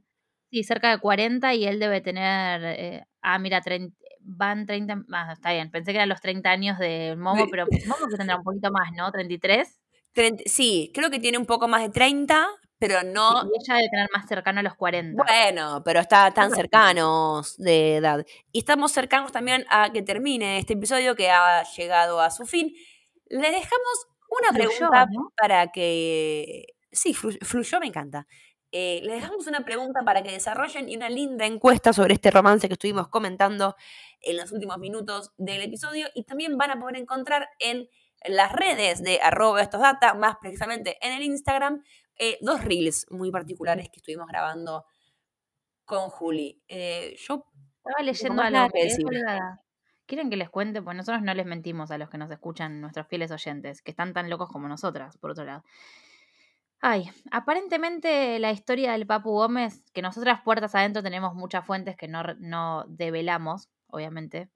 sí, 0.50 0.64
cerca 0.64 0.90
de 0.90 0.98
40 0.98 1.54
y 1.54 1.66
él 1.66 1.78
debe 1.78 2.00
tener, 2.00 2.62
eh, 2.64 3.04
ah, 3.22 3.38
mira, 3.38 3.60
30, 3.60 3.94
van 4.20 4.66
30, 4.66 5.02
ah, 5.12 5.32
está 5.32 5.52
bien, 5.52 5.70
pensé 5.70 5.92
que 5.92 5.98
eran 5.98 6.08
los 6.08 6.20
30 6.20 6.50
años 6.50 6.78
de 6.78 7.16
Momo, 7.16 7.46
pero 7.50 7.66
Momo 7.86 8.06
que 8.10 8.16
tendrá 8.16 8.36
un 8.36 8.42
poquito 8.44 8.70
más, 8.70 8.90
¿no? 8.96 9.10
33. 9.10 9.80
Treinta- 10.12 10.42
sí, 10.46 10.90
creo 10.94 11.10
que 11.10 11.20
tiene 11.20 11.38
un 11.38 11.46
poco 11.46 11.68
más 11.68 11.82
de 11.82 11.90
30, 11.90 12.46
pero 12.78 13.00
Sí, 13.00 13.06
no. 13.12 13.42
y 13.44 13.48
ella 13.62 13.76
debe 13.76 13.88
tener 13.90 14.08
más 14.12 14.26
cercano 14.26 14.60
a 14.60 14.62
los 14.62 14.74
40. 14.74 15.22
Bueno, 15.22 15.82
pero 15.84 16.00
está 16.00 16.30
tan 16.32 16.50
cercanos 16.50 17.56
de 17.58 17.96
edad. 17.96 18.26
Y 18.52 18.58
estamos 18.60 18.90
cercanos 18.92 19.30
también 19.32 19.64
a 19.70 19.90
que 19.92 20.02
termine 20.02 20.58
este 20.58 20.72
episodio 20.74 21.14
que 21.14 21.30
ha 21.30 21.62
llegado 21.62 22.20
a 22.20 22.30
su 22.30 22.44
fin. 22.46 22.72
Le 23.28 23.50
dejamos 23.50 24.06
una 24.30 24.48
Fluyó, 24.52 24.68
pregunta 24.90 25.06
¿no? 25.12 25.32
para 25.36 25.68
que. 25.70 26.64
Sí, 26.90 27.14
flu- 27.14 27.38
fluyó, 27.44 27.78
me 27.80 27.86
encanta. 27.86 28.26
Eh, 28.72 29.00
le 29.02 29.14
dejamos 29.14 29.46
una 29.46 29.64
pregunta 29.64 30.00
para 30.04 30.22
que 30.22 30.30
desarrollen 30.30 30.88
y 30.88 30.96
una 30.96 31.08
linda 31.08 31.46
encuesta 31.46 31.92
sobre 31.92 32.14
este 32.14 32.30
romance 32.30 32.68
que 32.68 32.74
estuvimos 32.74 33.08
comentando 33.08 33.74
en 34.20 34.36
los 34.36 34.52
últimos 34.52 34.78
minutos 34.78 35.32
del 35.38 35.62
episodio. 35.62 36.06
Y 36.14 36.24
también 36.24 36.56
van 36.56 36.70
a 36.70 36.80
poder 36.80 36.96
encontrar 36.96 37.48
en 37.58 37.88
las 38.24 38.52
redes 38.52 39.02
de 39.02 39.20
arroba 39.22 39.62
estos 39.62 39.80
data, 39.80 40.14
más 40.14 40.36
precisamente 40.40 40.98
en 41.00 41.12
el 41.12 41.22
Instagram, 41.22 41.82
eh, 42.18 42.38
dos 42.42 42.62
reels 42.64 43.06
muy 43.10 43.30
particulares 43.30 43.88
que 43.88 43.96
estuvimos 43.98 44.26
grabando 44.26 44.84
con 45.84 46.10
Juli. 46.10 46.62
Eh, 46.68 47.16
yo 47.18 47.46
Estaba 47.78 48.02
leyendo 48.04 48.42
decir. 48.74 49.04
colgada. 49.04 49.62
¿Quieren 50.06 50.28
que 50.28 50.36
les 50.36 50.50
cuente? 50.50 50.82
Pues 50.82 50.96
nosotros 50.96 51.22
no 51.22 51.32
les 51.34 51.46
mentimos 51.46 51.90
a 51.90 51.98
los 51.98 52.10
que 52.10 52.18
nos 52.18 52.30
escuchan, 52.30 52.80
nuestros 52.80 53.06
fieles 53.06 53.30
oyentes, 53.30 53.80
que 53.80 53.92
están 53.92 54.12
tan 54.12 54.28
locos 54.28 54.48
como 54.48 54.68
nosotras, 54.68 55.16
por 55.18 55.30
otro 55.30 55.44
lado. 55.44 55.64
Ay, 56.82 57.10
aparentemente 57.30 58.38
la 58.38 58.52
historia 58.52 58.92
del 58.92 59.06
Papu 59.06 59.32
Gómez, 59.32 59.84
que 59.92 60.00
nosotras 60.00 60.40
puertas 60.42 60.74
adentro 60.74 61.02
tenemos 61.02 61.34
muchas 61.34 61.64
fuentes 61.66 61.94
que 61.96 62.08
no, 62.08 62.22
no 62.38 62.84
develamos, 62.88 63.68
obviamente. 63.88 64.48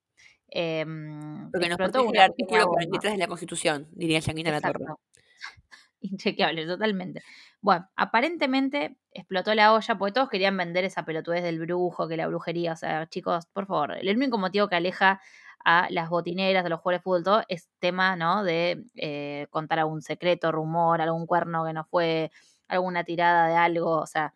em, 0.49 1.51
porque 1.51 1.69
nos 1.69 1.79
explotó 1.79 1.99
protege 2.01 2.17
el 2.17 2.23
artículo 2.23 2.47
pequeña 2.47 2.65
bomba. 2.65 2.77
43 2.77 3.13
de 3.13 3.19
la 3.19 3.27
Constitución, 3.27 3.89
diría 3.93 4.21
Yanquina 4.21 4.51
La 4.51 4.61
Torre. 4.61 4.85
Inchequeable, 6.01 6.67
totalmente. 6.67 7.23
Bueno, 7.61 7.89
aparentemente 7.97 8.97
explotó 9.11 9.55
la 9.55 9.73
olla 9.73 9.99
porque 9.99 10.13
todos 10.13 10.29
querían 10.29 10.57
vender 10.57 10.85
esa 10.85 11.05
pelotudez 11.05 11.43
del 11.43 11.59
brujo, 11.59 12.09
que 12.09 12.17
la 12.17 12.27
brujería. 12.27 12.73
O 12.73 12.77
sea, 12.77 13.07
chicos, 13.09 13.47
por 13.47 13.67
favor, 13.67 13.97
el 13.99 14.17
único 14.17 14.39
motivo 14.39 14.69
que 14.69 14.77
aleja 14.77 15.21
a 15.64 15.88
las 15.90 16.11
botineras, 16.11 16.64
a 16.64 16.68
los 16.68 16.81
jugadores 16.81 17.00
de 17.00 17.03
fútbol, 17.05 17.22
todo, 17.24 17.42
es 17.48 17.68
tema, 17.79 18.16
¿no? 18.16 18.44
De 18.44 18.85
eh, 18.96 19.46
contar 19.50 19.79
algún 19.79 20.03
secreto, 20.03 20.53
rumor, 20.53 21.00
algún 21.00 21.27
cuerno 21.27 21.64
que 21.64 21.72
no 21.72 21.85
fue, 21.85 22.31
alguna 22.68 23.05
tirada 23.05 23.48
de 23.48 23.57
algo, 23.57 23.98
o 24.00 24.07
sea. 24.07 24.35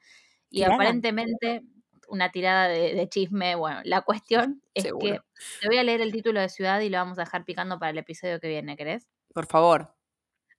Y 0.51 0.59
¿Tirada? 0.59 0.75
aparentemente 0.75 1.63
una 2.09 2.31
tirada 2.33 2.69
de, 2.69 2.95
de 2.95 3.09
chisme. 3.09 3.55
Bueno, 3.55 3.81
la 3.85 4.01
cuestión 4.01 4.63
es 4.73 4.85
que 4.85 5.21
te 5.61 5.69
voy 5.69 5.77
a 5.79 5.85
leer 5.85 6.01
el 6.01 6.13
título 6.13 6.41
de 6.41 6.49
ciudad 6.49 6.81
y 6.81 6.89
lo 6.89 6.97
vamos 6.99 7.19
a 7.19 7.23
dejar 7.23 7.45
picando 7.45 7.79
para 7.79 7.91
el 7.91 7.99
episodio 7.99 8.41
que 8.41 8.49
viene, 8.49 8.77
¿querés? 8.77 9.09
Por 9.35 9.47
favor. 9.47 9.95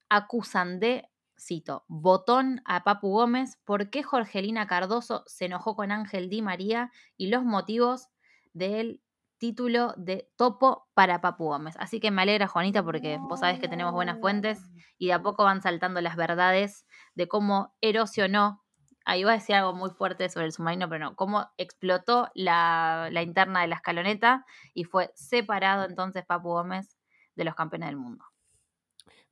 acusan 0.08 0.78
de, 0.80 1.08
cito, 1.38 1.84
botón 1.88 2.62
a 2.64 2.84
Papu 2.84 3.10
Gómez 3.10 3.58
por 3.64 3.90
qué 3.90 4.02
Jorgelina 4.02 4.66
Cardoso 4.66 5.24
se 5.26 5.46
enojó 5.46 5.74
con 5.74 5.90
Ángel 5.90 6.28
Di 6.28 6.42
María 6.42 6.92
y 7.16 7.28
los 7.28 7.44
motivos 7.44 8.08
del 8.52 9.00
título 9.40 9.94
de 9.96 10.30
Topo 10.36 10.86
para 10.94 11.20
Papu 11.20 11.46
Gómez. 11.46 11.74
Así 11.78 11.98
que 11.98 12.12
me 12.12 12.22
alegra, 12.22 12.46
Juanita, 12.46 12.84
porque 12.84 13.18
vos 13.18 13.40
sabés 13.40 13.58
que 13.58 13.68
tenemos 13.68 13.92
buenas 13.92 14.20
fuentes 14.20 14.60
y 14.98 15.08
de 15.08 15.14
a 15.14 15.22
poco 15.22 15.42
van 15.42 15.62
saltando 15.62 16.00
las 16.00 16.14
verdades 16.14 16.86
de 17.14 17.26
cómo 17.26 17.74
erosionó. 17.80 18.62
Ahí 19.06 19.20
iba 19.22 19.32
a 19.32 19.34
decir 19.34 19.56
algo 19.56 19.72
muy 19.72 19.90
fuerte 19.90 20.28
sobre 20.28 20.46
el 20.46 20.52
submarino, 20.52 20.88
pero 20.88 21.06
no. 21.06 21.16
Cómo 21.16 21.50
explotó 21.56 22.30
la, 22.34 23.08
la 23.10 23.22
interna 23.22 23.62
de 23.62 23.68
la 23.68 23.76
escaloneta 23.76 24.44
y 24.74 24.84
fue 24.84 25.10
separado 25.14 25.86
entonces 25.86 26.24
Papu 26.26 26.50
Gómez 26.50 26.98
de 27.34 27.44
los 27.44 27.54
campeones 27.54 27.88
del 27.88 27.96
mundo. 27.96 28.24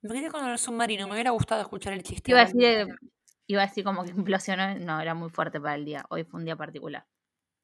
Me 0.01 0.15
quedé 0.15 0.31
con 0.31 0.43
el 0.45 0.57
submarino, 0.57 1.07
me 1.07 1.13
hubiera 1.13 1.31
gustado 1.31 1.61
escuchar 1.61 1.93
el 1.93 2.01
chiste. 2.01 2.31
Iba 2.31 2.41
a 2.41 2.45
decir, 2.45 2.87
iba 3.45 3.61
a 3.61 3.67
decir 3.67 3.83
como 3.83 4.03
que 4.03 4.09
implosionó. 4.17 4.79
No, 4.79 4.99
era 4.99 5.13
muy 5.13 5.29
fuerte 5.29 5.61
para 5.61 5.75
el 5.75 5.85
día. 5.85 6.03
Hoy 6.09 6.23
fue 6.23 6.39
un 6.39 6.45
día 6.45 6.55
particular. 6.55 7.05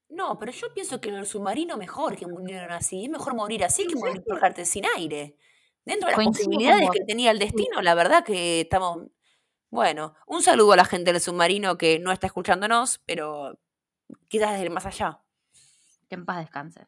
No, 0.10 0.38
pero 0.38 0.52
yo 0.52 0.74
pienso 0.74 1.02
que 1.02 1.10
en 1.10 1.16
el 1.16 1.26
submarino 1.26 1.78
mejor 1.78 2.16
que 2.16 2.28
murieron 2.28 2.72
así. 2.72 3.06
Es 3.06 3.10
mejor 3.10 3.36
morir 3.36 3.64
así 3.64 3.88
que 3.88 3.96
morir 3.96 4.24
por 4.24 4.36
dejarte 4.36 4.66
sin 4.66 4.86
aire. 4.86 5.36
Dentro 5.84 6.08
de 6.08 6.12
las 6.12 6.16
Coincido 6.16 6.46
con 6.46 6.54
posibilidades 6.54 6.88
vos. 6.88 6.92
que 6.92 7.06
tenía 7.06 7.32
el 7.32 7.40
destino, 7.40 7.82
la 7.82 7.96
verdad 7.96 8.24
que 8.24 8.62
estamos. 8.62 9.08
Bueno, 9.70 10.16
un 10.28 10.42
saludo 10.42 10.74
a 10.74 10.78
la 10.78 10.86
gente 10.86 11.12
del 11.12 11.22
submarino 11.22 11.78
que 11.78 12.00
no 12.00 12.12
está 12.12 12.28
escuchándonos, 12.28 13.00
pero 13.06 13.60
quizás 14.28 14.52
desde 14.52 14.66
el 14.66 14.72
más 14.72 14.86
allá. 14.86 15.22
Que 16.10 16.16
en 16.16 16.26
paz 16.26 16.40
descanse. 16.40 16.88